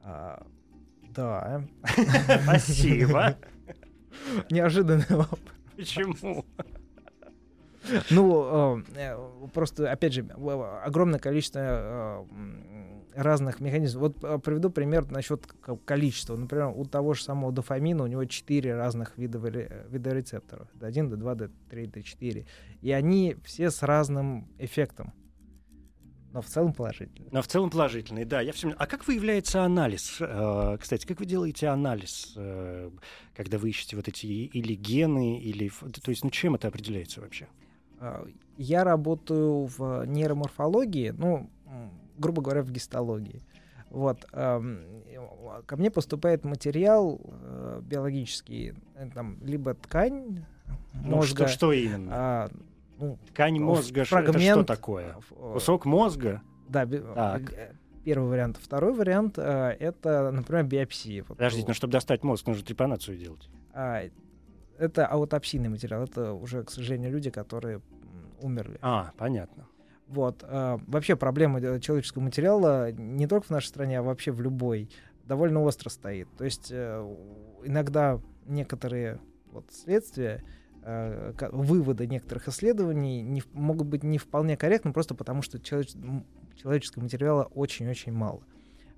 А, 0.02 0.46
да. 1.10 1.62
Спасибо. 2.44 3.36
Неожиданный 4.50 5.04
вопрос. 5.10 5.40
Почему? 5.76 6.46
Ну, 8.08 8.82
э, 8.96 9.28
просто, 9.52 9.92
опять 9.92 10.14
же, 10.14 10.22
огромное 10.22 11.20
количество 11.20 11.60
э, 11.60 12.24
разных 13.14 13.60
механизмов. 13.60 14.02
Вот 14.02 14.24
а, 14.24 14.38
приведу 14.38 14.70
пример 14.70 15.10
насчет 15.10 15.46
количества. 15.84 16.36
Например, 16.36 16.72
у 16.74 16.84
того 16.84 17.14
же 17.14 17.22
самого 17.22 17.52
дофамина 17.52 18.04
у 18.04 18.06
него 18.06 18.24
четыре 18.24 18.74
разных 18.74 19.16
вида, 19.18 19.38
вида 19.38 20.10
рецепторов. 20.10 20.68
D1, 20.74 21.10
D2, 21.10 21.50
D3, 21.70 21.92
D4. 21.92 22.46
И 22.82 22.92
они 22.92 23.36
все 23.44 23.70
с 23.70 23.82
разным 23.82 24.48
эффектом. 24.58 25.12
Но 26.32 26.42
в 26.42 26.46
целом 26.46 26.72
положительный. 26.72 27.28
Но 27.32 27.42
в 27.42 27.48
целом 27.48 27.70
положительный, 27.70 28.24
да. 28.24 28.40
Я 28.40 28.52
все... 28.52 28.70
А 28.78 28.86
как 28.86 29.06
выявляется 29.08 29.64
анализ? 29.64 30.18
Э, 30.20 30.76
кстати, 30.80 31.04
как 31.04 31.18
вы 31.18 31.26
делаете 31.26 31.66
анализ, 31.66 32.34
э, 32.36 32.90
когда 33.34 33.58
вы 33.58 33.70
ищете 33.70 33.96
вот 33.96 34.06
эти 34.06 34.26
или 34.26 34.74
гены, 34.74 35.40
или... 35.40 35.68
То 35.68 36.10
есть, 36.10 36.22
ну, 36.22 36.30
чем 36.30 36.54
это 36.54 36.68
определяется 36.68 37.20
вообще? 37.20 37.48
А, 37.98 38.24
я 38.56 38.84
работаю 38.84 39.66
в 39.66 40.06
нейроморфологии, 40.06 41.10
ну, 41.10 41.50
грубо 42.20 42.42
говоря, 42.42 42.62
в 42.62 42.70
гистологии. 42.70 43.42
Вот. 43.90 44.24
эм, 44.32 44.84
Ко 45.66 45.76
мне 45.76 45.90
поступает 45.90 46.44
материал 46.44 47.20
э, 47.24 47.80
биологический, 47.82 48.74
э, 48.94 49.10
там, 49.12 49.38
либо 49.42 49.74
ткань 49.74 50.44
Ну, 50.94 51.16
мозга, 51.16 51.48
что, 51.48 51.56
что 51.56 51.72
именно? 51.72 52.10
а, 52.12 52.50
ну, 52.98 53.18
Ткань 53.32 53.58
мозга, 53.60 54.04
ш- 54.04 54.20
это 54.20 54.26
что 54.32 54.32
фрагмент, 54.38 54.68
такое? 54.68 55.16
э, 55.32 55.52
Кусок 55.54 55.86
мозга? 55.86 56.40
Да, 56.68 56.86
Так. 56.86 57.52
первый 58.04 58.28
вариант. 58.28 58.58
Второй 58.62 58.94
вариант 58.94 59.38
э, 59.38 59.76
это, 59.80 60.30
например, 60.30 60.64
биопсия. 60.66 61.24
Подождите, 61.24 61.66
ну 61.68 61.74
чтобы 61.74 61.92
достать 61.92 62.22
мозг, 62.22 62.46
нужно 62.46 62.64
трепанацию 62.64 63.18
делать. 63.18 63.48
а, 63.74 64.02
это 64.78 65.06
аутопсийный 65.06 65.68
материал. 65.68 66.04
Это 66.04 66.32
уже, 66.32 66.62
к 66.62 66.70
сожалению, 66.70 67.10
люди, 67.10 67.28
которые 67.30 67.80
умерли. 68.40 68.78
А, 68.82 69.10
понятно. 69.18 69.66
Вот. 70.10 70.42
а, 70.42 70.80
вообще 70.88 71.14
проблема 71.14 71.60
э, 71.60 71.78
человеческого 71.78 72.22
материала 72.22 72.90
не 72.90 73.28
только 73.28 73.46
в 73.46 73.50
нашей 73.50 73.68
стране, 73.68 74.00
а 74.00 74.02
вообще 74.02 74.32
в 74.32 74.40
любой 74.40 74.90
довольно 75.24 75.62
остро 75.62 75.88
стоит. 75.88 76.28
То 76.36 76.44
есть 76.44 76.70
э, 76.72 77.16
иногда 77.62 78.20
некоторые 78.44 79.20
вот, 79.52 79.66
следствия, 79.70 80.42
э, 80.82 81.32
выводы 81.52 82.08
некоторых 82.08 82.48
исследований 82.48 83.22
не, 83.22 83.44
могут 83.52 83.86
быть 83.86 84.02
не 84.02 84.18
вполне 84.18 84.56
корректны, 84.56 84.92
просто 84.92 85.14
потому 85.14 85.42
что 85.42 85.58
человеч- 85.58 85.96
человеческого 86.56 87.04
материала 87.04 87.44
очень-очень 87.54 88.12
мало. 88.12 88.42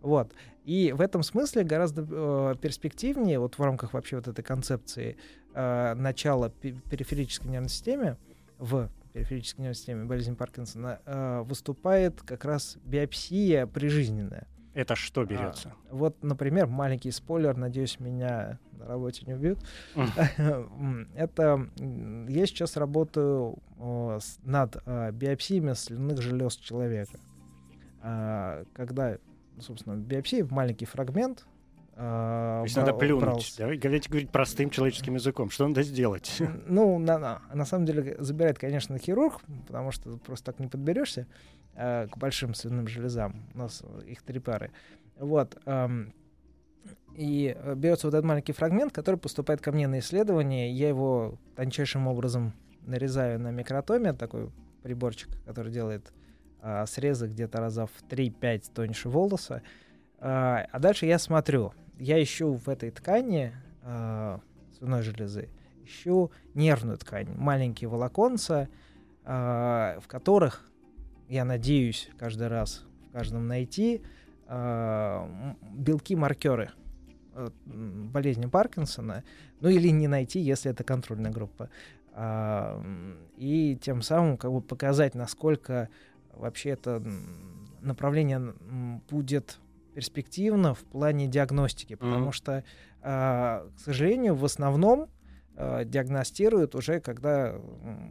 Вот. 0.00 0.32
И 0.64 0.92
в 0.92 1.02
этом 1.02 1.22
смысле 1.22 1.64
гораздо 1.64 2.06
э, 2.08 2.54
перспективнее, 2.58 3.38
вот 3.38 3.58
в 3.58 3.62
рамках 3.62 3.92
вообще 3.92 4.16
вот 4.16 4.28
этой 4.28 4.42
концепции 4.42 5.18
э, 5.52 5.94
начала 5.94 6.48
пе- 6.48 6.72
периферической 6.90 7.50
нервной 7.50 7.68
системе, 7.68 8.16
в 8.58 8.88
периферической 9.12 9.62
нервной 9.64 9.74
системе 9.74 10.04
болезни 10.04 10.34
Паркинсона, 10.34 11.00
э, 11.04 11.42
выступает 11.42 12.22
как 12.22 12.44
раз 12.44 12.78
биопсия 12.84 13.66
прижизненная. 13.66 14.46
Это 14.74 14.96
что 14.96 15.20
А, 15.20 15.24
берется? 15.24 15.74
Вот, 15.90 16.22
например, 16.24 16.66
маленький 16.66 17.10
спойлер, 17.10 17.56
надеюсь, 17.56 18.00
меня 18.00 18.58
на 18.72 18.86
работе 18.86 19.22
не 19.26 19.34
убьют. 19.34 19.58
Это 21.14 21.68
я 22.28 22.46
сейчас 22.46 22.76
работаю 22.76 23.58
с- 24.20 24.38
над 24.42 24.76
а, 24.86 25.10
биопсиями 25.12 25.74
слюнных 25.74 26.20
желез 26.22 26.56
человека. 26.56 27.18
А, 28.00 28.64
Когда, 28.74 29.18
собственно, 29.60 29.96
биопсия 29.96 30.46
маленький 30.50 30.86
фрагмент. 30.86 31.46
А, 31.94 32.60
То 32.60 32.64
есть 32.64 32.76
надо 32.76 32.94
плюнуть. 32.94 33.22
брался. 33.22 33.58
Давай- 33.58 33.78
Давайте 33.78 34.08
говорить 34.08 34.30
простым 34.30 34.70
человеческим 34.70 35.14
языком. 35.14 35.50
Что 35.50 35.68
надо 35.68 35.82
сделать? 35.82 36.38
Ну, 36.66 36.98
на, 36.98 37.18
на- 37.18 37.42
на 37.52 37.64
самом 37.64 37.84
деле 37.86 38.16
забирает, 38.18 38.58
конечно, 38.58 38.96
хирург, 38.98 39.40
потому 39.66 39.90
что 39.92 40.16
просто 40.18 40.52
так 40.52 40.60
не 40.60 40.68
подберешься 40.68 41.26
э, 41.74 42.06
к 42.08 42.16
большим 42.16 42.54
слюнным 42.54 42.88
железам. 42.88 43.46
У 43.54 43.58
нас 43.58 43.82
их 44.06 44.22
три 44.22 44.38
пары. 44.40 44.70
Вот. 45.18 45.58
ам, 45.66 46.12
и 47.14 47.54
э, 47.56 47.74
берется 47.74 48.06
вот 48.06 48.14
этот 48.14 48.24
маленький 48.24 48.52
фрагмент, 48.52 48.92
который 48.92 49.16
поступает 49.16 49.60
ко 49.60 49.70
мне 49.70 49.86
на 49.86 49.98
исследование. 49.98 50.72
Я 50.72 50.88
его 50.88 51.38
тончайшим 51.56 52.06
образом 52.06 52.54
нарезаю 52.80 53.38
на 53.38 53.50
микротоме, 53.50 54.14
такой 54.14 54.50
приборчик, 54.82 55.28
который 55.44 55.70
делает 55.70 56.10
а, 56.60 56.86
срезы 56.86 57.28
где-то 57.28 57.58
раза 57.60 57.86
в 57.86 57.92
3-5 58.08 58.72
тоньше 58.74 59.08
волоса. 59.08 59.62
А, 60.18 60.66
а 60.72 60.78
дальше 60.78 61.06
я 61.06 61.18
смотрю. 61.18 61.72
Я 62.02 62.20
ищу 62.20 62.54
в 62.54 62.68
этой 62.68 62.90
ткани 62.90 63.52
слюной 64.76 65.02
железы, 65.02 65.48
ищу 65.84 66.32
нервную 66.52 66.98
ткань, 66.98 67.28
маленькие 67.36 67.88
волоконца, 67.88 68.68
а, 69.24 70.00
в 70.00 70.08
которых, 70.08 70.68
я 71.28 71.44
надеюсь, 71.44 72.10
каждый 72.18 72.48
раз 72.48 72.84
в 73.08 73.12
каждом 73.12 73.46
найти 73.46 74.02
а, 74.48 75.54
белки-маркеры 75.74 76.72
э, 77.34 77.50
болезни 77.64 78.46
Паркинсона, 78.46 79.22
ну 79.60 79.68
или 79.68 79.86
не 79.90 80.08
найти, 80.08 80.40
если 80.40 80.72
это 80.72 80.82
контрольная 80.82 81.30
группа. 81.30 81.70
И 83.36 83.78
тем 83.80 84.02
самым 84.02 84.38
как 84.38 84.50
бы 84.50 84.60
показать, 84.60 85.14
насколько 85.14 85.88
вообще 86.34 86.70
это 86.70 87.00
направление 87.80 88.54
будет 89.08 89.60
перспективно 89.94 90.74
в 90.74 90.80
плане 90.80 91.26
диагностики, 91.26 91.94
потому 91.94 92.24
Мгм. 92.24 92.32
что, 92.32 92.64
а, 93.02 93.68
к 93.76 93.80
сожалению, 93.80 94.34
в 94.34 94.44
основном 94.44 95.08
а, 95.54 95.84
диагностируют 95.84 96.74
уже, 96.74 96.98
когда 97.00 97.54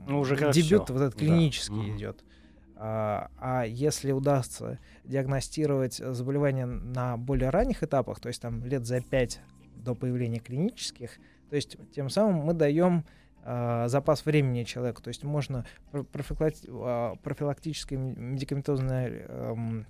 Ну, 0.07 0.19
уже 0.19 0.35
когда 0.35 0.51
дебют 0.51 0.83
всё. 0.85 0.93
вот 0.93 1.01
этот 1.01 1.13
Да. 1.15 1.19
клинический 1.19 1.75
Мгм. 1.75 1.97
идет. 1.97 2.23
А, 2.75 3.29
а 3.39 3.63
если 3.65 4.11
удастся 4.11 4.77
диагностировать 5.05 5.95
заболевание 5.95 6.65
на 6.67 7.17
более 7.17 7.49
ранних 7.49 7.81
этапах, 7.83 8.19
то 8.19 8.27
есть 8.27 8.41
там 8.41 8.63
лет 8.65 8.85
за 8.85 9.01
5 9.01 9.41
до 9.75 9.95
появления 9.95 10.39
клинических, 10.39 11.17
то 11.49 11.55
есть 11.55 11.77
тем 11.93 12.09
самым 12.09 12.35
мы 12.45 12.53
даем 12.53 13.05
а, 13.43 13.87
запас 13.87 14.23
времени 14.23 14.63
человеку, 14.63 15.01
то 15.01 15.07
есть 15.07 15.23
можно 15.23 15.65
пр- 15.91 16.03
профилакти- 16.03 17.17
профилактическое 17.23 17.97
медикаментозное 17.97 19.09
эм, 19.27 19.87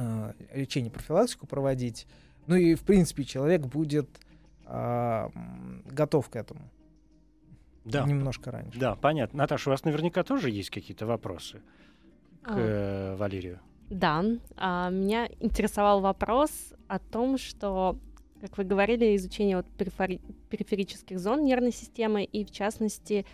а, 0.00 0.34
лечение, 0.54 0.90
профилактику 0.92 1.46
проводить, 1.46 2.06
ну 2.46 2.54
и 2.54 2.74
в 2.76 2.82
принципе 2.82 3.24
человек 3.24 3.62
будет 3.66 4.08
м, 4.70 5.82
готов 5.86 6.28
к 6.28 6.36
этому 6.36 6.60
Да. 7.86 8.04
немножко 8.04 8.50
раньше. 8.50 8.78
Да, 8.78 8.94
понятно. 8.96 9.38
Наташа, 9.38 9.70
у 9.70 9.72
вас 9.72 9.82
наверняка 9.84 10.22
тоже 10.22 10.50
есть 10.50 10.68
какие-то 10.70 11.06
вопросы 11.06 11.62
к 12.42 12.50
А. 12.50 12.58
э, 12.58 13.16
Валерию? 13.16 13.60
Да, 13.88 14.22
а, 14.56 14.90
меня 14.90 15.26
интересовал 15.40 16.00
вопрос 16.02 16.50
о 16.86 16.98
том, 16.98 17.38
что, 17.38 17.98
как 18.42 18.58
вы 18.58 18.64
говорили, 18.64 19.16
изучение 19.16 19.56
вот 19.56 19.66
перифери- 19.78 20.20
периферических 20.50 21.18
зон 21.18 21.44
нервной 21.46 21.72
системы 21.72 22.22
и, 22.24 22.44
в 22.44 22.50
частности, 22.50 23.24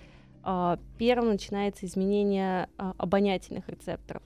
а, 0.45 0.79
первым 0.99 1.31
начинается 1.33 1.85
изменение 1.87 2.69
обонятельных 2.77 3.69
рецепторов. 3.69 4.23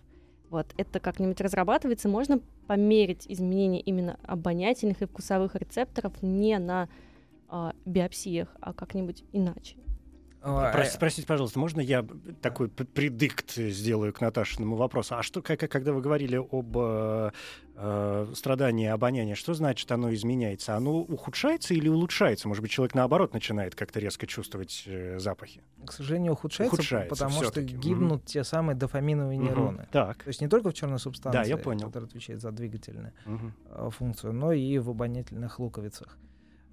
Вот 0.50 0.66
это 0.76 1.00
как-нибудь 1.00 1.40
разрабатывается, 1.40 2.08
можно 2.08 2.40
померить 2.66 3.26
изменения 3.28 3.80
именно 3.80 4.18
обонятельных 4.22 5.02
и 5.02 5.06
вкусовых 5.06 5.54
рецепторов 5.54 6.12
не 6.22 6.58
на 6.58 6.88
а, 7.48 7.74
биопсиях, 7.84 8.48
а 8.60 8.72
как-нибудь 8.72 9.24
иначе. 9.32 9.76
Прости- 10.40 10.98
Простите, 10.98 11.26
пожалуйста, 11.26 11.58
можно 11.58 11.80
я 11.80 12.06
такой 12.40 12.68
предикт 12.68 13.52
сделаю 13.54 14.12
к 14.12 14.20
Наташиному 14.20 14.76
вопросу? 14.76 15.16
А 15.16 15.22
что, 15.22 15.42
как, 15.42 15.58
когда 15.60 15.92
вы 15.92 16.00
говорили 16.00 16.36
об 16.36 16.76
э, 16.76 17.30
страдании 18.34 18.86
обоняния, 18.88 19.34
что 19.34 19.54
значит 19.54 19.90
оно 19.92 20.12
изменяется? 20.14 20.76
Оно 20.76 20.98
ухудшается 21.00 21.74
или 21.74 21.88
улучшается? 21.88 22.48
Может 22.48 22.62
быть, 22.62 22.70
человек 22.70 22.94
наоборот 22.94 23.32
начинает 23.34 23.74
как-то 23.74 24.00
резко 24.00 24.26
чувствовать 24.26 24.84
э, 24.86 25.18
запахи? 25.18 25.62
к 25.84 25.92
сожалению, 25.92 26.32
ухудшается, 26.32 26.74
Ухудшается 26.74 27.08
потому 27.08 27.42
что 27.42 27.62
гибнут 27.62 28.24
те 28.24 28.44
самые 28.44 28.76
дофаминовые 28.76 29.38
нейроны. 29.38 29.88
Так. 29.90 30.22
То 30.24 30.28
есть 30.28 30.40
не 30.40 30.48
только 30.48 30.70
в 30.70 30.74
черной 30.74 30.98
субстанции, 30.98 31.48
я 31.48 31.56
понял. 31.56 31.86
которая 31.86 32.08
отвечает 32.08 32.40
за 32.40 32.50
двигательную 32.52 33.12
Мгм. 33.24 33.54
э, 33.70 33.90
функцию, 33.90 34.32
но 34.32 34.52
и 34.52 34.78
в 34.78 34.90
обонятельных 34.90 35.58
луковицах. 35.58 36.18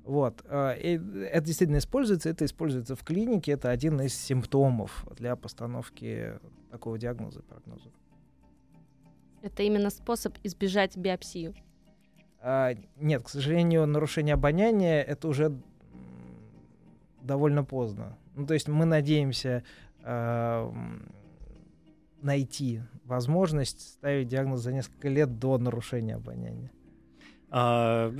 Вот. 0.06 0.44
э, 0.46 0.80
и 0.80 1.24
это 1.26 1.46
действительно 1.46 1.78
используется, 1.78 2.30
это 2.30 2.46
используется 2.46 2.96
в 2.96 3.04
клинике, 3.04 3.54
это 3.54 3.72
один 3.72 4.00
из 4.02 4.14
симптомов 4.14 5.06
для 5.18 5.36
постановки 5.36 6.40
такого 6.70 7.00
диагноза 7.00 7.40
и 7.40 7.44
прогноза. 7.44 7.90
Это 9.42 9.64
именно 9.64 9.90
способ 9.90 10.38
избежать 10.44 10.96
биопсию. 10.96 11.56
А, 12.40 12.76
нет, 12.98 13.24
к 13.24 13.30
сожалению, 13.30 13.88
нарушение 13.88 14.36
обоняния 14.36 15.02
это 15.02 15.28
уже 15.28 15.58
довольно 17.22 17.64
поздно. 17.64 18.16
Ну, 18.36 18.46
то 18.46 18.54
есть 18.54 18.68
мы 18.68 18.86
надеемся 18.86 19.64
а, 20.04 20.70
м, 20.70 21.12
найти 22.22 22.82
возможность 23.06 23.94
ставить 23.94 24.28
диагноз 24.28 24.62
за 24.62 24.72
несколько 24.72 25.10
лет 25.10 25.40
до 25.40 25.58
нарушения 25.58 26.16
обоняния. 26.16 26.72
А, 27.58 28.14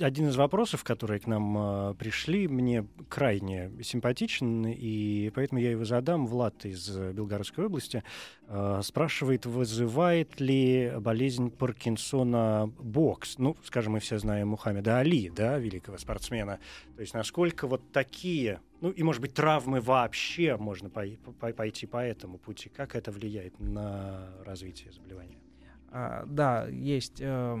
один 0.00 0.28
из 0.28 0.36
вопросов, 0.36 0.84
которые 0.84 1.20
к 1.20 1.26
нам 1.26 1.54
а, 1.58 1.94
пришли, 1.94 2.48
мне 2.48 2.86
крайне 3.10 3.70
симпатичен, 3.82 4.64
и 4.66 5.30
поэтому 5.34 5.60
я 5.60 5.72
его 5.72 5.84
задам. 5.84 6.26
Влад 6.26 6.64
из 6.64 6.96
э, 6.96 7.12
Белгородской 7.12 7.66
области 7.66 8.02
а, 8.48 8.80
спрашивает, 8.80 9.44
вызывает 9.44 10.40
ли 10.40 10.94
болезнь 10.98 11.50
Паркинсона 11.50 12.72
бокс? 12.78 13.36
Ну, 13.36 13.54
скажем, 13.64 13.92
мы 13.92 14.00
все 14.00 14.16
знаем 14.16 14.48
Мухаммеда 14.48 14.96
Али, 14.96 15.28
да, 15.28 15.58
великого 15.58 15.98
спортсмена. 15.98 16.58
То 16.96 17.02
есть 17.02 17.12
насколько 17.12 17.66
вот 17.66 17.82
такие, 17.92 18.60
ну 18.80 18.88
и, 18.88 19.02
может 19.02 19.20
быть, 19.20 19.34
травмы 19.34 19.82
вообще 19.82 20.56
можно 20.56 20.88
пой- 20.88 21.18
пой- 21.38 21.52
пойти 21.52 21.84
по 21.84 21.98
этому 21.98 22.38
пути? 22.38 22.70
Как 22.70 22.96
это 22.96 23.12
влияет 23.12 23.60
на 23.60 24.30
развитие 24.46 24.90
заболевания? 24.90 25.36
А, 25.92 26.24
да, 26.24 26.66
есть 26.68 27.20
э, 27.20 27.58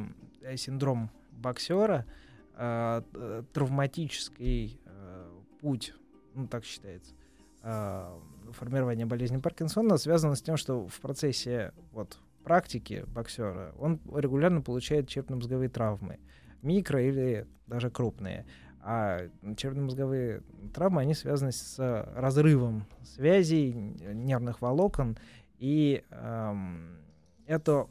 синдром 0.56 1.10
боксера, 1.32 2.06
э, 2.54 3.02
т- 3.12 3.42
травматический 3.52 4.80
э, 4.84 5.40
путь, 5.60 5.94
ну 6.34 6.46
так 6.46 6.64
считается, 6.64 7.14
э, 7.62 8.18
формирования 8.52 9.06
болезни 9.06 9.38
Паркинсона 9.38 9.96
связано 9.96 10.34
с 10.34 10.42
тем, 10.42 10.56
что 10.56 10.86
в 10.86 11.00
процессе 11.00 11.72
вот 11.92 12.18
практике 12.44 13.04
боксера, 13.06 13.74
он 13.78 14.00
регулярно 14.14 14.62
получает 14.62 15.08
черепно-мозговые 15.08 15.68
травмы, 15.68 16.18
микро 16.62 17.02
или 17.02 17.46
даже 17.66 17.90
крупные. 17.90 18.46
А 18.82 19.28
черепно-мозговые 19.56 20.42
травмы, 20.72 21.02
они 21.02 21.12
связаны 21.14 21.52
с 21.52 21.78
разрывом 22.16 22.86
связей 23.02 23.72
нервных 23.74 24.62
волокон, 24.62 25.18
и 25.58 26.02
эм, 26.10 26.96
это 27.46 27.88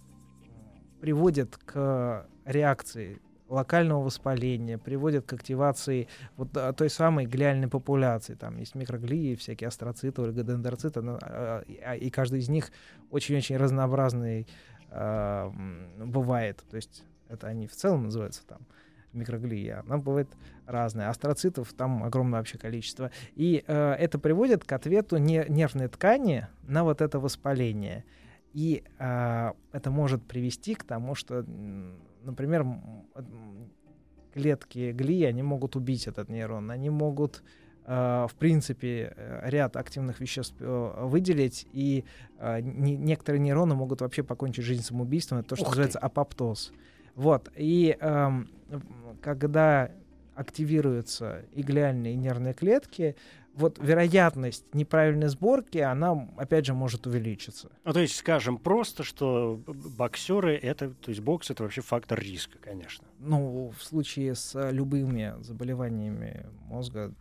приводит 0.99 1.57
к 1.57 2.27
реакции 2.49 3.21
локального 3.47 4.03
воспаления, 4.03 4.77
приводит 4.77 5.25
к 5.25 5.33
активации 5.33 6.07
вот 6.37 6.49
той 6.77 6.89
самой 6.89 7.25
глиальной 7.25 7.67
популяции. 7.67 8.35
Там 8.35 8.57
есть 8.57 8.75
микроглии, 8.75 9.35
всякие 9.35 9.67
астроциты, 9.67 10.21
олигодендроциты, 10.21 11.01
но, 11.01 11.17
а, 11.21 11.63
а, 11.83 11.95
и 11.95 12.09
каждый 12.09 12.39
из 12.39 12.49
них 12.49 12.71
очень-очень 13.09 13.57
разнообразный 13.57 14.47
э, 14.91 15.51
бывает. 15.97 16.63
То 16.69 16.75
есть 16.75 17.03
это 17.27 17.47
они 17.47 17.67
в 17.67 17.75
целом 17.75 18.03
называются 18.03 18.45
там 18.45 18.59
микроглия, 19.13 19.81
она 19.85 19.97
бывает 19.97 20.29
разная. 20.67 21.09
Астроцитов 21.09 21.73
там 21.73 22.03
огромное 22.03 22.39
вообще 22.39 22.59
количество. 22.59 23.09
И 23.35 23.63
э, 23.65 23.93
это 23.93 24.19
приводит 24.19 24.63
к 24.63 24.71
ответу 24.71 25.17
не, 25.17 25.43
нервной 25.49 25.87
ткани 25.87 26.47
на 26.63 26.83
вот 26.83 27.01
это 27.01 27.19
воспаление. 27.19 28.05
И 28.53 28.83
э, 28.99 29.51
это 29.71 29.89
может 29.89 30.23
привести 30.23 30.75
к 30.75 30.83
тому, 30.83 31.15
что 31.15 31.43
например, 32.23 32.65
клетки 34.33 34.91
глии, 34.91 35.23
они 35.23 35.43
могут 35.43 35.75
убить 35.75 36.07
этот 36.07 36.29
нейрон, 36.29 36.71
они 36.71 36.89
могут 36.89 37.43
Uh, 37.85 38.27
в 38.27 38.35
принципе, 38.35 39.13
э, 39.15 39.49
ряд 39.49 39.75
активных 39.75 40.19
веществ 40.19 40.61
uh, 40.61 41.07
выделить, 41.07 41.67
и 41.73 42.05
не, 42.61 42.95
некоторые 42.95 43.39
нейроны 43.41 43.73
могут 43.73 44.01
вообще 44.01 44.21
покончить 44.21 44.63
жизнь 44.63 44.83
самоубийством. 44.83 45.39
Это 45.39 45.49
то, 45.49 45.55
что 45.55 45.63
Ух 45.63 45.69
называется 45.71 45.97
ты. 45.97 46.05
апоптоз. 46.05 46.71
Вот. 47.15 47.51
И 47.55 47.97
um, 47.99 48.47
когда 49.21 49.91
активируются 50.35 51.43
и 51.51 51.63
глиальные 51.63 52.13
и 52.13 52.15
нервные 52.15 52.53
клетки, 52.53 53.15
вот 53.53 53.77
вероятность 53.79 54.65
неправильной 54.73 55.27
сборки, 55.27 55.77
она, 55.79 56.27
опять 56.37 56.65
же, 56.65 56.73
может 56.73 57.07
увеличиться. 57.07 57.69
Ну, 57.83 57.93
то 57.93 57.99
есть, 57.99 58.15
скажем 58.15 58.57
просто, 58.57 59.03
что 59.03 59.61
боксеры 59.65 60.55
это, 60.55 60.89
то 60.91 61.09
есть 61.09 61.21
бокс 61.21 61.49
это 61.49 61.63
вообще 61.63 61.81
фактор 61.81 62.19
риска, 62.19 62.57
конечно. 62.59 63.05
Ну, 63.19 63.73
в 63.77 63.83
случае 63.83 64.35
с 64.35 64.71
любыми 64.71 65.35
заболеваниями 65.41 66.45
мозга 66.65 67.13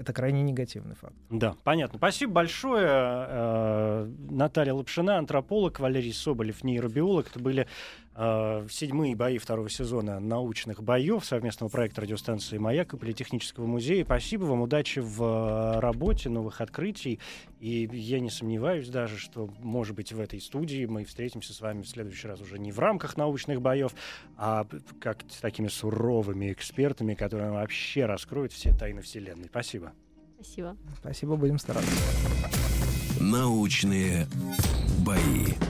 это 0.00 0.14
крайне 0.14 0.42
негативный 0.42 0.94
факт. 0.94 1.14
Да, 1.28 1.56
понятно. 1.62 1.98
Спасибо 1.98 2.32
большое. 2.32 2.88
Э, 2.88 4.10
Наталья 4.30 4.72
Лапшина, 4.72 5.18
антрополог, 5.18 5.78
Валерий 5.78 6.14
Соболев, 6.14 6.64
нейробиолог. 6.64 7.28
Это 7.28 7.38
были 7.38 7.66
э, 8.20 8.66
седьмые 8.70 9.16
бои 9.16 9.38
второго 9.38 9.70
сезона 9.70 10.20
научных 10.20 10.82
боев 10.82 11.24
совместного 11.24 11.70
проекта 11.70 12.02
радиостанции 12.02 12.58
«Маяк» 12.58 12.92
и 12.92 12.98
Политехнического 12.98 13.66
музея. 13.66 14.04
Спасибо 14.04 14.44
вам, 14.44 14.60
удачи 14.60 14.98
в 14.98 15.22
э, 15.22 15.80
работе, 15.80 16.28
новых 16.28 16.60
открытий. 16.60 17.18
И 17.60 17.88
я 17.92 18.20
не 18.20 18.30
сомневаюсь 18.30 18.88
даже, 18.88 19.18
что, 19.18 19.48
может 19.60 19.96
быть, 19.96 20.12
в 20.12 20.20
этой 20.20 20.40
студии 20.40 20.84
мы 20.84 21.04
встретимся 21.04 21.54
с 21.54 21.60
вами 21.60 21.82
в 21.82 21.88
следующий 21.88 22.28
раз 22.28 22.40
уже 22.40 22.58
не 22.58 22.72
в 22.72 22.78
рамках 22.78 23.16
научных 23.16 23.62
боев, 23.62 23.92
а 24.36 24.66
как 25.00 25.24
с 25.30 25.38
такими 25.40 25.68
суровыми 25.68 26.52
экспертами, 26.52 27.14
которые 27.14 27.50
вообще 27.50 28.04
раскроют 28.04 28.52
все 28.52 28.72
тайны 28.72 29.00
Вселенной. 29.00 29.46
Спасибо. 29.46 29.92
Спасибо. 30.34 30.76
Спасибо, 30.98 31.36
будем 31.36 31.58
стараться. 31.58 31.90
Научные 33.18 34.26
бои. 35.04 35.69